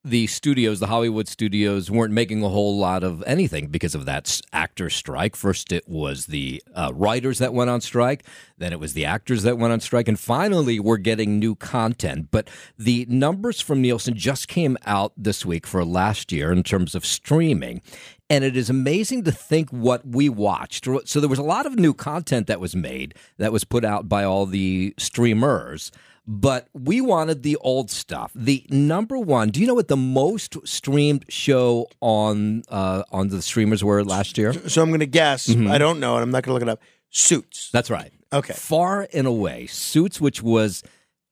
the 0.03 0.25
studios, 0.25 0.79
the 0.79 0.87
Hollywood 0.87 1.27
studios, 1.27 1.91
weren't 1.91 2.13
making 2.13 2.43
a 2.43 2.49
whole 2.49 2.77
lot 2.77 3.03
of 3.03 3.23
anything 3.27 3.67
because 3.67 3.93
of 3.93 4.05
that 4.05 4.41
actor 4.51 4.89
strike. 4.89 5.35
First, 5.35 5.71
it 5.71 5.87
was 5.87 6.25
the 6.25 6.63
uh, 6.73 6.91
writers 6.95 7.37
that 7.37 7.53
went 7.53 7.69
on 7.69 7.81
strike, 7.81 8.25
then 8.57 8.73
it 8.73 8.79
was 8.79 8.93
the 8.93 9.05
actors 9.05 9.43
that 9.43 9.59
went 9.59 9.73
on 9.73 9.79
strike, 9.79 10.07
and 10.07 10.19
finally, 10.19 10.79
we're 10.79 10.97
getting 10.97 11.37
new 11.37 11.53
content. 11.53 12.29
But 12.31 12.49
the 12.77 13.05
numbers 13.09 13.61
from 13.61 13.81
Nielsen 13.81 14.15
just 14.15 14.47
came 14.47 14.75
out 14.85 15.13
this 15.15 15.45
week 15.45 15.67
for 15.67 15.85
last 15.85 16.31
year 16.31 16.51
in 16.51 16.63
terms 16.63 16.95
of 16.95 17.05
streaming. 17.05 17.81
And 18.27 18.43
it 18.45 18.55
is 18.55 18.69
amazing 18.69 19.25
to 19.25 19.31
think 19.31 19.69
what 19.71 20.07
we 20.07 20.29
watched. 20.29 20.87
So, 21.05 21.19
there 21.19 21.29
was 21.29 21.37
a 21.37 21.43
lot 21.43 21.65
of 21.65 21.75
new 21.75 21.93
content 21.93 22.47
that 22.47 22.61
was 22.61 22.75
made 22.75 23.13
that 23.37 23.51
was 23.51 23.65
put 23.65 23.83
out 23.83 24.07
by 24.07 24.23
all 24.23 24.45
the 24.45 24.95
streamers 24.97 25.91
but 26.31 26.69
we 26.73 27.01
wanted 27.01 27.43
the 27.43 27.57
old 27.57 27.91
stuff. 27.91 28.31
The 28.33 28.65
number 28.69 29.17
one. 29.17 29.49
Do 29.49 29.59
you 29.59 29.67
know 29.67 29.73
what 29.73 29.89
the 29.89 29.97
most 29.97 30.55
streamed 30.65 31.25
show 31.27 31.89
on 31.99 32.63
uh, 32.69 33.03
on 33.11 33.27
the 33.27 33.41
streamers 33.41 33.83
were 33.83 34.01
last 34.05 34.37
year? 34.37 34.53
So 34.69 34.81
I'm 34.81 34.89
going 34.91 35.01
to 35.01 35.05
guess. 35.05 35.47
Mm-hmm. 35.47 35.69
I 35.69 35.77
don't 35.77 35.99
know, 35.99 36.15
and 36.15 36.23
I'm 36.23 36.31
not 36.31 36.43
going 36.43 36.51
to 36.51 36.53
look 36.53 36.61
it 36.61 36.69
up. 36.69 36.81
Suits. 37.09 37.69
That's 37.73 37.89
right. 37.89 38.13
Okay. 38.31 38.53
Far 38.53 39.09
and 39.13 39.27
away, 39.27 39.65
Suits, 39.65 40.21
which 40.21 40.41
was 40.41 40.83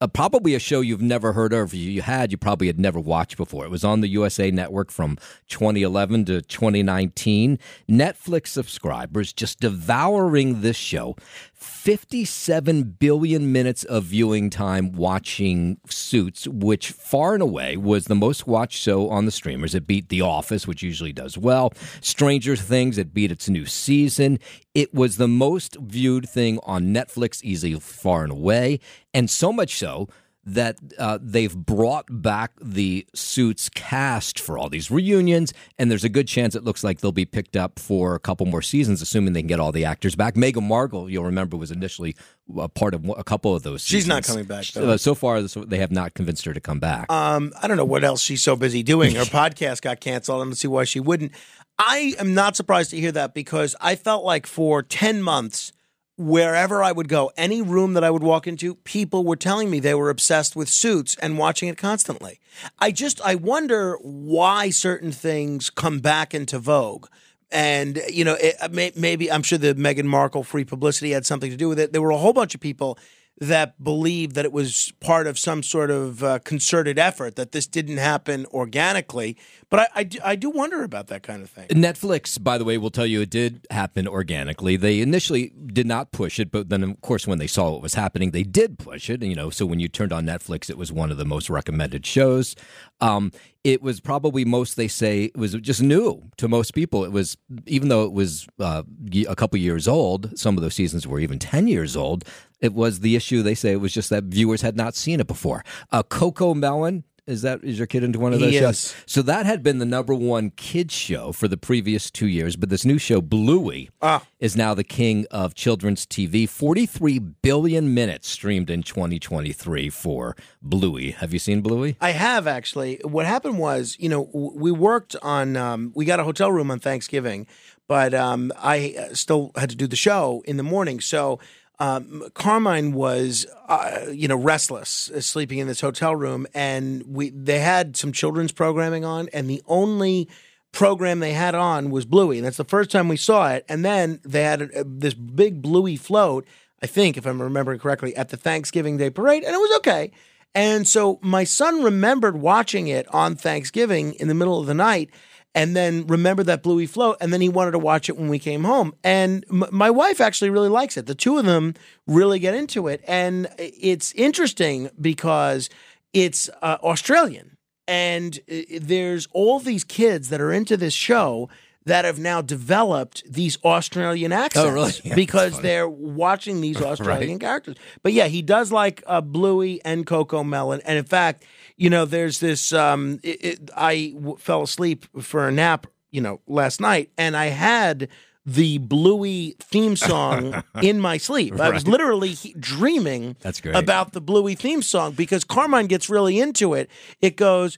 uh, 0.02 0.08
probably 0.08 0.56
a 0.56 0.60
show 0.60 0.82
you've 0.82 1.02
never 1.02 1.34
heard 1.34 1.54
of. 1.54 1.74
You, 1.74 1.90
you 1.90 2.02
had, 2.02 2.32
you 2.32 2.38
probably 2.38 2.68
had 2.68 2.80
never 2.80 3.00
watched 3.00 3.38
before. 3.38 3.66
It 3.66 3.72
was 3.72 3.84
on 3.84 4.02
the 4.02 4.08
USA 4.10 4.52
Network 4.52 4.92
from 4.92 5.18
2011 5.48 6.26
to 6.26 6.42
2019. 6.42 7.60
Netflix 7.90 8.48
subscribers 8.48 9.34
just 9.34 9.60
devouring 9.60 10.62
this 10.62 10.78
show. 10.78 11.16
57 11.60 12.84
billion 13.00 13.52
minutes 13.52 13.84
of 13.84 14.06
viewing 14.06 14.50
time 14.50 14.94
watching 14.94 15.78
Suits, 15.90 16.48
which 16.48 16.92
far 16.92 17.34
and 17.34 17.44
away 17.44 17.76
was 17.76 18.06
the 18.06 18.16
most 18.16 18.48
watched 18.48 18.80
show 18.80 19.10
on 19.10 19.26
the 19.26 19.32
streamers. 19.32 19.76
It 19.76 19.86
beat 19.86 20.08
The 20.08 20.22
Office, 20.22 20.66
which 20.66 20.82
usually 20.82 21.12
does 21.12 21.38
well. 21.38 21.74
Stranger 22.00 22.56
Things, 22.56 22.98
it 22.98 23.14
beat 23.14 23.32
its 23.32 23.50
new 23.50 23.66
season. 23.66 24.40
It 24.74 24.94
was 24.94 25.18
the 25.18 25.28
most 25.28 25.76
viewed 25.82 26.30
thing 26.30 26.60
on 26.64 26.94
Netflix, 26.94 27.44
easily 27.44 27.74
far 27.74 28.24
and 28.24 28.32
away. 28.32 28.80
And 29.14 29.30
so 29.30 29.52
much 29.52 29.78
so 29.78 30.08
that 30.54 30.78
uh, 30.98 31.20
they've 31.22 31.56
brought 31.56 32.06
back 32.10 32.52
the 32.62 33.06
Suits 33.14 33.70
cast 33.70 34.40
for 34.40 34.58
all 34.58 34.70
these 34.70 34.90
reunions, 34.90 35.54
and 35.78 35.90
there's 35.90 36.04
a 36.04 36.10
good 36.10 36.28
chance 36.28 36.56
it 36.56 36.64
looks 36.64 36.84
like 36.84 37.00
they'll 37.00 37.12
be 37.12 37.26
picked 37.26 37.56
up 37.56 37.80
for 37.80 38.16
a 38.16 38.20
couple 38.20 38.46
more 38.46 38.62
seasons, 38.62 39.02
assuming 39.02 39.34
they 39.34 39.42
can 39.42 39.48
get 39.48 39.60
all 39.60 39.72
the 39.72 39.86
actors 39.86 40.16
back. 40.16 40.36
Meghan 40.36 40.64
Markle, 40.64 41.10
you'll 41.10 41.26
remember, 41.26 41.58
was 41.58 41.72
initially 41.72 42.16
a 42.58 42.68
part 42.68 42.94
of 42.94 43.08
a 43.10 43.24
couple 43.24 43.56
of 43.56 43.64
those. 43.64 43.84
She's 43.84 44.08
not 44.08 44.24
coming 44.24 44.46
back, 44.46 44.66
though. 44.68 44.92
Uh, 44.92 44.98
so 44.98 45.16
far, 45.16 45.42
they 45.42 45.78
have 45.78 45.92
not 45.92 46.14
convinced 46.14 46.46
her 46.46 46.54
to 46.54 46.62
come 46.62 46.80
back. 46.80 47.12
Um, 47.12 47.54
I 47.62 47.68
don't 47.68 47.78
know 47.78 47.86
what 47.86 48.04
else 48.04 48.22
she's 48.22 48.44
so 48.44 48.56
busy 48.56 48.84
doing. 48.84 49.16
Her 49.16 49.24
podcast 49.26 49.82
got 49.82 50.00
canceled. 50.00 50.42
I 50.42 50.46
don't 50.46 50.56
see 50.56 50.68
why 50.68 50.84
she 50.84 51.00
wouldn't. 51.00 51.32
I 51.78 52.14
am 52.20 52.34
not 52.34 52.56
surprised 52.58 52.90
to 52.92 52.98
hear 53.00 53.12
that 53.14 53.34
because 53.34 53.76
I 53.80 53.96
felt 53.96 54.26
like 54.26 54.46
for 54.46 54.84
10 54.84 55.22
months, 55.22 55.72
wherever 56.20 56.84
I 56.84 56.92
would 56.92 57.08
go, 57.08 57.32
any 57.38 57.62
room 57.62 57.94
that 57.94 58.04
I 58.04 58.12
would 58.12 58.24
walk 58.24 58.46
into, 58.46 58.76
people 58.76 59.24
were 59.24 59.38
telling 59.38 59.70
me 59.70 59.80
they 59.80 59.94
were 59.94 60.10
obsessed 60.10 60.54
with 60.54 60.68
suits 60.68 61.16
and 61.22 61.38
watching 61.38 61.70
it 61.70 61.78
constantly. 61.78 62.42
I 62.78 62.92
just, 62.92 63.22
I 63.22 63.36
wonder 63.36 63.98
why 64.02 64.70
certain 64.70 65.14
things 65.14 65.70
come 65.70 66.00
back 66.00 66.34
into 66.34 66.60
vogue. 66.60 67.08
And, 67.52 68.02
you 68.10 68.26
know, 68.26 68.38
it, 68.40 68.96
maybe 68.98 69.32
I'm 69.32 69.44
sure 69.44 69.58
the 69.58 69.74
Meghan 69.76 70.04
Markle 70.04 70.44
free 70.44 70.66
publicity 70.66 71.12
had 71.12 71.26
something 71.26 71.50
to 71.52 71.58
do 71.58 71.70
with 71.70 71.80
it. 71.80 71.94
There 71.94 72.02
were 72.02 72.12
a 72.12 72.18
whole 72.18 72.34
bunch 72.34 72.54
of 72.54 72.60
people 72.60 73.00
that 73.40 73.82
believed 73.82 74.36
that 74.36 74.46
it 74.46 74.52
was 74.52 74.92
part 75.00 75.26
of 75.26 75.40
some 75.40 75.64
sort 75.64 75.90
of 75.90 76.24
uh, 76.24 76.40
concerted 76.40 77.00
effort, 77.00 77.36
that 77.38 77.54
this 77.54 77.68
didn't 77.68 77.98
happen 77.98 78.46
organically. 78.48 79.38
But 79.70 79.80
I, 79.80 79.88
I, 79.96 80.04
do, 80.04 80.20
I 80.24 80.36
do 80.36 80.50
wonder 80.50 80.84
about 80.84 81.08
that 81.08 81.24
kind 81.24 81.42
of 81.42 81.50
thing. 81.50 81.68
Netflix, 81.70 82.42
by 82.42 82.58
the 82.58 82.66
way, 82.66 82.78
will 82.78 82.90
tell 82.90 83.06
you 83.06 83.22
it 83.22 83.30
did 83.30 83.66
happen 83.72 84.08
organically. 84.08 84.76
They 84.76 85.00
initially 85.00 85.54
did 85.68 85.88
not 85.88 86.12
push 86.12 86.40
it, 86.40 86.52
but 86.52 86.70
then, 86.70 86.84
of 86.84 87.02
course, 87.02 87.28
when 87.28 87.38
they 87.38 87.48
saw 87.48 87.72
what 87.72 87.82
was 87.82 87.94
happening, 87.94 88.32
they 88.32 88.44
did 88.44 88.78
push 88.78 89.10
it. 89.10 89.24
You 89.24 89.36
know, 89.36 89.50
so 89.50 89.66
when 89.66 89.80
you 89.80 89.88
turned 89.88 90.12
on 90.12 90.26
Netflix, 90.26 90.70
it 90.70 90.78
was 90.78 90.92
one 90.92 91.10
of 91.10 91.18
the 91.18 91.26
most 91.26 91.50
recommended 91.50 92.06
shows. 92.06 92.56
Um, 93.00 93.32
it 93.64 93.82
was 93.82 94.00
probably 94.00 94.46
most 94.46 94.76
they 94.76 94.88
say 94.88 95.26
it 95.26 95.38
was 95.38 95.54
just 95.56 95.82
new 95.82 96.24
to 96.38 96.48
most 96.48 96.74
people. 96.74 97.04
It 97.04 97.12
was 97.12 97.38
even 97.66 97.90
though 97.90 98.04
it 98.04 98.14
was 98.14 98.48
uh, 98.60 98.84
a 99.28 99.36
couple 99.36 99.60
years 99.60 99.88
old. 99.88 100.38
Some 100.38 100.58
of 100.58 100.64
those 100.64 100.76
seasons 100.76 101.06
were 101.06 101.20
even 101.20 101.40
ten 101.40 101.68
years 101.68 101.96
old. 101.96 102.26
It 102.62 102.74
was 102.74 103.00
the 103.00 103.16
issue. 103.16 103.42
They 103.42 103.56
say 103.56 103.72
it 103.72 103.82
was 103.82 103.94
just 103.94 104.10
that 104.10 104.26
viewers 104.26 104.62
had 104.62 104.76
not 104.76 104.96
seen 104.96 105.20
it 105.20 105.28
before. 105.28 105.64
Uh, 105.92 106.04
Cocomelon. 106.04 107.04
Is 107.28 107.44
that 107.44 107.64
is 107.64 107.78
your 107.78 107.86
kid 107.86 108.04
into 108.04 108.18
one 108.18 108.34
of 108.34 108.40
those 108.40 108.54
He 108.54 108.58
shows? 108.58 108.76
is. 108.86 108.96
So 109.06 109.22
that 109.22 109.46
had 109.46 109.62
been 109.62 109.78
the 109.78 109.86
number 109.86 110.16
one 110.16 110.50
kids 110.50 110.96
show 110.96 111.32
for 111.32 111.48
the 111.48 111.58
previous 111.58 112.10
two 112.10 112.26
years, 112.26 112.56
but 112.56 112.70
this 112.70 112.86
new 112.86 112.98
show, 112.98 113.22
Bluey, 113.22 113.92
is 114.40 114.56
now 114.58 114.74
the 114.74 114.84
king 114.84 115.28
of 115.30 115.54
children's 115.54 116.08
TV. 116.08 116.50
Forty-three 116.50 117.20
billion 117.20 117.94
minutes 117.94 118.28
streamed 118.30 118.72
in 118.72 118.82
2023 118.82 119.92
for 119.92 120.36
Bluey. 120.64 121.12
Have 121.12 121.32
you 121.32 121.38
seen 121.38 121.62
Bluey? 121.62 121.98
I 122.02 122.12
have 122.14 122.48
actually. 122.48 123.00
What 123.04 123.28
happened 123.28 123.60
was, 123.60 123.96
you 124.00 124.10
know, 124.10 124.28
we 124.34 124.72
worked 124.72 125.16
on, 125.22 125.56
um, 125.56 125.92
we 125.96 126.06
got 126.06 126.20
a 126.20 126.24
hotel 126.24 126.52
room 126.52 126.72
on 126.72 126.80
Thanksgiving, 126.80 127.46
but 127.88 128.16
um, 128.16 128.52
I 128.58 128.96
uh, 128.98 129.14
still 129.14 129.52
had 129.56 129.70
to 129.70 129.76
do 129.76 129.86
the 129.86 129.96
show 129.96 130.42
in 130.48 130.58
the 130.58 130.64
morning. 130.64 131.00
So 131.00 131.40
um, 131.80 132.26
Carmine 132.34 132.94
was, 132.94 133.46
uh, 133.68 134.08
you 134.12 134.28
know, 134.28 134.36
restless, 134.36 135.10
uh, 135.12 135.22
sleeping 135.22 135.60
in 135.60 135.68
this 135.68 135.82
hotel 135.82 136.16
room, 136.16 136.46
and 136.54 137.04
we 137.08 137.30
they 137.30 137.60
had 137.60 137.96
some 137.96 138.12
children's 138.12 138.52
programming 138.52 139.06
on, 139.06 139.30
and 139.34 139.50
the 139.50 139.62
only 139.68 140.28
program 140.72 141.20
they 141.20 141.32
had 141.32 141.56
on 141.56 141.90
was 141.90 142.06
Bluey, 142.06 142.38
and 142.38 142.46
that's 142.46 142.58
the 142.58 142.66
first 142.66 142.92
time 142.92 143.08
we 143.08 143.18
saw 143.18 143.50
it. 143.52 143.66
And 143.70 143.84
then 143.86 144.20
they 144.24 144.44
had 144.44 144.62
uh, 144.62 144.84
this 144.86 145.14
big 145.14 145.62
Bluey 145.62 145.96
float, 145.96 146.46
I 146.82 146.88
think, 146.88 147.18
if 147.18 147.26
I'm 147.26 147.42
remembering 147.42 147.80
correctly, 147.80 148.16
at 148.16 148.30
the 148.30 148.38
Thanksgiving 148.38 148.98
Day 148.98 149.10
parade, 149.10 149.44
and 149.44 149.54
it 149.54 149.60
was 149.60 149.78
okay. 149.78 150.12
And 150.54 150.88
so 150.88 151.20
my 151.22 151.44
son 151.44 151.84
remembered 151.84 152.38
watching 152.38 152.88
it 152.88 153.08
on 153.14 153.36
Thanksgiving 153.36 154.14
in 154.16 154.28
the 154.28 154.34
middle 154.34 154.60
of 154.60 154.66
the 154.66 154.74
night 154.74 155.12
and 155.56 155.76
then 155.76 156.06
remember 156.08 156.44
that 156.44 156.62
Bluey 156.64 156.86
float. 156.86 157.18
And 157.22 157.34
then 157.34 157.42
he 157.42 157.50
wanted 157.50 157.72
to 157.72 157.80
watch 157.80 158.08
it 158.10 158.18
when 158.18 158.30
we 158.30 158.40
came 158.40 158.64
home. 158.64 158.94
And 159.04 159.44
m- 159.50 159.66
my 159.72 159.90
wife 159.90 160.22
actually 160.22 160.52
really 160.52 160.70
likes 160.70 160.96
it. 160.98 161.06
The 161.08 161.16
two 161.16 161.38
of 161.38 161.46
them 161.46 161.74
really 162.08 162.40
get 162.40 162.54
into 162.54 162.88
it. 162.88 163.04
And 163.08 163.48
it's 163.58 164.12
interesting 164.14 164.90
because 165.02 165.70
it's 166.14 166.50
uh, 166.62 166.78
Australian. 166.84 167.58
And 167.88 168.40
uh, 168.52 168.58
there's 168.80 169.28
all 169.34 169.60
these 169.60 169.84
kids 169.84 170.30
that 170.30 170.40
are 170.40 170.52
into 170.52 170.78
this 170.78 170.94
show 170.94 171.50
that 171.86 172.06
have 172.06 172.20
now 172.20 172.42
developed 172.42 173.24
these 173.28 173.58
Australian 173.64 174.32
accents 174.32 174.72
really? 174.72 174.92
Yeah, 175.04 175.16
because 175.16 175.60
they're 175.62 175.90
watching 175.90 176.62
these 176.62 176.80
Australian 176.82 177.32
Right. 177.32 177.40
characters. 177.42 177.78
But 178.04 178.14
yeah, 178.14 178.28
he 178.28 178.44
does 178.44 178.72
like 178.72 179.02
uh, 179.08 179.22
Bluey 179.22 179.82
and 179.84 180.06
Cocomelon. 180.06 180.82
And 180.86 181.00
in 181.00 181.06
fact, 181.06 181.44
you 181.80 181.90
know, 181.90 182.06
there's 182.06 182.40
this. 182.40 182.74
Um, 182.74 183.20
it, 183.24 183.44
it, 183.46 183.70
I 183.76 184.12
w- 184.16 184.38
fell 184.38 184.62
asleep 184.64 185.06
for 185.22 185.48
a 185.48 185.52
nap, 185.52 185.88
you 186.12 186.22
know, 186.22 186.42
last 186.46 186.80
night, 186.82 187.10
and 187.18 187.36
I 187.38 187.46
had 187.48 188.10
the 188.46 188.78
Bluey 188.80 189.56
theme 189.60 189.96
song 189.96 190.64
in 190.82 191.00
my 191.00 191.18
sleep. 191.18 191.60
I 191.60 191.70
was 191.70 191.88
literally 191.88 192.30
he- 192.34 192.54
dreaming 192.60 193.36
That's 193.42 193.62
great. 193.62 193.76
about 193.76 194.14
the 194.14 194.22
Bluey 194.22 194.56
theme 194.56 194.82
song 194.82 195.14
because 195.14 195.44
Carmine 195.44 195.88
gets 195.88 196.10
really 196.10 196.40
into 196.40 196.74
it. 196.74 196.90
It 197.22 197.36
goes. 197.36 197.78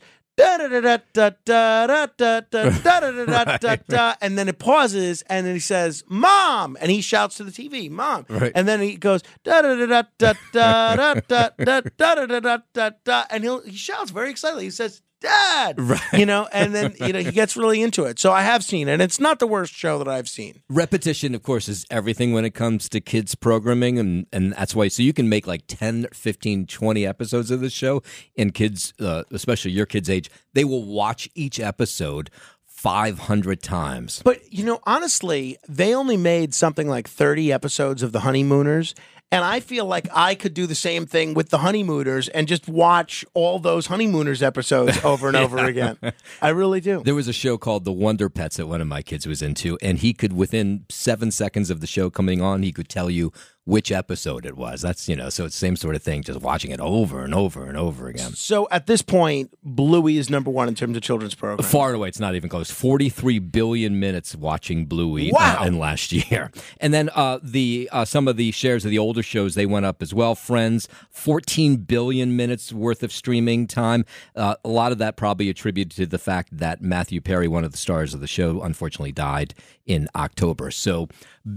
And 4.22 4.38
then 4.38 4.48
it 4.48 4.60
pauses 4.60 5.24
and 5.28 5.46
then 5.46 5.54
he 5.54 5.60
says 5.60 6.04
mom 6.08 6.78
and 6.82 6.92
he 6.92 7.02
shouts 7.02 7.38
to 7.38 7.44
the 7.44 7.52
TV 7.52 7.89
mom 7.89 8.26
and 8.56 8.68
then 8.68 8.82
he 8.82 8.96
goes 8.96 9.22
da 9.44 9.62
da 9.62 9.76
da 9.76 9.86
da 10.18 10.34
da 10.52 10.96
da 10.96 11.50
da 11.58 11.82
da 11.98 12.26
da 12.26 12.39
da 12.39 12.58
da 12.74 12.89
da 13.04 13.26
and 13.30 13.44
he'll 13.44 13.62
he 13.62 13.76
shouts 13.76 14.12
very 14.12 14.30
excitedly 14.32 14.66
he 14.66 14.72
says 14.72 15.02
dad 15.22 15.80
Right. 15.80 16.01
you 16.13 16.26
know 16.26 16.47
and 16.51 16.76
then 16.76 16.93
you 16.99 17.13
know 17.13 17.19
he 17.19 17.32
gets 17.32 17.55
really 17.55 17.82
into 17.82 18.03
it 18.05 18.19
so 18.19 18.32
I 18.32 18.41
have 18.41 18.63
seen 18.63 18.88
it 18.89 18.99
it's 18.99 19.19
not 19.19 19.39
the 19.39 19.47
worst 19.47 19.74
show 19.74 19.97
that 19.99 20.07
I've 20.07 20.28
seen 20.28 20.61
Repetition, 20.69 21.36
of 21.36 21.43
course, 21.43 21.69
is 21.69 21.86
everything 21.91 22.34
when 22.34 22.43
it 22.45 22.53
comes 22.53 22.89
to 22.89 22.99
kids 22.99 23.36
programming. 23.36 23.99
And, 23.99 24.26
and 24.34 24.53
that's 24.53 24.74
why, 24.74 24.88
so 24.88 25.03
you 25.03 25.13
can 25.13 25.30
make 25.30 25.45
like 25.45 25.63
10, 25.67 26.07
15, 26.13 26.65
20 26.65 27.05
episodes 27.05 27.51
of 27.51 27.59
this 27.61 27.74
show, 27.74 28.01
and 28.38 28.53
kids, 28.53 28.93
uh, 28.99 29.24
especially 29.32 29.72
your 29.72 29.86
kids' 29.86 30.09
age, 30.09 30.30
they 30.53 30.63
will 30.63 30.84
watch 30.86 31.30
each 31.36 31.59
episode 31.59 32.30
500 32.65 33.61
times. 33.61 34.22
But 34.24 34.51
you 34.51 34.65
know, 34.65 34.80
honestly, 34.86 35.57
they 35.67 35.93
only 35.93 36.17
made 36.17 36.53
something 36.53 36.88
like 36.88 37.07
30 37.07 37.51
episodes 37.51 38.01
of 38.01 38.11
The 38.11 38.22
Honeymooners. 38.22 38.95
And 39.34 39.46
I 39.46 39.62
feel 39.62 39.86
like 39.86 40.10
I 40.14 40.36
could 40.36 40.54
do 40.54 40.68
the 40.68 40.76
same 40.76 41.06
thing 41.06 41.34
with 41.34 41.50
the 41.50 41.60
Honeymooners 41.60 42.28
and 42.28 42.50
just 42.50 42.68
watch 42.68 43.24
all 43.34 43.60
those 43.60 43.88
Honeymooners 43.88 44.44
episodes 44.44 45.02
over 45.06 45.30
and 45.30 45.38
over 45.38 45.58
again. 45.58 45.98
I 46.42 46.50
really 46.50 46.82
do. 46.82 47.02
There 47.04 47.16
was 47.16 47.30
a 47.30 47.34
show 47.34 47.58
called 47.58 47.86
The 47.86 47.94
Wonder 47.94 48.30
Pets 48.30 48.58
that 48.58 48.68
one 48.68 48.82
of 48.82 48.88
my 48.88 49.02
kids 49.02 49.26
was 49.26 49.42
into, 49.42 49.78
and 49.82 50.00
he 50.00 50.14
could, 50.14 50.34
within 50.34 50.86
seven 50.90 51.32
seconds 51.32 51.70
of 51.70 51.80
the 51.80 51.88
show 51.88 52.10
coming 52.10 52.42
on, 52.42 52.62
he 52.62 52.74
could 52.74 52.90
tell 52.90 53.10
you 53.10 53.32
which 53.66 53.91
episode 53.91 54.45
it 54.45 54.57
was. 54.57 54.82
That's, 54.82 55.07
you 55.07 55.16
know, 55.16 55.30
so 55.30 55.45
it's 55.45 55.53
the 55.55 55.59
same 55.59 55.76
sort 55.76 55.95
of 55.95 56.01
thing, 56.01 56.24
just 56.24 56.41
watching 56.41 56.72
it 56.72 56.80
over 56.80 57.24
and 57.24 57.34
over 57.34 57.66
and 57.66 57.78
over 57.78 58.07
again. 58.07 58.34
So 58.34 58.68
at 58.72 58.88
this 58.88 59.01
point, 59.03 59.51
Bluey 59.64 60.18
is 60.18 60.30
number 60.32 60.49
one 60.49 60.68
in 60.68 60.74
terms 60.74 60.97
of 60.97 61.03
children's 61.03 61.36
programs. 61.36 61.72
Far 61.72 61.89
and 61.89 61.97
away, 61.97 62.07
it's 62.07 62.20
not 62.20 62.34
even 62.34 62.49
close. 62.49 62.72
43 62.72 63.38
billion 63.39 63.99
minutes 63.99 64.36
watching 64.36 64.88
Bluey 64.88 65.32
Wow. 65.32 65.59
uh, 65.62 65.66
in 65.66 65.78
last 65.78 66.12
year. 66.12 66.51
And 66.80 66.91
then 66.93 67.09
uh, 67.14 67.38
the 67.43 67.88
uh, 67.91 68.05
some 68.05 68.28
of 68.28 68.38
the 68.38 68.51
shares 68.51 68.84
of 68.86 68.89
the 68.91 68.97
older 68.97 69.22
shows, 69.22 69.53
they 69.53 69.68
went 69.68 69.86
up 69.86 70.01
as 70.01 70.14
well. 70.16 70.34
Friends, 70.34 70.88
14 71.12 71.78
billion 71.78 72.36
minutes 72.36 72.74
worth 72.74 73.03
of 73.03 73.12
streaming 73.12 73.68
time. 73.68 74.03
Uh, 74.36 74.55
a 74.66 74.70
lot 74.70 74.91
of 74.91 74.97
that 74.97 75.16
probably 75.16 75.49
attributed 75.49 75.91
to 75.97 76.05
the 76.07 76.18
fact 76.18 76.57
that 76.57 76.82
Matthew 76.82 77.22
Perry, 77.22 77.47
one 77.47 77.64
of 77.64 77.72
the 77.72 77.78
stars 77.78 78.16
of 78.16 78.20
the 78.20 78.28
show, 78.28 78.62
unfortunately 78.64 79.12
died 79.12 79.53
in 79.86 80.07
October. 80.16 80.72
So 80.72 81.07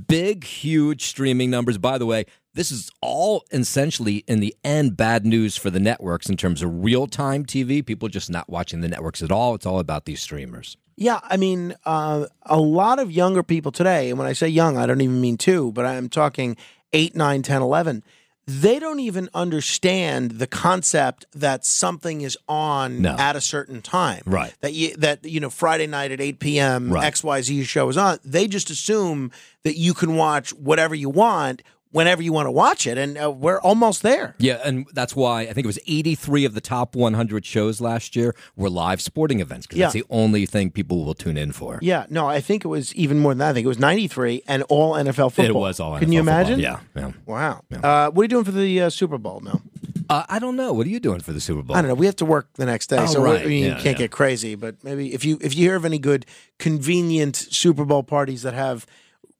big, 0.08 0.44
huge 0.44 1.04
streaming 1.04 1.50
numbers. 1.50 1.78
By 1.78 1.93
the 1.98 2.06
way, 2.06 2.24
this 2.54 2.70
is 2.70 2.90
all 3.00 3.44
essentially 3.52 4.24
in 4.28 4.40
the 4.40 4.54
end 4.64 4.96
bad 4.96 5.24
news 5.26 5.56
for 5.56 5.70
the 5.70 5.80
networks 5.80 6.28
in 6.28 6.36
terms 6.36 6.62
of 6.62 6.84
real 6.84 7.06
time 7.06 7.44
TV. 7.44 7.84
People 7.84 8.08
just 8.08 8.30
not 8.30 8.48
watching 8.48 8.80
the 8.80 8.88
networks 8.88 9.22
at 9.22 9.32
all. 9.32 9.54
It's 9.54 9.66
all 9.66 9.78
about 9.78 10.04
these 10.04 10.20
streamers. 10.22 10.76
Yeah, 10.96 11.18
I 11.24 11.36
mean, 11.36 11.74
uh, 11.84 12.26
a 12.44 12.60
lot 12.60 13.00
of 13.00 13.10
younger 13.10 13.42
people 13.42 13.72
today, 13.72 14.10
and 14.10 14.18
when 14.18 14.28
I 14.28 14.32
say 14.32 14.46
young, 14.48 14.76
I 14.76 14.86
don't 14.86 15.00
even 15.00 15.20
mean 15.20 15.36
two, 15.36 15.72
but 15.72 15.84
I'm 15.84 16.08
talking 16.08 16.56
8, 16.92 17.16
9, 17.16 17.42
10, 17.42 17.62
11. 17.62 18.04
they 18.46 18.78
don't 18.78 19.00
even 19.00 19.28
understand 19.34 20.32
the 20.32 20.46
concept 20.46 21.24
that 21.34 21.64
something 21.64 22.20
is 22.20 22.36
on 22.46 23.00
No. 23.02 23.16
at 23.18 23.34
a 23.36 23.40
certain 23.40 23.80
time. 23.82 24.22
Right. 24.26 24.54
That 24.60 24.74
you 24.74 24.94
that 24.98 25.24
you 25.24 25.40
know 25.40 25.48
Friday 25.50 25.86
night 25.86 26.12
at 26.12 26.20
8 26.20 26.38
p.m. 26.38 26.92
Right. 26.92 27.12
XYZ 27.12 27.64
show 27.64 27.88
is 27.88 27.96
on. 27.96 28.18
They 28.24 28.46
just 28.46 28.68
assume 28.70 29.32
that 29.62 29.76
you 29.78 29.94
can 29.94 30.14
watch 30.16 30.52
whatever 30.52 30.94
you 30.94 31.08
want 31.08 31.62
whenever 31.94 32.20
you 32.22 32.32
want 32.32 32.46
to 32.46 32.50
watch 32.50 32.86
it 32.88 32.98
and 32.98 33.16
uh, 33.16 33.30
we're 33.30 33.60
almost 33.60 34.02
there. 34.02 34.34
Yeah, 34.38 34.60
and 34.64 34.84
that's 34.92 35.14
why 35.14 35.42
I 35.42 35.52
think 35.52 35.58
it 35.64 35.66
was 35.66 35.78
83 35.86 36.44
of 36.44 36.52
the 36.54 36.60
top 36.60 36.96
100 36.96 37.46
shows 37.46 37.80
last 37.80 38.16
year 38.16 38.34
were 38.56 38.68
live 38.68 39.00
sporting 39.00 39.38
events 39.38 39.66
because 39.66 39.78
Yeah. 39.78 39.86
that's 39.86 39.94
the 39.94 40.04
only 40.10 40.44
thing 40.44 40.70
people 40.70 41.04
will 41.04 41.14
tune 41.14 41.36
in 41.38 41.52
for. 41.52 41.78
Yeah, 41.82 42.06
no, 42.10 42.26
I 42.28 42.40
think 42.40 42.64
it 42.64 42.68
was 42.68 42.92
even 42.96 43.20
more 43.20 43.30
than 43.32 43.38
that. 43.38 43.50
I 43.50 43.52
think 43.54 43.64
it 43.64 43.68
was 43.68 43.78
93 43.78 44.42
and 44.48 44.64
all 44.64 44.94
NFL 44.94 45.32
football. 45.32 45.46
It 45.46 45.54
was 45.68 45.78
all 45.80 45.98
Can 45.98 46.08
NFL 46.08 46.12
you 46.14 46.20
imagine? 46.20 46.58
Yeah, 46.60 46.80
yeah. 46.96 47.12
Wow. 47.26 47.62
Uh, 47.82 48.10
what 48.10 48.22
are 48.22 48.24
you 48.24 48.28
doing 48.28 48.44
for 48.44 48.50
the 48.52 48.82
uh, 48.82 48.90
Super 48.90 49.16
Bowl 49.16 49.40
now? 49.40 49.60
Uh, 50.10 50.24
I 50.28 50.38
don't 50.38 50.56
know. 50.56 50.72
What 50.72 50.86
are 50.86 50.90
you 50.90 51.00
doing 51.00 51.20
for 51.20 51.32
the 51.32 51.40
Super 51.40 51.62
Bowl? 51.62 51.76
I 51.76 51.80
don't 51.80 51.88
know. 51.88 51.94
We 51.94 52.04
have 52.06 52.16
to 52.16 52.26
work 52.26 52.48
the 52.54 52.66
next 52.66 52.88
day, 52.88 52.98
Oh, 52.98 53.06
so 53.06 53.22
we- 53.22 53.30
right. 53.30 53.40
I 53.42 53.46
mean, 53.46 53.62
Yeah, 53.62 53.68
you 53.68 53.74
can't 53.76 53.84
yeah. 53.86 53.92
get 54.04 54.10
crazy. 54.10 54.54
But 54.56 54.82
maybe 54.84 55.14
if 55.14 55.24
you 55.24 55.38
if 55.40 55.54
you 55.56 55.66
hear 55.68 55.76
of 55.76 55.84
any 55.86 55.98
good, 55.98 56.26
convenient 56.58 57.36
Super 57.36 57.84
Bowl 57.84 58.02
parties 58.02 58.42
that 58.42 58.52
have 58.52 58.84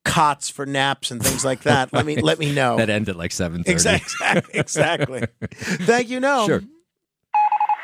cots 0.04 0.50
for 0.50 0.66
naps 0.66 1.10
and 1.10 1.22
things 1.22 1.44
like 1.44 1.62
that, 1.62 1.92
let 1.92 2.06
me 2.06 2.20
let 2.20 2.38
me 2.38 2.52
know. 2.54 2.76
That 2.76 2.90
end 2.90 3.08
at 3.08 3.16
like 3.16 3.30
7:30. 3.30 3.68
Exactly. 3.68 4.42
Exactly. 4.60 5.22
Thank 5.50 6.08
you. 6.08 6.20
No. 6.20 6.46
Sure. 6.46 6.62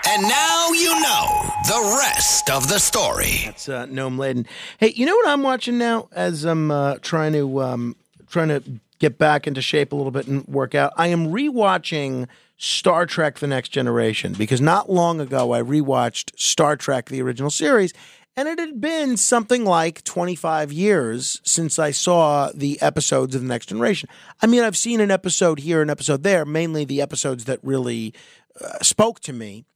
And 0.09 0.23
now 0.23 0.71
you 0.71 1.01
know 1.03 1.53
the 1.69 1.99
rest 2.01 2.51
of 2.51 2.69
the 2.69 2.79
story. 2.79 3.43
That's 3.45 3.69
uh, 3.69 3.87
Noam 3.87 4.19
Laden. 4.19 4.47
Hey, 4.79 4.93
you 4.97 5.05
know 5.07 5.15
what 5.15 5.29
I'm 5.29 5.43
watching 5.43 5.79
now 5.79 6.09
as 6.13 6.45
I'm 6.45 6.71
uh, 6.71 6.97
trying 7.03 7.33
to 7.35 7.63
um, 7.63 7.97
trying 8.29 8.49
to 8.49 8.63
get 8.99 9.19
back 9.19 9.47
into 9.47 9.61
shape 9.63 9.93
a 9.93 9.97
little 9.97 10.11
bit 10.11 10.27
and 10.27 10.47
work 10.49 10.75
out. 10.75 10.93
I 10.97 11.09
am 11.09 11.29
rewatching 11.29 12.29
Star 12.57 13.05
Trek: 13.07 13.39
The 13.39 13.47
Next 13.47 13.69
Generation 13.69 14.33
because 14.33 14.61
not 14.61 14.91
long 14.91 15.21
ago 15.21 15.53
I 15.53 15.63
rewatched 15.63 16.33
Star 16.39 16.77
Trek: 16.77 17.07
The 17.07 17.21
Original 17.23 17.51
Series. 17.51 17.93
And 18.41 18.49
it 18.49 18.59
had 18.59 18.81
been 18.81 19.19
something 19.19 19.67
like 19.67 20.03
25 20.05 20.73
years 20.73 21.43
since 21.45 21.79
I 21.79 21.91
saw 21.91 22.51
the 22.55 22.81
episodes 22.81 23.35
of 23.35 23.43
The 23.43 23.47
Next 23.49 23.67
Generation. 23.67 24.09
I 24.41 24.47
mean, 24.47 24.63
I've 24.63 24.79
seen 24.79 25.01
an 25.01 25.11
episode 25.11 25.59
here, 25.59 25.83
an 25.83 25.91
episode 25.91 26.23
there, 26.23 26.47
mainly 26.47 26.87
the 26.87 27.03
episodes 27.03 27.45
that 27.45 27.59
really 27.63 28.15
uh, 28.59 28.79
spoke 28.81 29.21
to 29.21 29.35
me 29.35 29.67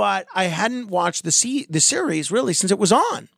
but 0.00 0.26
I 0.34 0.44
hadn't 0.44 0.88
watched 0.88 1.24
the 1.24 1.30
se- 1.30 1.66
the 1.68 1.78
series 1.78 2.30
really 2.30 2.54
since 2.54 2.72
it 2.72 2.78
was 2.78 2.90
on. 2.90 3.28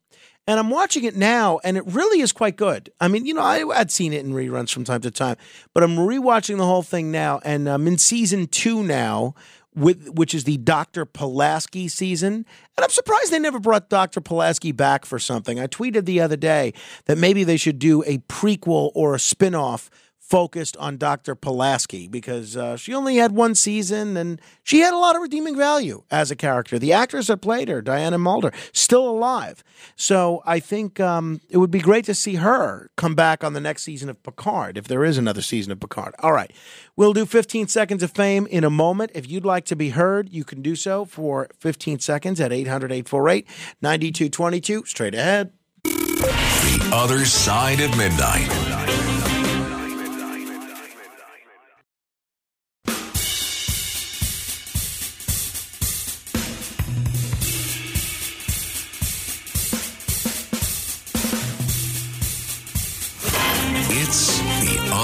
And 0.46 0.60
I'm 0.60 0.70
watching 0.70 1.02
it 1.02 1.16
now, 1.16 1.58
and 1.64 1.76
it 1.76 1.84
really 1.86 2.20
is 2.20 2.30
quite 2.30 2.56
good. 2.56 2.92
I 3.00 3.08
mean, 3.08 3.26
you 3.26 3.34
know, 3.34 3.42
I, 3.42 3.64
would 3.64 3.90
seen 3.90 4.12
it 4.12 4.24
in 4.24 4.32
reruns 4.32 4.72
from 4.72 4.84
time 4.84 5.00
to 5.00 5.10
time, 5.10 5.38
but 5.74 5.82
I'm 5.82 5.96
rewatching 5.96 6.58
the 6.58 6.66
whole 6.66 6.84
thing 6.84 7.10
now, 7.10 7.40
and 7.44 7.68
I'm 7.68 7.88
in 7.88 7.98
season 7.98 8.46
two 8.46 8.84
now, 8.84 9.34
with 9.74 10.10
which 10.10 10.34
is 10.34 10.44
the 10.44 10.58
Dr. 10.58 11.04
Pulaski 11.04 11.88
season. 11.88 12.46
And 12.76 12.84
I'm 12.84 12.90
surprised 12.90 13.30
they 13.30 13.38
never 13.38 13.58
brought 13.58 13.88
Dr. 13.88 14.20
Pulaski 14.20 14.72
back 14.72 15.04
for 15.04 15.18
something. 15.18 15.58
I 15.58 15.66
tweeted 15.66 16.04
the 16.04 16.20
other 16.20 16.36
day 16.36 16.72
that 17.06 17.18
maybe 17.18 17.44
they 17.44 17.56
should 17.56 17.78
do 17.78 18.02
a 18.04 18.18
prequel 18.18 18.90
or 18.94 19.14
a 19.14 19.18
spin 19.18 19.54
off 19.54 19.90
focused 20.32 20.78
on 20.78 20.96
Dr. 20.96 21.34
Pulaski 21.34 22.08
because 22.08 22.56
uh, 22.56 22.74
she 22.78 22.94
only 22.94 23.16
had 23.16 23.32
one 23.32 23.54
season 23.54 24.16
and 24.16 24.40
she 24.62 24.78
had 24.78 24.94
a 24.94 24.96
lot 24.96 25.14
of 25.14 25.20
redeeming 25.20 25.54
value 25.54 26.04
as 26.10 26.30
a 26.30 26.36
character. 26.36 26.78
The 26.78 26.90
actress 26.90 27.26
that 27.26 27.42
played 27.42 27.68
her, 27.68 27.82
Diana 27.82 28.18
Muldaur, 28.18 28.54
still 28.72 29.06
alive. 29.06 29.62
So 29.94 30.42
I 30.46 30.58
think 30.58 30.98
um, 30.98 31.42
it 31.50 31.58
would 31.58 31.70
be 31.70 31.80
great 31.80 32.06
to 32.06 32.14
see 32.14 32.36
her 32.36 32.90
come 32.96 33.14
back 33.14 33.44
on 33.44 33.52
the 33.52 33.60
next 33.60 33.82
season 33.82 34.08
of 34.08 34.22
Picard, 34.22 34.78
if 34.78 34.88
there 34.88 35.04
is 35.04 35.18
another 35.18 35.42
season 35.42 35.70
of 35.70 35.80
Picard. 35.80 36.14
All 36.20 36.32
right. 36.32 36.50
We'll 36.96 37.12
do 37.12 37.26
15 37.26 37.68
seconds 37.68 38.02
of 38.02 38.12
fame 38.12 38.46
in 38.46 38.64
a 38.64 38.70
moment. 38.70 39.10
If 39.14 39.30
you'd 39.30 39.44
like 39.44 39.66
to 39.66 39.76
be 39.76 39.90
heard, 39.90 40.30
you 40.32 40.44
can 40.44 40.62
do 40.62 40.76
so 40.76 41.04
for 41.04 41.50
15 41.58 41.98
seconds 41.98 42.40
at 42.40 42.54
800 42.54 42.90
848 42.90 43.46
9222. 43.82 44.86
Straight 44.86 45.14
ahead. 45.14 45.52
The 45.84 46.90
other 46.90 47.26
side 47.26 47.80
of 47.80 47.94
midnight. 47.98 48.48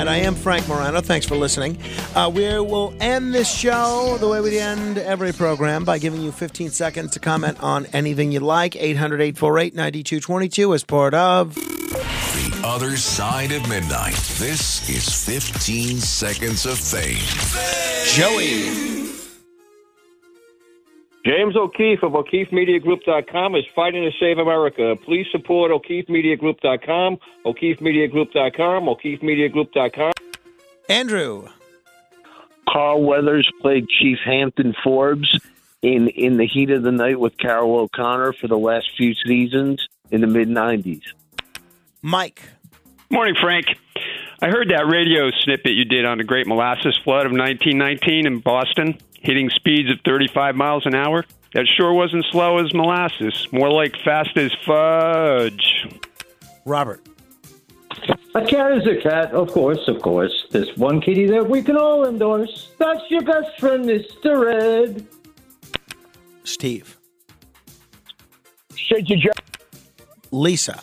Side 0.00 0.08
of 0.08 0.14
midnight. 0.14 0.22
I 0.22 0.26
am 0.26 0.34
Frank 0.34 0.68
Morano. 0.68 1.00
Thanks 1.00 1.26
for 1.26 1.36
listening. 1.36 1.78
Uh, 2.14 2.30
we 2.32 2.44
will 2.60 2.94
end 3.00 3.34
this 3.34 3.52
show 3.52 4.16
the 4.18 4.28
way 4.28 4.40
we 4.40 4.58
end 4.58 4.98
every 4.98 5.32
program 5.32 5.84
by 5.84 5.98
giving 5.98 6.20
you 6.22 6.32
15 6.32 6.70
seconds 6.70 7.12
to 7.12 7.20
comment 7.20 7.62
on 7.62 7.86
anything 7.86 8.32
you 8.32 8.40
like. 8.40 8.76
800 8.76 9.20
848 9.20 9.74
9222 9.74 10.74
as 10.74 10.84
part 10.84 11.14
of. 11.14 11.54
The 11.54 12.62
Other 12.64 12.96
Side 12.96 13.52
of 13.52 13.68
Midnight. 13.68 14.14
This 14.38 14.88
is 14.88 15.12
15 15.26 15.98
Seconds 15.98 16.66
of 16.66 16.78
Fame. 16.78 17.18
Joey. 18.14 18.89
James 21.24 21.54
O'Keefe 21.54 22.02
of 22.02 22.14
O'KeefeMediaGroup.com 22.14 23.54
is 23.54 23.64
fighting 23.74 24.10
to 24.10 24.10
save 24.18 24.38
America. 24.38 24.96
Please 25.04 25.26
support 25.30 25.70
O'KeefeMediaGroup.com, 25.70 27.18
O'KeefeMediaGroup.com, 27.44 28.88
O'KeefeMediaGroup.com. 28.88 30.12
Andrew. 30.88 31.46
Carl 32.68 33.02
Weathers 33.02 33.50
played 33.60 33.86
Chief 33.88 34.18
Hampton 34.24 34.74
Forbes 34.82 35.38
in 35.82 36.08
In 36.08 36.36
the 36.36 36.46
Heat 36.46 36.70
of 36.70 36.82
the 36.82 36.92
Night 36.92 37.18
with 37.18 37.36
Carroll 37.36 37.80
O'Connor 37.80 38.32
for 38.34 38.48
the 38.48 38.58
last 38.58 38.90
few 38.96 39.14
seasons 39.14 39.86
in 40.10 40.20
the 40.20 40.26
mid 40.26 40.48
90s. 40.48 41.02
Mike. 42.02 42.42
Morning, 43.10 43.34
Frank. 43.38 43.66
I 44.42 44.48
heard 44.48 44.70
that 44.70 44.86
radio 44.86 45.30
snippet 45.42 45.72
you 45.72 45.84
did 45.84 46.06
on 46.06 46.18
the 46.18 46.24
Great 46.24 46.46
Molasses 46.46 46.98
Flood 47.04 47.26
of 47.26 47.32
1919 47.32 48.26
in 48.26 48.38
Boston, 48.38 48.96
hitting 49.20 49.50
speeds 49.50 49.90
of 49.90 49.98
35 50.04 50.56
miles 50.56 50.86
an 50.86 50.94
hour. 50.94 51.24
That 51.54 51.66
sure 51.66 51.92
wasn't 51.92 52.24
slow 52.30 52.58
as 52.58 52.72
molasses, 52.72 53.48
more 53.52 53.70
like 53.70 53.96
fast 54.04 54.36
as 54.36 54.52
fudge. 54.64 55.86
Robert. 56.64 57.06
A 58.34 58.44
cat 58.46 58.72
is 58.72 58.86
a 58.86 59.00
cat, 59.02 59.32
of 59.32 59.50
course, 59.50 59.88
of 59.88 60.00
course. 60.00 60.46
There's 60.50 60.76
one 60.76 61.00
kitty 61.00 61.26
that 61.26 61.48
we 61.48 61.62
can 61.62 61.76
all 61.76 62.06
endorse. 62.06 62.70
That's 62.78 63.00
your 63.10 63.22
best 63.22 63.58
friend, 63.58 63.84
Mr. 63.84 64.46
Red. 64.46 65.06
Steve. 66.44 66.96
Shake 68.76 69.08
your 69.08 69.18
jaw. 69.18 69.32
Lisa. 70.30 70.80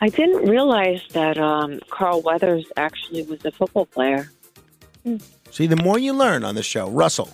I 0.00 0.08
didn't 0.08 0.48
realize 0.48 1.02
that 1.10 1.38
um, 1.38 1.80
Carl 1.90 2.22
Weathers 2.22 2.66
actually 2.76 3.24
was 3.24 3.44
a 3.44 3.50
football 3.50 3.86
player. 3.86 4.30
Mm. 5.08 5.22
See, 5.50 5.66
the 5.66 5.76
more 5.76 5.98
you 5.98 6.12
learn 6.12 6.44
on 6.44 6.54
this 6.54 6.66
show. 6.66 6.90
Russell. 6.90 7.30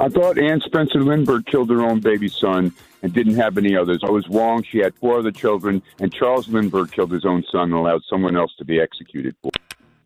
I 0.00 0.08
thought 0.08 0.38
Ann 0.38 0.60
Spencer 0.60 1.02
Lindbergh 1.02 1.46
killed 1.46 1.70
her 1.70 1.82
own 1.82 2.00
baby 2.00 2.28
son 2.28 2.72
and 3.02 3.12
didn't 3.12 3.34
have 3.34 3.58
any 3.58 3.76
others. 3.76 4.00
I 4.02 4.10
was 4.10 4.26
wrong. 4.28 4.62
She 4.62 4.78
had 4.78 4.94
four 4.96 5.18
other 5.18 5.30
children, 5.30 5.82
and 6.00 6.12
Charles 6.12 6.48
Lindbergh 6.48 6.90
killed 6.92 7.12
his 7.12 7.24
own 7.24 7.44
son 7.50 7.64
and 7.64 7.74
allowed 7.74 8.02
someone 8.08 8.36
else 8.36 8.54
to 8.58 8.64
be 8.64 8.80
executed 8.80 9.36
for. 9.42 9.50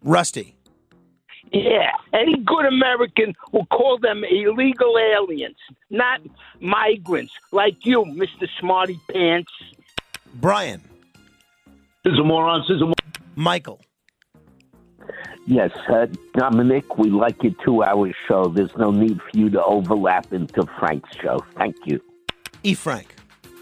Rusty. 0.03 0.55
Yeah, 1.53 1.93
any 2.13 2.39
good 2.39 2.67
American 2.67 3.35
will 3.53 3.67
call 3.67 3.99
them 3.99 4.25
illegal 4.25 4.99
aliens, 4.99 5.57
not 5.91 6.21
migrants 6.61 7.33
like 7.53 7.87
you, 7.87 8.05
Mr. 8.05 8.49
Smarty 8.59 8.99
Pants. 9.13 9.53
Brian. 10.35 10.83
This 12.03 12.15
is 12.15 12.19
a 12.19 12.25
moron. 12.25 12.63
This 12.63 12.77
is 12.77 12.83
a 12.83 12.87
moron. 12.87 12.95
Michael. 13.37 13.81
Yes, 15.47 15.71
uh, 15.89 16.07
Dominic, 16.35 16.99
we 16.99 17.09
like 17.09 17.43
your 17.43 17.53
two 17.65 17.85
hour 17.85 18.11
show. 18.27 18.49
There's 18.49 18.77
no 18.77 18.91
need 18.91 19.21
for 19.23 19.39
you 19.39 19.49
to 19.51 19.65
overlap 19.65 20.33
into 20.33 20.67
Frank's 20.79 21.17
show. 21.17 21.45
Thank 21.57 21.77
you. 21.85 22.01
E. 22.65 22.75
Frank. 22.75 23.15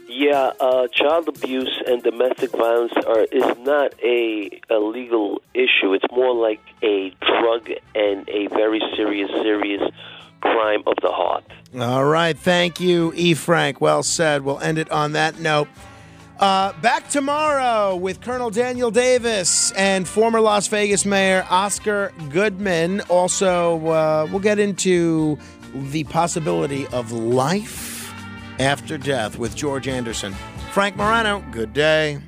Yeah, 0.08 0.52
uh, 0.60 0.86
child 0.88 1.28
abuse 1.28 1.82
and 1.86 2.02
domestic 2.02 2.52
violence 2.52 2.92
are 3.06 3.24
is 3.24 3.58
not 3.58 3.94
a, 4.02 4.60
a 4.70 4.78
legal 4.78 5.42
issue. 5.52 5.92
It's 5.92 6.04
more 6.10 6.34
like 6.34 6.60
a 6.82 7.12
drug 7.20 7.68
and 7.94 8.26
a 8.28 8.46
very 8.48 8.80
serious, 8.96 9.28
serious 9.42 9.82
crime 10.40 10.82
of 10.86 10.94
the 11.02 11.10
heart. 11.10 11.44
All 11.78 12.04
right. 12.04 12.38
Thank 12.38 12.80
you, 12.80 13.12
E. 13.16 13.34
Frank. 13.34 13.80
Well 13.80 14.02
said. 14.02 14.42
We'll 14.42 14.60
end 14.60 14.78
it 14.78 14.90
on 14.90 15.12
that 15.12 15.38
note. 15.40 15.68
Uh, 16.40 16.72
back 16.80 17.08
tomorrow 17.08 17.94
with 17.94 18.20
Colonel 18.20 18.50
Daniel 18.50 18.90
Davis 18.90 19.70
and 19.72 20.06
former 20.06 20.40
Las 20.40 20.66
Vegas 20.66 21.06
Mayor 21.06 21.46
Oscar 21.48 22.12
Goodman. 22.30 23.02
Also, 23.02 23.86
uh, 23.86 24.26
we'll 24.30 24.40
get 24.40 24.58
into 24.58 25.38
the 25.74 26.04
possibility 26.04 26.86
of 26.88 27.12
life 27.12 28.12
after 28.58 28.98
death 28.98 29.38
with 29.38 29.54
George 29.54 29.86
Anderson. 29.86 30.34
Frank 30.72 30.96
Morano, 30.96 31.42
good 31.52 31.72
day. 31.72 32.18